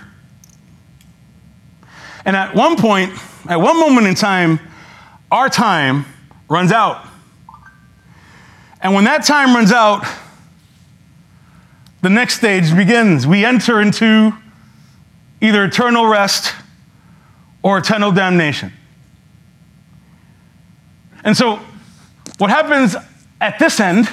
And 2.25 2.35
at 2.35 2.55
one 2.55 2.75
point, 2.75 3.13
at 3.47 3.61
one 3.61 3.79
moment 3.79 4.07
in 4.07 4.15
time, 4.15 4.59
our 5.31 5.49
time 5.49 6.05
runs 6.49 6.71
out. 6.71 7.07
And 8.81 8.95
when 8.95 9.03
that 9.03 9.23
time 9.23 9.55
runs 9.55 9.71
out, 9.71 10.03
the 12.01 12.09
next 12.09 12.37
stage 12.37 12.75
begins. 12.75 13.27
We 13.27 13.45
enter 13.45 13.79
into 13.79 14.33
either 15.41 15.63
eternal 15.63 16.05
rest 16.05 16.53
or 17.63 17.77
eternal 17.77 18.11
damnation. 18.11 18.73
And 21.23 21.35
so, 21.35 21.59
what 22.37 22.49
happens 22.49 22.95
at 23.41 23.59
this 23.59 23.79
end 23.79 24.09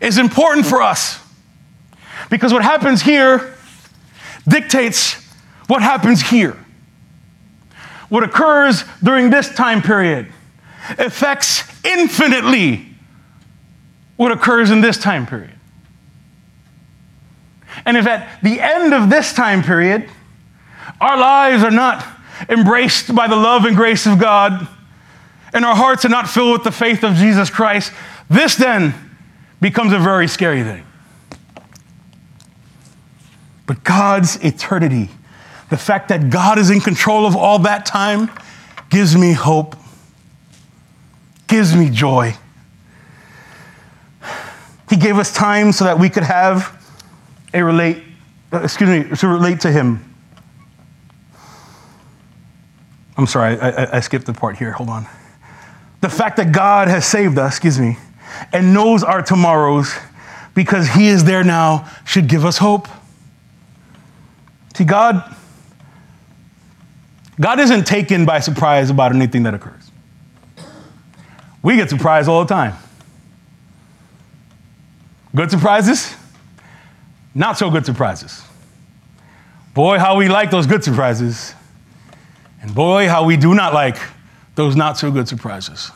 is 0.00 0.18
important 0.18 0.66
for 0.66 0.82
us 0.82 1.20
because 2.30 2.52
what 2.52 2.62
happens 2.62 3.02
here 3.02 3.54
dictates 4.46 5.14
what 5.66 5.82
happens 5.82 6.20
here. 6.22 6.56
What 8.08 8.22
occurs 8.22 8.84
during 9.02 9.30
this 9.30 9.52
time 9.54 9.82
period 9.82 10.32
affects 10.98 11.64
infinitely 11.84 12.86
what 14.16 14.30
occurs 14.30 14.70
in 14.70 14.80
this 14.80 14.96
time 14.96 15.26
period. 15.26 15.52
And 17.84 17.96
if 17.96 18.06
at 18.06 18.40
the 18.42 18.60
end 18.60 18.94
of 18.94 19.10
this 19.10 19.32
time 19.32 19.62
period, 19.62 20.08
our 21.00 21.18
lives 21.18 21.62
are 21.62 21.70
not 21.70 22.06
embraced 22.48 23.14
by 23.14 23.26
the 23.26 23.36
love 23.36 23.64
and 23.64 23.76
grace 23.76 24.06
of 24.06 24.18
God, 24.18 24.68
and 25.52 25.64
our 25.64 25.76
hearts 25.76 26.04
are 26.04 26.10
not 26.10 26.28
filled 26.28 26.52
with 26.52 26.64
the 26.64 26.72
faith 26.72 27.02
of 27.02 27.14
Jesus 27.14 27.50
Christ, 27.50 27.92
this 28.28 28.56
then 28.56 28.94
becomes 29.60 29.92
a 29.92 29.98
very 29.98 30.28
scary 30.28 30.62
thing. 30.62 30.84
But 33.66 33.82
God's 33.82 34.36
eternity, 34.44 35.08
the 35.70 35.76
fact 35.76 36.08
that 36.08 36.30
God 36.30 36.58
is 36.58 36.70
in 36.70 36.80
control 36.80 37.26
of 37.26 37.34
all 37.36 37.58
that 37.60 37.84
time, 37.86 38.30
gives 38.90 39.16
me 39.16 39.32
hope, 39.32 39.76
gives 41.48 41.74
me 41.74 41.90
joy. 41.90 42.34
He 44.88 44.96
gave 44.96 45.18
us 45.18 45.32
time 45.32 45.72
so 45.72 45.84
that 45.84 45.98
we 45.98 46.08
could 46.08 46.22
have 46.22 46.72
a 47.52 47.62
relate, 47.62 48.02
uh, 48.52 48.60
excuse 48.60 48.88
me, 48.88 49.16
to 49.16 49.28
relate 49.28 49.60
to 49.60 49.72
Him. 49.72 50.15
I'm 53.16 53.26
sorry, 53.26 53.58
I, 53.58 53.96
I, 53.96 54.00
skipped 54.00 54.26
the 54.26 54.34
part 54.34 54.56
here. 54.56 54.72
Hold 54.72 54.90
on. 54.90 55.06
The 56.02 56.10
fact 56.10 56.36
that 56.36 56.52
God 56.52 56.88
has 56.88 57.06
saved 57.06 57.38
us, 57.38 57.54
excuse 57.54 57.80
me, 57.80 57.96
and 58.52 58.74
knows 58.74 59.02
our 59.02 59.22
tomorrows 59.22 59.94
because 60.54 60.88
He 60.88 61.08
is 61.08 61.24
there 61.24 61.42
now 61.42 61.88
should 62.04 62.28
give 62.28 62.44
us 62.44 62.58
hope. 62.58 62.88
See, 64.74 64.84
God, 64.84 65.34
God 67.40 67.58
isn't 67.58 67.86
taken 67.86 68.26
by 68.26 68.40
surprise 68.40 68.90
about 68.90 69.14
anything 69.14 69.44
that 69.44 69.54
occurs. 69.54 69.90
We 71.62 71.76
get 71.76 71.88
surprised 71.88 72.28
all 72.28 72.44
the 72.44 72.54
time. 72.54 72.74
Good 75.34 75.50
surprises, 75.50 76.14
not 77.34 77.58
so 77.58 77.70
good 77.70 77.84
surprises. 77.84 78.42
Boy, 79.74 79.98
how 79.98 80.16
we 80.16 80.28
like 80.28 80.50
those 80.50 80.66
good 80.66 80.84
surprises. 80.84 81.54
And 82.66 82.74
boy, 82.74 83.08
how 83.08 83.24
we 83.24 83.36
do 83.36 83.54
not 83.54 83.72
like 83.72 83.96
those 84.56 84.74
not 84.74 84.98
so 84.98 85.12
good 85.12 85.28
surprises. 85.28 85.92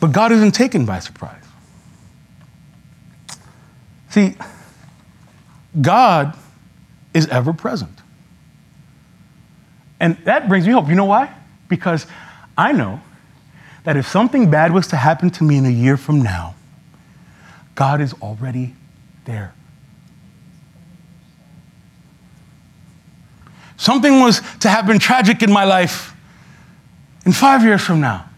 But 0.00 0.12
God 0.12 0.30
isn't 0.30 0.52
taken 0.52 0.84
by 0.84 0.98
surprise. 0.98 1.42
See, 4.10 4.36
God 5.80 6.36
is 7.14 7.26
ever 7.28 7.54
present. 7.54 7.98
And 9.98 10.18
that 10.24 10.46
brings 10.46 10.66
me 10.66 10.74
hope. 10.74 10.88
You 10.88 10.94
know 10.94 11.06
why? 11.06 11.34
Because 11.68 12.06
I 12.58 12.72
know 12.72 13.00
that 13.84 13.96
if 13.96 14.06
something 14.06 14.50
bad 14.50 14.74
was 14.74 14.88
to 14.88 14.96
happen 14.96 15.30
to 15.30 15.44
me 15.44 15.56
in 15.56 15.64
a 15.64 15.70
year 15.70 15.96
from 15.96 16.20
now, 16.20 16.54
God 17.76 18.02
is 18.02 18.12
already 18.20 18.74
there. 19.24 19.54
Something 23.82 24.20
was 24.20 24.40
to 24.60 24.68
happen 24.68 25.00
tragic 25.00 25.42
in 25.42 25.50
my 25.50 25.64
life 25.64 26.14
in 27.26 27.32
five 27.32 27.64
years 27.64 27.82
from 27.82 28.00
now. 28.00 28.30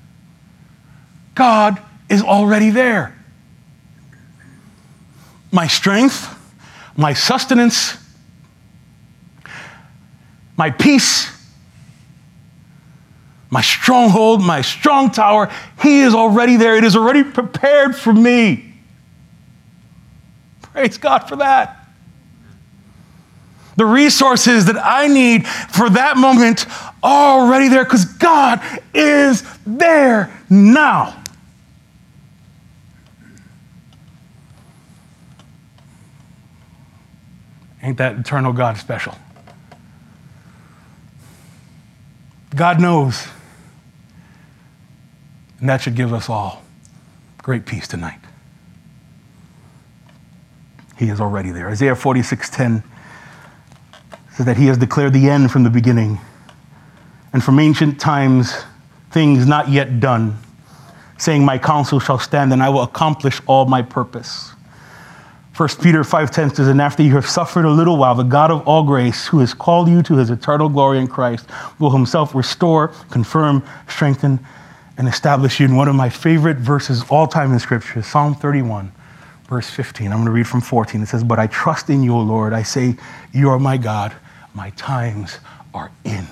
God 1.35 1.83
is 2.09 2.23
already 2.23 2.71
there. 2.71 3.15
My 5.53 5.67
strength, 5.67 6.35
my 6.97 7.13
sustenance, 7.13 7.99
my 10.57 10.71
peace, 10.71 11.31
my 13.51 13.61
stronghold, 13.61 14.43
my 14.43 14.63
strong 14.63 15.11
tower, 15.11 15.53
He 15.83 16.01
is 16.01 16.15
already 16.15 16.57
there. 16.57 16.75
It 16.75 16.85
is 16.85 16.97
already 16.97 17.23
prepared 17.23 17.95
for 17.95 18.15
me. 18.15 18.73
Praise 20.63 20.97
God 20.97 21.29
for 21.29 21.37
that. 21.37 21.84
The 23.77 23.85
resources 23.85 24.67
that 24.67 24.77
I 24.77 25.09
need 25.09 25.47
for 25.47 25.91
that 25.91 26.17
moment 26.17 26.67
are 27.03 27.41
already 27.41 27.69
there 27.69 27.85
because 27.85 28.05
God 28.05 28.61
is 28.95 29.43
there 29.67 30.31
now. 30.49 31.21
Ain't 37.83 37.99
that 37.99 38.17
eternal 38.17 38.53
God 38.53 38.79
special? 38.79 39.15
God 42.55 42.81
knows. 42.81 43.27
And 45.61 45.69
that 45.69 45.83
should 45.83 45.95
give 45.95 46.13
us 46.13 46.29
all 46.29 46.63
great 47.39 47.67
peace 47.67 47.87
tonight. 47.87 48.21
He 50.97 51.09
is 51.09 51.21
already 51.21 51.51
there. 51.51 51.69
Isaiah 51.69 51.95
46:10 51.95 52.83
says 54.35 54.47
that 54.47 54.57
he 54.57 54.67
has 54.67 54.77
declared 54.79 55.13
the 55.13 55.29
end 55.29 55.51
from 55.51 55.63
the 55.63 55.71
beginning, 55.71 56.19
and 57.33 57.43
from 57.43 57.59
ancient 57.59 58.01
times 58.01 58.65
things 59.11 59.47
not 59.47 59.69
yet 59.69 60.01
done, 60.01 60.37
saying, 61.19 61.45
My 61.45 61.59
counsel 61.59 62.01
shall 62.01 62.19
stand, 62.19 62.53
and 62.53 62.63
I 62.63 62.69
will 62.69 62.83
accomplish 62.83 63.41
all 63.47 63.67
my 63.67 63.83
purpose. 63.83 64.51
1 65.57 65.69
Peter 65.81 66.03
5:10 66.03 66.57
says, 66.57 66.67
And 66.67 66.83
after 66.83 67.05
you 67.05 67.13
have 67.13 67.27
suffered 67.27 67.65
a 67.65 67.71
little 67.71 67.97
while, 67.97 68.17
the 68.17 68.25
God 68.25 68.51
of 68.51 68.67
all 68.67 68.83
grace, 68.83 69.29
who 69.29 69.39
has 69.39 69.55
called 69.55 69.89
you 69.89 70.03
to 70.03 70.17
his 70.17 70.31
eternal 70.31 70.69
glory 70.69 70.99
in 70.99 71.07
Christ, 71.07 71.49
will 71.79 71.91
himself 71.91 72.35
restore, 72.35 72.89
confirm, 73.11 73.63
strengthen, 73.87 74.41
and 74.99 75.07
establish 75.07 75.61
you 75.61 75.67
in 75.67 75.77
one 75.77 75.87
of 75.87 75.95
my 75.95 76.09
favorite 76.09 76.57
verses 76.57 77.05
all 77.09 77.29
time 77.29 77.53
in 77.53 77.61
Scripture, 77.61 78.03
Psalm 78.03 78.35
31 78.35 78.93
verse 79.49 79.69
15. 79.71 80.07
I'm 80.07 80.19
going 80.19 80.27
to 80.27 80.33
read 80.33 80.49
from 80.49 80.61
14. 80.61 81.03
It 81.03 81.07
says, 81.07 81.23
But 81.23 81.39
I 81.39 81.47
trust 81.47 81.91
in 81.91 82.03
you, 82.03 82.15
O 82.15 82.21
Lord. 82.21 82.53
I 82.53 82.63
say, 82.63 82.97
You 83.33 83.51
are 83.51 83.59
my 83.59 83.77
God. 83.77 84.13
My 84.55 84.71
times 84.71 85.39
are 85.75 85.91
in 86.05 86.27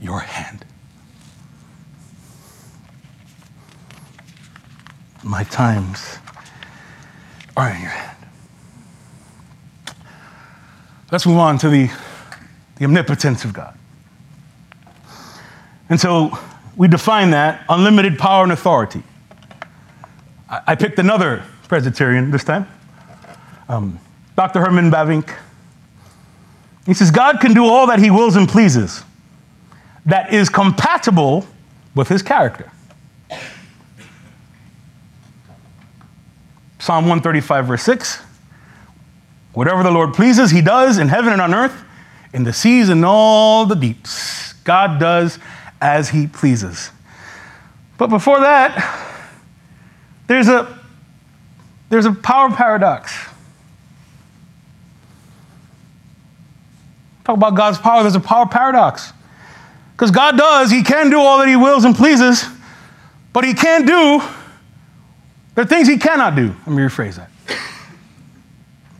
your 0.00 0.20
hand. 0.20 0.64
My 5.22 5.44
times 5.44 6.18
are 7.56 7.68
in 7.70 7.80
your 7.82 7.90
hand. 7.90 8.16
Let's 11.12 11.26
move 11.26 11.36
on 11.36 11.58
to 11.58 11.68
the, 11.68 11.90
the 12.76 12.86
omnipotence 12.86 13.44
of 13.44 13.52
God. 13.52 13.76
And 15.90 16.00
so 16.00 16.38
we 16.76 16.88
define 16.88 17.32
that 17.32 17.64
unlimited 17.68 18.18
power 18.18 18.44
and 18.44 18.52
authority. 18.52 19.02
I, 20.48 20.60
I 20.68 20.74
picked 20.76 20.98
another 20.98 21.44
Presbyterian 21.68 22.30
this 22.30 22.44
time, 22.44 22.66
um, 23.68 24.00
Dr. 24.36 24.60
Herman 24.60 24.90
Bavinck. 24.90 25.36
He 26.86 26.94
says, 26.94 27.10
God 27.10 27.40
can 27.40 27.54
do 27.54 27.64
all 27.64 27.86
that 27.88 27.98
he 27.98 28.10
wills 28.10 28.36
and 28.36 28.48
pleases 28.48 29.04
that 30.06 30.32
is 30.32 30.48
compatible 30.48 31.46
with 31.94 32.08
his 32.08 32.22
character. 32.22 32.70
Psalm 36.78 37.04
135, 37.04 37.66
verse 37.66 37.82
6 37.82 38.22
Whatever 39.52 39.82
the 39.82 39.90
Lord 39.90 40.14
pleases, 40.14 40.50
he 40.50 40.62
does 40.62 40.98
in 40.98 41.08
heaven 41.08 41.32
and 41.32 41.42
on 41.42 41.52
earth, 41.52 41.84
in 42.32 42.44
the 42.44 42.52
seas 42.52 42.88
and 42.88 43.04
all 43.04 43.66
the 43.66 43.74
deeps. 43.74 44.52
God 44.64 45.00
does 45.00 45.38
as 45.80 46.10
he 46.10 46.26
pleases. 46.26 46.90
But 47.98 48.08
before 48.08 48.40
that, 48.40 49.18
there's 50.26 50.48
a 50.48 50.78
there's 51.88 52.06
a 52.06 52.12
power 52.12 52.50
paradox. 52.50 53.19
Talk 57.30 57.36
about 57.36 57.54
God's 57.54 57.78
power, 57.78 58.02
there's 58.02 58.16
a 58.16 58.18
power 58.18 58.44
paradox. 58.44 59.12
Because 59.92 60.10
God 60.10 60.36
does, 60.36 60.68
He 60.68 60.82
can 60.82 61.10
do 61.10 61.20
all 61.20 61.38
that 61.38 61.46
He 61.46 61.54
wills 61.54 61.84
and 61.84 61.94
pleases, 61.94 62.44
but 63.32 63.44
He 63.44 63.54
can't 63.54 63.86
do 63.86 64.20
There 65.54 65.62
are 65.62 65.68
things 65.68 65.86
he 65.86 65.96
cannot 65.96 66.34
do. 66.34 66.48
Let 66.66 66.68
me 66.68 66.82
rephrase 66.82 67.16
that. 67.16 67.30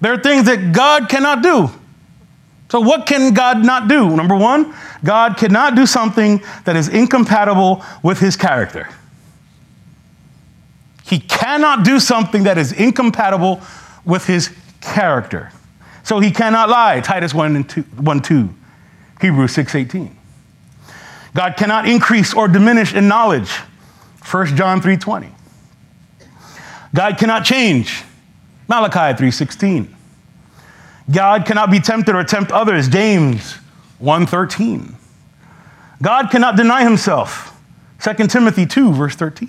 There 0.00 0.12
are 0.12 0.18
things 0.18 0.46
that 0.46 0.72
God 0.72 1.08
cannot 1.08 1.42
do. 1.42 1.70
So, 2.68 2.78
what 2.78 3.04
can 3.04 3.34
God 3.34 3.64
not 3.64 3.88
do? 3.88 4.14
Number 4.14 4.36
one, 4.36 4.76
God 5.02 5.36
cannot 5.36 5.74
do 5.74 5.84
something 5.84 6.40
that 6.66 6.76
is 6.76 6.88
incompatible 6.88 7.84
with 8.04 8.20
his 8.20 8.36
character. 8.36 8.88
He 11.02 11.18
cannot 11.18 11.84
do 11.84 11.98
something 11.98 12.44
that 12.44 12.58
is 12.58 12.70
incompatible 12.70 13.60
with 14.04 14.26
his 14.26 14.54
character. 14.80 15.50
So 16.10 16.18
he 16.18 16.32
cannot 16.32 16.68
lie. 16.68 16.98
Titus 16.98 17.32
1 17.32 17.54
and 17.54 17.68
2, 17.68 17.82
1 17.82 18.20
2. 18.20 18.48
Hebrews 19.20 19.52
6 19.52 19.76
18. 19.76 20.18
God 21.36 21.56
cannot 21.56 21.88
increase 21.88 22.34
or 22.34 22.48
diminish 22.48 22.92
in 22.94 23.06
knowledge. 23.06 23.48
1 24.28 24.56
John 24.56 24.80
3 24.80 24.96
20. 24.96 25.28
God 26.92 27.16
cannot 27.16 27.44
change. 27.44 28.02
Malachi 28.66 29.16
3:16. 29.16 29.86
God 31.08 31.46
cannot 31.46 31.70
be 31.70 31.78
tempted 31.78 32.16
or 32.16 32.24
tempt 32.24 32.50
others. 32.50 32.88
James 32.88 33.58
1:13. 34.00 34.96
God 36.02 36.28
cannot 36.32 36.56
deny 36.56 36.82
himself. 36.82 37.56
2 38.00 38.26
Timothy 38.26 38.66
2 38.66 38.92
verse 38.92 39.14
13. 39.14 39.48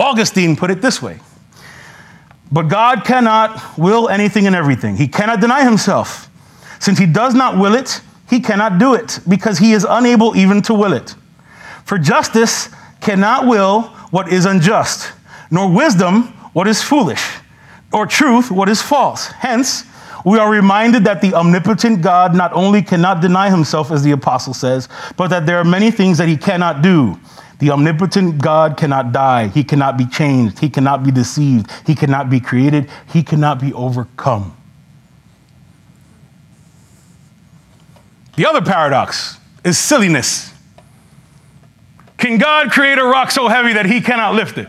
Augustine 0.00 0.56
put 0.56 0.72
it 0.72 0.82
this 0.82 1.00
way. 1.00 1.20
But 2.52 2.68
God 2.68 3.04
cannot 3.04 3.78
will 3.78 4.10
anything 4.10 4.46
and 4.46 4.54
everything. 4.54 4.96
He 4.96 5.08
cannot 5.08 5.40
deny 5.40 5.64
himself. 5.64 6.28
Since 6.78 6.98
he 6.98 7.06
does 7.06 7.34
not 7.34 7.56
will 7.56 7.74
it, 7.74 8.02
he 8.28 8.40
cannot 8.40 8.78
do 8.78 8.94
it 8.94 9.20
because 9.26 9.58
he 9.58 9.72
is 9.72 9.86
unable 9.88 10.36
even 10.36 10.60
to 10.62 10.74
will 10.74 10.92
it. 10.92 11.14
For 11.84 11.98
justice 11.98 12.68
cannot 13.00 13.46
will 13.46 13.82
what 14.10 14.30
is 14.30 14.44
unjust, 14.44 15.12
nor 15.50 15.70
wisdom 15.72 16.24
what 16.52 16.68
is 16.68 16.82
foolish, 16.82 17.22
or 17.92 18.06
truth 18.06 18.50
what 18.50 18.68
is 18.68 18.82
false. 18.82 19.26
Hence, 19.26 19.84
we 20.24 20.38
are 20.38 20.50
reminded 20.50 21.04
that 21.04 21.20
the 21.20 21.34
omnipotent 21.34 22.02
God 22.02 22.34
not 22.34 22.52
only 22.52 22.82
cannot 22.82 23.20
deny 23.20 23.50
himself, 23.50 23.90
as 23.90 24.02
the 24.02 24.12
apostle 24.12 24.54
says, 24.54 24.88
but 25.16 25.28
that 25.28 25.46
there 25.46 25.58
are 25.58 25.64
many 25.64 25.90
things 25.90 26.18
that 26.18 26.28
he 26.28 26.36
cannot 26.36 26.82
do. 26.82 27.18
The 27.62 27.70
omnipotent 27.70 28.42
God 28.42 28.76
cannot 28.76 29.12
die. 29.12 29.46
He 29.46 29.62
cannot 29.62 29.96
be 29.96 30.04
changed. 30.04 30.58
He 30.58 30.68
cannot 30.68 31.04
be 31.04 31.12
deceived. 31.12 31.70
He 31.86 31.94
cannot 31.94 32.28
be 32.28 32.40
created. 32.40 32.90
He 33.12 33.22
cannot 33.22 33.60
be 33.60 33.72
overcome. 33.72 34.56
The 38.34 38.46
other 38.46 38.62
paradox 38.62 39.38
is 39.62 39.78
silliness. 39.78 40.52
Can 42.18 42.38
God 42.38 42.72
create 42.72 42.98
a 42.98 43.04
rock 43.04 43.30
so 43.30 43.46
heavy 43.46 43.74
that 43.74 43.86
he 43.86 44.00
cannot 44.00 44.34
lift 44.34 44.58
it? 44.58 44.66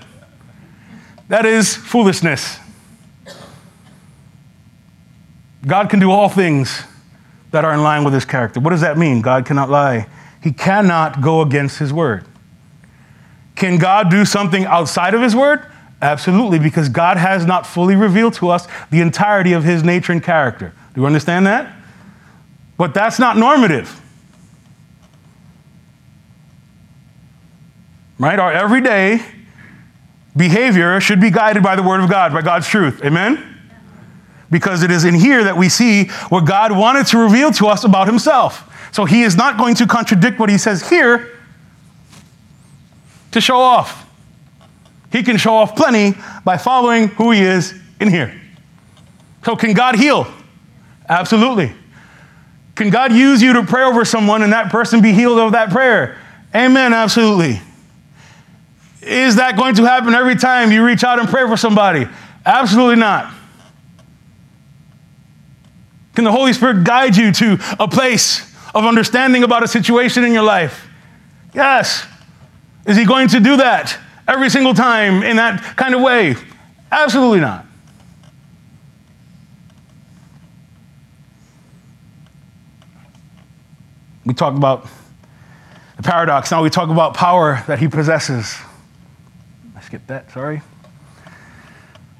That 1.30 1.48
is 1.48 1.76
foolishness. 1.76 2.60
God 5.66 5.90
can 5.90 6.00
do 6.00 6.12
all 6.12 6.30
things 6.30 6.84
that 7.50 7.66
are 7.66 7.74
in 7.74 7.82
line 7.82 8.04
with 8.04 8.14
his 8.14 8.26
character. 8.26 8.60
What 8.60 8.70
does 8.70 8.82
that 8.82 9.00
mean? 9.00 9.22
God 9.22 9.48
cannot 9.48 9.72
lie. 9.72 10.06
He 10.44 10.52
cannot 10.52 11.22
go 11.22 11.42
against 11.42 11.80
his 11.80 11.92
word. 11.92 12.28
Can 13.64 13.78
God 13.78 14.10
do 14.10 14.26
something 14.26 14.66
outside 14.66 15.14
of 15.14 15.22
his 15.22 15.34
word? 15.34 15.66
Absolutely, 16.02 16.60
because 16.60 16.90
God 16.90 17.16
has 17.16 17.46
not 17.46 17.66
fully 17.66 17.96
revealed 17.96 18.34
to 18.34 18.50
us 18.50 18.68
the 18.92 19.00
entirety 19.00 19.54
of 19.54 19.64
his 19.64 19.86
nature 19.86 20.12
and 20.12 20.22
character. 20.22 20.74
Do 20.94 21.00
you 21.00 21.08
understand 21.08 21.48
that? 21.48 21.74
But 22.78 22.94
that's 22.94 23.20
not 23.20 23.38
normative. 23.38 24.02
Right? 28.20 28.38
Our 28.38 28.52
everyday 28.52 29.22
behavior 30.36 31.00
should 31.00 31.22
be 31.22 31.30
guided 31.30 31.64
by 31.64 31.78
the 31.78 31.84
Word 31.84 32.04
of 32.04 32.10
God, 32.10 32.34
by 32.34 32.42
God's 32.42 32.68
truth. 32.68 33.02
Amen? 33.02 33.62
Because 34.52 34.84
it 34.84 34.92
is 34.92 35.06
in 35.06 35.16
here 35.16 35.42
that 35.46 35.56
we 35.56 35.70
see 35.70 36.10
what 36.28 36.42
God 36.42 36.74
wanted 36.74 37.08
to 37.08 37.18
reveal 37.18 37.50
to 37.54 37.68
us 37.68 37.86
about 37.86 38.08
Himself. 38.08 38.70
So 38.92 39.06
He 39.06 39.24
is 39.24 39.38
not 39.38 39.58
going 39.58 39.76
to 39.76 39.88
contradict 39.88 40.38
what 40.38 40.50
He 40.50 40.58
says 40.58 40.90
here 40.90 41.33
to 43.34 43.42
show 43.42 43.58
off. 43.58 44.10
He 45.12 45.24
can 45.24 45.38
show 45.38 45.54
off 45.54 45.76
plenty 45.76 46.16
by 46.44 46.58
following 46.58 47.10
who 47.10 47.32
He 47.32 47.42
is 47.42 47.74
in 48.00 48.10
here. 48.10 48.40
So, 49.46 49.56
can 49.56 49.74
God 49.74 49.96
heal? 49.96 50.28
Absolutely. 51.08 51.74
Can 52.76 52.90
God 52.90 53.12
use 53.12 53.42
you 53.42 53.54
to 53.54 53.64
pray 53.64 53.84
over 53.84 54.04
someone 54.06 54.42
and 54.42 54.54
that 54.54 54.72
person 54.72 55.02
be 55.02 55.12
healed 55.12 55.38
of 55.38 55.52
that 55.52 55.70
prayer? 55.70 56.18
Amen, 56.56 56.94
absolutely. 56.94 57.62
Is 59.02 59.36
that 59.36 59.58
going 59.58 59.76
to 59.76 59.84
happen 59.84 60.14
every 60.14 60.36
time 60.36 60.72
you 60.72 60.84
reach 60.84 61.04
out 61.04 61.20
and 61.20 61.28
pray 61.28 61.46
for 61.48 61.58
somebody? 61.58 62.08
Absolutely 62.46 62.96
not. 62.96 63.34
Can 66.16 66.24
the 66.24 66.32
Holy 66.32 66.54
Spirit 66.54 66.84
guide 66.84 67.18
you 67.18 67.32
to 67.34 67.58
a 67.80 67.88
place 67.88 68.52
of 68.74 68.86
understanding 68.86 69.44
about 69.44 69.64
a 69.64 69.68
situation 69.68 70.24
in 70.24 70.32
your 70.32 70.44
life? 70.44 70.88
Yes. 71.54 72.06
Is 72.86 72.98
He 72.98 73.06
going 73.06 73.30
to 73.30 73.40
do 73.40 73.58
that 73.58 73.98
every 74.28 74.50
single 74.50 74.74
time 74.74 75.24
in 75.24 75.38
that 75.38 75.62
kind 75.78 75.96
of 75.96 76.02
way? 76.02 76.36
Absolutely 76.92 77.40
not. 77.40 77.66
We 84.26 84.34
talk 84.34 84.56
about 84.56 84.88
the 85.98 86.04
paradox. 86.04 86.52
Now 86.52 86.64
we 86.64 86.70
talk 86.70 86.90
about 86.90 87.14
power 87.14 87.64
that 87.68 87.80
he 87.80 87.88
possesses. 87.88 88.56
I 89.76 89.82
skipped 89.82 90.08
that, 90.08 90.32
sorry. 90.32 90.62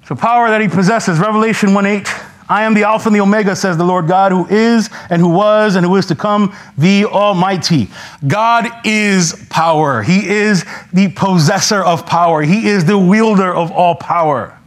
So, 0.06 0.16
power 0.16 0.50
that 0.50 0.60
he 0.60 0.68
possesses. 0.68 1.18
Revelation 1.20 1.74
1 1.74 1.86
8. 1.86 2.08
I 2.50 2.64
am 2.64 2.74
the 2.74 2.84
Alpha 2.84 3.08
and 3.08 3.16
the 3.16 3.22
Omega, 3.22 3.56
says 3.56 3.78
the 3.78 3.84
Lord 3.84 4.08
God, 4.08 4.32
who 4.32 4.46
is 4.48 4.90
and 5.10 5.22
who 5.22 5.30
was 5.30 5.76
and 5.76 5.86
who 5.86 5.96
is 5.96 6.06
to 6.08 6.16
come, 6.16 6.56
the 6.78 7.06
Almighty. 7.06 7.90
God 8.28 8.68
is 8.86 9.48
power. 9.50 10.04
He 10.04 10.28
is 10.28 10.66
the 10.92 11.10
possessor 11.10 11.82
of 11.82 12.06
power. 12.06 12.42
He 12.42 12.68
is 12.68 12.86
the 12.86 12.98
wielder 12.98 13.54
of 13.54 13.72
all 13.72 13.96
power. 13.96 14.58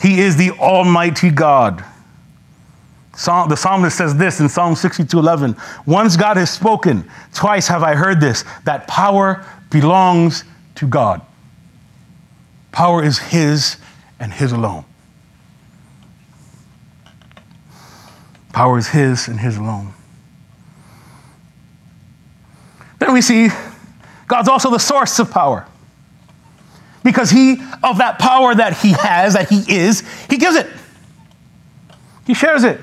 He 0.00 0.20
is 0.20 0.36
the 0.36 0.50
Almighty 0.52 1.30
God. 1.30 1.84
The 3.12 3.56
psalmist 3.56 3.98
says 3.98 4.16
this 4.16 4.40
in 4.40 4.48
Psalm 4.48 4.76
62 4.76 5.18
11. 5.18 5.56
Once 5.86 6.16
God 6.16 6.36
has 6.36 6.50
spoken, 6.50 7.08
twice 7.34 7.66
have 7.66 7.82
I 7.82 7.94
heard 7.94 8.20
this, 8.20 8.44
that 8.64 8.86
power 8.86 9.44
belongs 9.70 10.44
to 10.76 10.86
God. 10.86 11.20
Power 12.70 13.02
is 13.02 13.18
His 13.18 13.76
and 14.20 14.32
His 14.32 14.52
alone. 14.52 14.84
Power 18.52 18.78
is 18.78 18.88
His 18.88 19.28
and 19.28 19.38
His 19.40 19.56
alone. 19.56 19.92
Then 22.98 23.12
we 23.12 23.20
see 23.20 23.48
God's 24.26 24.48
also 24.48 24.70
the 24.70 24.78
source 24.78 25.18
of 25.18 25.30
power. 25.30 25.66
Because 27.04 27.30
He, 27.30 27.60
of 27.82 27.98
that 27.98 28.18
power 28.18 28.54
that 28.54 28.76
He 28.78 28.92
has, 28.92 29.34
that 29.34 29.48
He 29.48 29.64
is, 29.72 30.02
He 30.28 30.36
gives 30.36 30.56
it, 30.56 30.66
He 32.26 32.34
shares 32.34 32.64
it. 32.64 32.80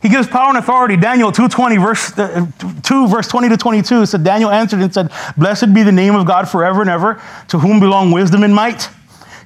He 0.00 0.08
gives 0.08 0.28
power 0.28 0.48
and 0.50 0.58
authority. 0.58 0.96
Daniel 0.96 1.32
2:20 1.32 1.82
verse 1.82 2.16
uh, 2.18 2.46
2 2.82 3.08
verse 3.08 3.26
20 3.26 3.48
to 3.48 3.56
22 3.56 4.06
said 4.06 4.22
Daniel 4.22 4.50
answered 4.50 4.80
and 4.80 4.94
said, 4.94 5.10
"Blessed 5.36 5.74
be 5.74 5.82
the 5.82 5.92
name 5.92 6.14
of 6.14 6.24
God 6.24 6.48
forever 6.48 6.80
and 6.80 6.90
ever, 6.90 7.20
to 7.48 7.58
whom 7.58 7.80
belong 7.80 8.12
wisdom 8.12 8.44
and 8.44 8.54
might." 8.54 8.88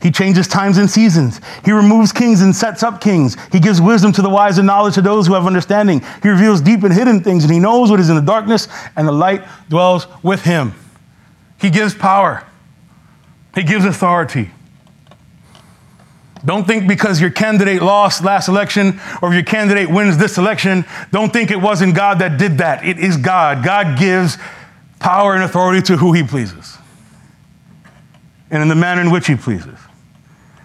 He 0.03 0.11
changes 0.11 0.49
times 0.49 0.79
and 0.79 0.91
seasons. 0.91 1.41
He 1.65 1.71
removes 1.71 2.11
kings 2.11 2.43
and 2.43 2.55
sets 2.55 2.83
up 2.83 3.01
kings. 3.01 3.37
He 3.53 3.61
gives 3.61 3.81
wisdom 3.81 4.13
to 4.13 4.23
the 4.23 4.29
wise 4.29 4.59
and 4.59 4.67
knowledge 4.67 4.95
to 4.95 5.03
those 5.03 5.29
who 5.29 5.35
have 5.35 5.47
understanding. 5.47 6.03
He 6.23 6.29
reveals 6.29 6.61
deep 6.61 6.83
and 6.83 6.93
hidden 6.93 7.23
things, 7.23 7.45
and 7.45 7.53
he 7.53 7.61
knows 7.61 7.91
what 7.91 8.01
is 8.01 8.11
in 8.11 8.17
the 8.17 8.23
darkness, 8.23 8.67
and 8.97 9.07
the 9.07 9.13
light 9.13 9.45
dwells 9.69 10.09
with 10.23 10.43
him. 10.43 10.75
He 11.61 11.71
gives 11.71 11.95
power. 11.95 12.45
He 13.55 13.63
gives 13.63 13.85
authority. 13.85 14.51
Don't 16.45 16.67
think 16.67 16.89
because 16.89 17.21
your 17.21 17.31
candidate 17.31 17.81
lost 17.81 18.25
last 18.25 18.49
election 18.49 19.01
or 19.23 19.33
your 19.33 19.45
candidate 19.45 19.89
wins 19.89 20.19
this 20.19 20.39
election, 20.39 20.85
don't 21.13 21.33
think 21.33 21.53
it 21.53 21.61
wasn't 21.61 21.95
God 21.95 22.19
that 22.19 22.37
did 22.37 22.59
that. 22.59 22.85
It 22.85 22.99
is 22.99 23.17
God. 23.17 23.65
God 23.65 23.97
gives 23.97 24.39
power 24.99 25.35
and 25.35 25.45
authority 25.45 25.83
to 25.83 25.97
who 25.97 26.13
he 26.13 26.25
pleases 26.25 26.79
and 28.51 28.63
in 28.63 28.69
the 28.69 28.75
manner 28.75 29.01
in 29.01 29.11
which 29.11 29.29
he 29.29 29.37
pleases. 29.37 29.79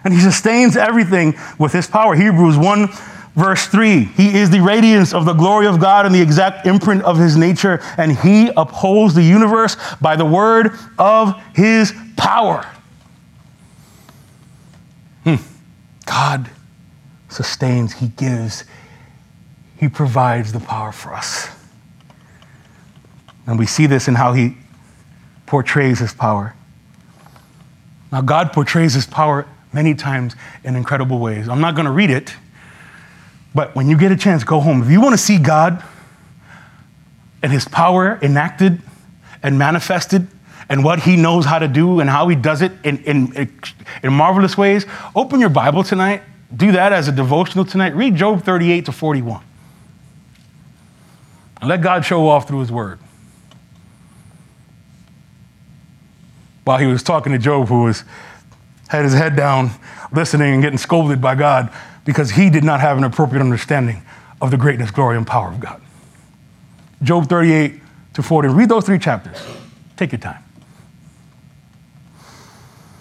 And 0.04 0.14
he 0.14 0.20
sustains 0.20 0.76
everything 0.76 1.36
with 1.58 1.72
his 1.72 1.86
power. 1.86 2.14
Hebrews 2.14 2.56
1 2.56 2.88
verse 3.34 3.66
3 3.66 4.04
He 4.04 4.36
is 4.36 4.50
the 4.50 4.60
radiance 4.60 5.12
of 5.12 5.24
the 5.24 5.32
glory 5.32 5.66
of 5.66 5.80
God 5.80 6.06
and 6.06 6.14
the 6.14 6.20
exact 6.20 6.66
imprint 6.66 7.02
of 7.02 7.18
his 7.18 7.36
nature, 7.36 7.80
and 7.96 8.16
he 8.16 8.50
upholds 8.56 9.14
the 9.14 9.22
universe 9.22 9.76
by 10.00 10.16
the 10.16 10.24
word 10.24 10.72
of 10.98 11.40
his 11.54 11.92
power. 12.16 12.66
Hmm. 15.24 15.36
God 16.06 16.50
sustains, 17.28 17.94
He 17.94 18.08
gives, 18.08 18.64
He 19.76 19.88
provides 19.88 20.52
the 20.52 20.60
power 20.60 20.92
for 20.92 21.14
us. 21.14 21.48
And 23.46 23.58
we 23.58 23.66
see 23.66 23.86
this 23.86 24.08
in 24.08 24.14
how 24.14 24.32
He 24.32 24.56
portrays 25.46 25.98
His 25.98 26.12
power. 26.12 26.54
Now, 28.10 28.22
God 28.22 28.52
portrays 28.52 28.94
his 28.94 29.06
power 29.06 29.46
many 29.72 29.94
times 29.94 30.34
in 30.64 30.76
incredible 30.76 31.18
ways. 31.18 31.48
I'm 31.48 31.60
not 31.60 31.74
going 31.74 31.86
to 31.86 31.92
read 31.92 32.10
it, 32.10 32.34
but 33.54 33.74
when 33.74 33.88
you 33.88 33.96
get 33.96 34.12
a 34.12 34.16
chance, 34.16 34.44
go 34.44 34.60
home. 34.60 34.82
If 34.82 34.90
you 34.90 35.00
want 35.00 35.14
to 35.14 35.18
see 35.18 35.38
God 35.38 35.82
and 37.42 37.52
his 37.52 37.66
power 37.66 38.18
enacted 38.22 38.80
and 39.42 39.58
manifested 39.58 40.26
and 40.68 40.84
what 40.84 41.00
he 41.00 41.16
knows 41.16 41.44
how 41.44 41.58
to 41.58 41.68
do 41.68 42.00
and 42.00 42.10
how 42.10 42.28
he 42.28 42.36
does 42.36 42.62
it 42.62 42.72
in, 42.84 42.98
in, 43.04 43.50
in 44.02 44.12
marvelous 44.12 44.58
ways, 44.58 44.86
open 45.14 45.40
your 45.40 45.48
Bible 45.48 45.82
tonight. 45.82 46.22
Do 46.54 46.72
that 46.72 46.92
as 46.92 47.08
a 47.08 47.12
devotional 47.12 47.64
tonight. 47.64 47.94
Read 47.94 48.16
Job 48.16 48.42
38 48.42 48.86
to 48.86 48.92
41. 48.92 49.42
And 51.60 51.68
let 51.68 51.82
God 51.82 52.04
show 52.04 52.28
off 52.28 52.46
through 52.46 52.60
his 52.60 52.72
word. 52.72 52.98
While 56.64 56.78
he 56.78 56.86
was 56.86 57.02
talking 57.02 57.32
to 57.32 57.38
Job, 57.38 57.68
who 57.68 57.84
was 57.84 58.04
had 58.88 59.04
his 59.04 59.14
head 59.14 59.36
down, 59.36 59.70
listening 60.12 60.54
and 60.54 60.62
getting 60.62 60.78
scolded 60.78 61.20
by 61.20 61.34
God 61.34 61.70
because 62.04 62.30
he 62.30 62.50
did 62.50 62.64
not 62.64 62.80
have 62.80 62.98
an 62.98 63.04
appropriate 63.04 63.40
understanding 63.40 64.02
of 64.40 64.50
the 64.50 64.56
greatness, 64.56 64.90
glory, 64.90 65.16
and 65.16 65.26
power 65.26 65.48
of 65.48 65.60
God. 65.60 65.80
Job 67.02 67.28
38 67.28 67.80
to 68.14 68.22
40. 68.22 68.48
Read 68.48 68.68
those 68.68 68.84
three 68.84 68.98
chapters. 68.98 69.36
Take 69.96 70.12
your 70.12 70.18
time. 70.18 70.42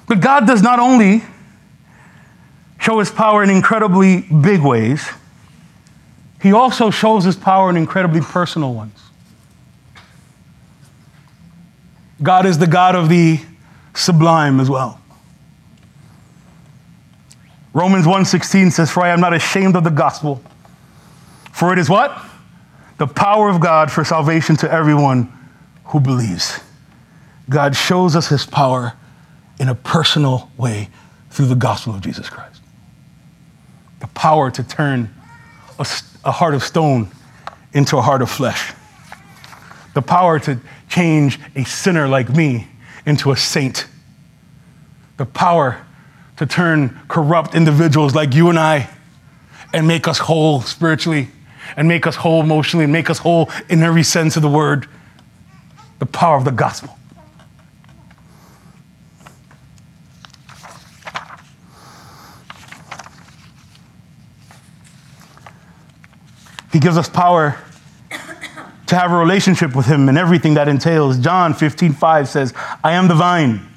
But 0.08 0.22
God 0.22 0.48
does 0.48 0.62
not 0.62 0.80
only 0.80 1.24
show 2.80 3.00
his 3.00 3.12
power 3.12 3.44
in 3.44 3.50
incredibly 3.50 4.22
big 4.22 4.62
ways, 4.62 5.08
he 6.42 6.54
also 6.54 6.90
shows 6.90 7.24
his 7.24 7.36
power 7.36 7.70
in 7.70 7.78
incredibly 7.78 8.22
personal 8.22 8.74
ones. 8.74 8.98
God 12.22 12.46
is 12.46 12.58
the 12.58 12.68
God 12.68 12.96
of 12.96 13.10
the 13.10 13.40
sublime 13.94 14.60
as 14.60 14.70
well. 14.70 15.00
Romans 17.78 18.08
1:16 18.08 18.72
says, 18.72 18.90
"For 18.90 19.04
I 19.04 19.10
am 19.10 19.20
not 19.20 19.34
ashamed 19.34 19.76
of 19.76 19.84
the 19.84 19.92
gospel, 19.92 20.42
for 21.52 21.72
it 21.72 21.78
is 21.78 21.88
what? 21.88 22.20
The 22.98 23.06
power 23.06 23.50
of 23.50 23.60
God 23.60 23.92
for 23.92 24.04
salvation 24.04 24.56
to 24.58 24.72
everyone 24.72 25.32
who 25.86 26.00
believes." 26.00 26.60
God 27.48 27.76
shows 27.76 28.16
us 28.16 28.30
his 28.30 28.48
power 28.48 28.94
in 29.60 29.70
a 29.70 29.76
personal 29.76 30.50
way 30.58 30.90
through 31.30 31.46
the 31.46 31.56
gospel 31.56 31.94
of 31.94 32.02
Jesus 32.02 32.32
Christ. 32.32 32.62
The 34.00 34.08
power 34.08 34.50
to 34.50 34.64
turn 34.64 35.14
a, 35.78 35.86
a 36.26 36.32
heart 36.32 36.56
of 36.56 36.64
stone 36.64 37.10
into 37.74 38.00
a 38.00 38.02
heart 38.02 38.24
of 38.24 38.32
flesh. 38.32 38.74
The 39.94 40.02
power 40.02 40.40
to 40.40 40.60
change 40.90 41.40
a 41.56 41.64
sinner 41.64 42.08
like 42.08 42.30
me 42.30 42.70
into 43.06 43.32
a 43.32 43.38
saint. 43.38 43.86
The 45.18 45.28
power 45.28 45.78
to 46.38 46.46
turn 46.46 47.00
corrupt 47.08 47.56
individuals 47.56 48.16
like 48.16 48.34
you 48.34 48.50
and 48.50 48.60
I 48.60 48.90
and 49.74 49.88
make 49.88 50.08
us 50.08 50.20
whole 50.20 50.62
spiritually 50.62 51.30
and 51.76 51.88
make 51.88 52.08
us 52.08 52.16
whole 52.16 52.42
emotionally 52.42 52.86
and 52.86 52.94
make 52.94 53.10
us 53.10 53.18
whole 53.18 53.50
in 53.70 53.84
every 53.84 54.04
sense 54.04 54.36
of 54.36 54.42
the 54.42 54.50
word. 54.50 54.88
The 56.00 56.06
power 56.06 56.38
of 56.38 56.46
the 56.46 56.52
gospel. 56.52 56.98
He 66.72 66.80
gives 66.80 66.98
us 66.98 67.10
power 67.10 67.58
to 68.88 68.96
have 68.96 69.12
a 69.12 69.18
relationship 69.18 69.76
with 69.76 69.86
him 69.86 70.10
and 70.10 70.18
everything 70.18 70.54
that 70.54 70.68
entails. 70.68 71.18
John 71.18 71.54
15, 71.54 71.94
5 71.94 72.28
says, 72.30 72.54
I 72.84 72.94
am 72.94 73.08
the 73.08 73.16
vine, 73.16 73.68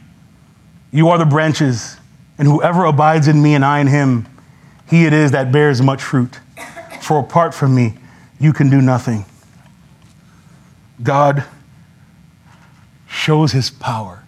you 0.92 1.08
are 1.08 1.18
the 1.18 1.24
branches. 1.24 1.96
And 2.40 2.48
whoever 2.48 2.86
abides 2.86 3.28
in 3.28 3.42
me 3.42 3.54
and 3.54 3.62
I 3.62 3.80
in 3.80 3.86
him, 3.86 4.26
he 4.88 5.04
it 5.04 5.12
is 5.12 5.32
that 5.32 5.52
bears 5.52 5.82
much 5.82 6.02
fruit. 6.02 6.40
For 7.02 7.20
apart 7.20 7.52
from 7.52 7.74
me, 7.74 7.98
you 8.40 8.54
can 8.54 8.70
do 8.70 8.80
nothing. 8.80 9.26
God 11.02 11.44
shows 13.06 13.52
his 13.52 13.68
power 13.68 14.24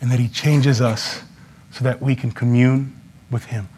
and 0.00 0.10
that 0.10 0.18
he 0.18 0.28
changes 0.28 0.80
us 0.80 1.20
so 1.72 1.84
that 1.84 2.00
we 2.00 2.16
can 2.16 2.32
commune 2.32 2.98
with 3.30 3.44
him, 3.44 3.68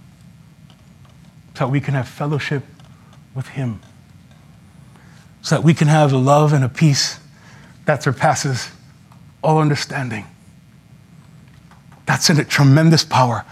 so 1.55 1.65
that 1.65 1.69
we 1.69 1.81
can 1.81 1.95
have 1.95 2.07
fellowship 2.07 2.63
with 3.35 3.49
him, 3.49 3.81
so 5.43 5.57
that 5.57 5.65
we 5.65 5.75
can 5.75 5.89
have 5.89 6.13
a 6.13 6.17
love 6.17 6.53
and 6.53 6.63
a 6.63 6.69
peace 6.69 7.19
that 7.87 8.05
surpasses 8.05 8.71
all 9.43 9.59
understanding. 9.59 10.27
That's 12.11 12.29
in 12.29 12.41
a 12.41 12.45
tremendous 12.45 13.05
power 13.05 13.45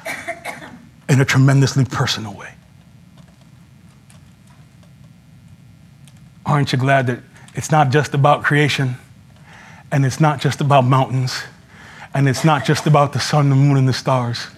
in 1.08 1.20
a 1.20 1.24
tremendously 1.24 1.84
personal 1.84 2.34
way. 2.34 2.50
Aren't 6.44 6.72
you 6.72 6.78
glad 6.78 7.06
that 7.06 7.20
it's 7.54 7.70
not 7.70 7.90
just 7.90 8.14
about 8.14 8.42
creation 8.42 8.96
and 9.92 10.04
it's 10.04 10.18
not 10.18 10.40
just 10.40 10.60
about 10.60 10.84
mountains 10.84 11.44
and 12.12 12.28
it's 12.28 12.44
not 12.44 12.64
just 12.64 12.84
about 12.88 13.12
the 13.12 13.20
sun, 13.20 13.48
the 13.48 13.54
moon, 13.54 13.76
and 13.76 13.88
the 13.88 13.92
stars? 13.92 14.48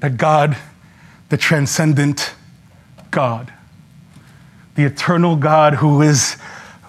That 0.00 0.16
God, 0.16 0.56
the 1.28 1.36
transcendent 1.36 2.34
God, 3.10 3.52
the 4.76 4.84
eternal 4.84 5.36
God 5.36 5.74
who 5.74 6.00
is 6.00 6.38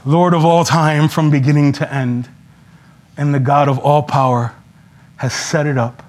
Lord 0.06 0.34
of 0.34 0.46
all 0.46 0.64
time 0.64 1.10
from 1.10 1.30
beginning 1.30 1.74
to 1.74 1.94
end, 1.94 2.30
and 3.18 3.36
the 3.36 3.40
God 3.42 3.68
of 3.68 3.78
all 3.80 4.02
power 4.02 4.56
has 5.18 5.34
set 5.34 5.66
it 5.66 5.78
up 5.78 6.04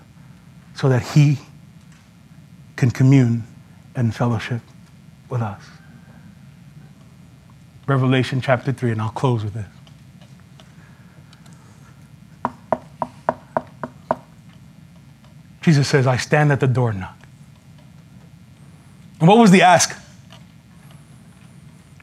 so 0.75 0.89
that 0.89 1.03
he 1.03 1.39
can 2.77 2.91
commune 2.91 3.45
and 3.95 4.15
fellowship 4.15 4.61
with 5.29 5.41
us. 5.41 5.63
Revelation 7.87 8.41
chapter 8.41 8.73
3, 8.73 8.93
and 8.93 9.01
I'll 9.01 9.11
close 9.11 9.45
with 9.45 9.55
this. 9.55 9.67
Jesus 15.63 15.89
says, 15.89 16.07
I 16.07 16.17
stand 16.17 16.53
at 16.53 16.61
the 16.61 16.67
door 16.67 16.91
and 16.91 17.01
knock. 17.01 17.17
And 19.19 19.29
what 19.29 19.39
was 19.39 19.51
the 19.51 19.63
ask? 19.63 20.01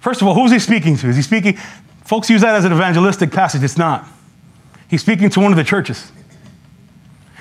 First 0.01 0.21
of 0.21 0.27
all, 0.27 0.33
who's 0.33 0.51
he 0.51 0.59
speaking 0.59 0.97
to? 0.97 1.07
Is 1.07 1.15
he 1.15 1.21
speaking? 1.21 1.57
Folks 2.03 2.29
use 2.29 2.41
that 2.41 2.55
as 2.55 2.65
an 2.65 2.73
evangelistic 2.73 3.31
passage. 3.31 3.63
It's 3.63 3.77
not. 3.77 4.05
He's 4.89 5.01
speaking 5.01 5.29
to 5.29 5.39
one 5.39 5.53
of 5.53 5.57
the 5.57 5.63
churches. 5.63 6.11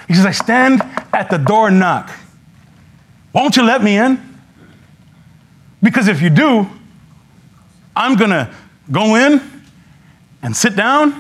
He 0.09 0.15
says, 0.15 0.27
I 0.27 0.31
stand 0.33 0.83
at 1.13 1.31
the 1.31 1.39
door 1.39 1.69
and 1.69 1.79
knock. 1.79 2.11
Won't 3.33 3.57
you 3.57 3.63
let 3.63 3.83
me 3.83 3.97
in? 3.97 4.21
Because 5.83 6.09
if 6.09 6.23
you 6.23 6.31
do, 6.31 6.69
I'm 7.97 8.17
going 8.17 8.31
to 8.31 8.53
go 8.91 9.17
in 9.17 9.41
and 10.43 10.57
sit 10.57 10.77
down 10.77 11.13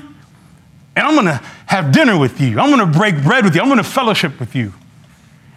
and 0.94 1.06
I'm 1.06 1.14
going 1.14 1.26
to 1.26 1.42
have 1.66 1.92
dinner 1.92 2.18
with 2.18 2.40
you. 2.40 2.60
I'm 2.60 2.70
going 2.70 2.92
to 2.92 2.98
break 2.98 3.22
bread 3.22 3.44
with 3.44 3.54
you. 3.54 3.62
I'm 3.62 3.68
going 3.68 3.78
to 3.78 3.84
fellowship 3.84 4.38
with 4.38 4.54
you. 4.54 4.72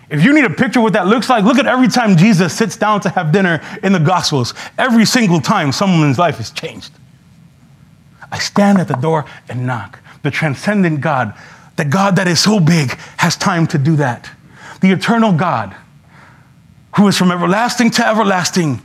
If 0.09 0.23
you 0.23 0.33
need 0.33 0.45
a 0.45 0.49
picture 0.49 0.79
of 0.79 0.83
what 0.83 0.93
that 0.93 1.07
looks 1.07 1.29
like, 1.29 1.43
look 1.43 1.57
at 1.57 1.65
every 1.65 1.87
time 1.87 2.15
Jesus 2.15 2.53
sits 2.53 2.77
down 2.77 3.01
to 3.01 3.09
have 3.09 3.31
dinner 3.31 3.61
in 3.83 3.91
the 3.91 3.99
Gospels. 3.99 4.53
Every 4.77 5.05
single 5.05 5.41
time 5.41 5.71
someone's 5.71 6.19
life 6.19 6.39
is 6.39 6.51
changed. 6.51 6.91
I 8.31 8.39
stand 8.39 8.77
at 8.77 8.87
the 8.87 8.95
door 8.95 9.25
and 9.49 9.65
knock. 9.65 9.99
The 10.21 10.31
transcendent 10.31 11.01
God 11.01 11.33
the 11.75 11.85
God 11.85 12.15
that 12.17 12.27
is 12.27 12.39
so 12.39 12.59
big 12.59 12.91
has 13.17 13.35
time 13.35 13.67
to 13.67 13.77
do 13.77 13.97
that. 13.97 14.29
The 14.81 14.91
eternal 14.91 15.33
God, 15.33 15.75
who 16.97 17.07
is 17.07 17.17
from 17.17 17.31
everlasting 17.31 17.91
to 17.91 18.07
everlasting, 18.07 18.81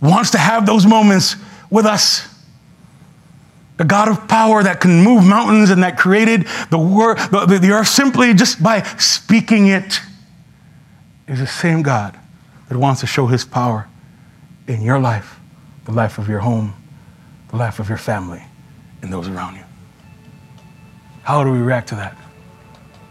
wants 0.00 0.30
to 0.30 0.38
have 0.38 0.64
those 0.64 0.86
moments 0.86 1.36
with 1.70 1.86
us. 1.86 2.26
The 3.76 3.84
God 3.84 4.08
of 4.08 4.26
power 4.26 4.62
that 4.62 4.80
can 4.80 5.04
move 5.04 5.24
mountains 5.24 5.70
and 5.70 5.82
that 5.82 5.98
created 5.98 6.42
the, 6.70 6.78
the, 7.30 7.46
the, 7.46 7.58
the 7.58 7.70
earth 7.70 7.88
simply 7.88 8.34
just 8.34 8.62
by 8.62 8.82
speaking 8.98 9.68
it 9.68 10.00
is 11.28 11.38
the 11.38 11.46
same 11.46 11.82
God 11.82 12.18
that 12.68 12.76
wants 12.76 13.00
to 13.00 13.06
show 13.06 13.26
his 13.26 13.44
power 13.44 13.86
in 14.66 14.80
your 14.82 14.98
life, 14.98 15.38
the 15.84 15.92
life 15.92 16.18
of 16.18 16.28
your 16.28 16.40
home, 16.40 16.74
the 17.50 17.56
life 17.56 17.78
of 17.78 17.88
your 17.88 17.98
family, 17.98 18.42
and 19.02 19.12
those 19.12 19.28
around 19.28 19.56
you. 19.56 19.64
How 21.28 21.44
do 21.44 21.50
we 21.50 21.58
react 21.58 21.90
to 21.90 21.94
that? 21.96 22.16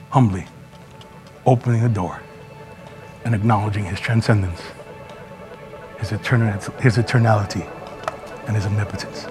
Humbly 0.09 0.47
opening 1.45 1.83
the 1.83 1.89
door 1.89 2.19
and 3.23 3.35
acknowledging 3.35 3.85
his 3.85 3.99
transcendence, 3.99 4.59
his, 5.99 6.11
eternal, 6.11 6.51
his 6.79 6.97
eternality, 6.97 7.69
and 8.47 8.55
his 8.55 8.65
omnipotence. 8.65 9.27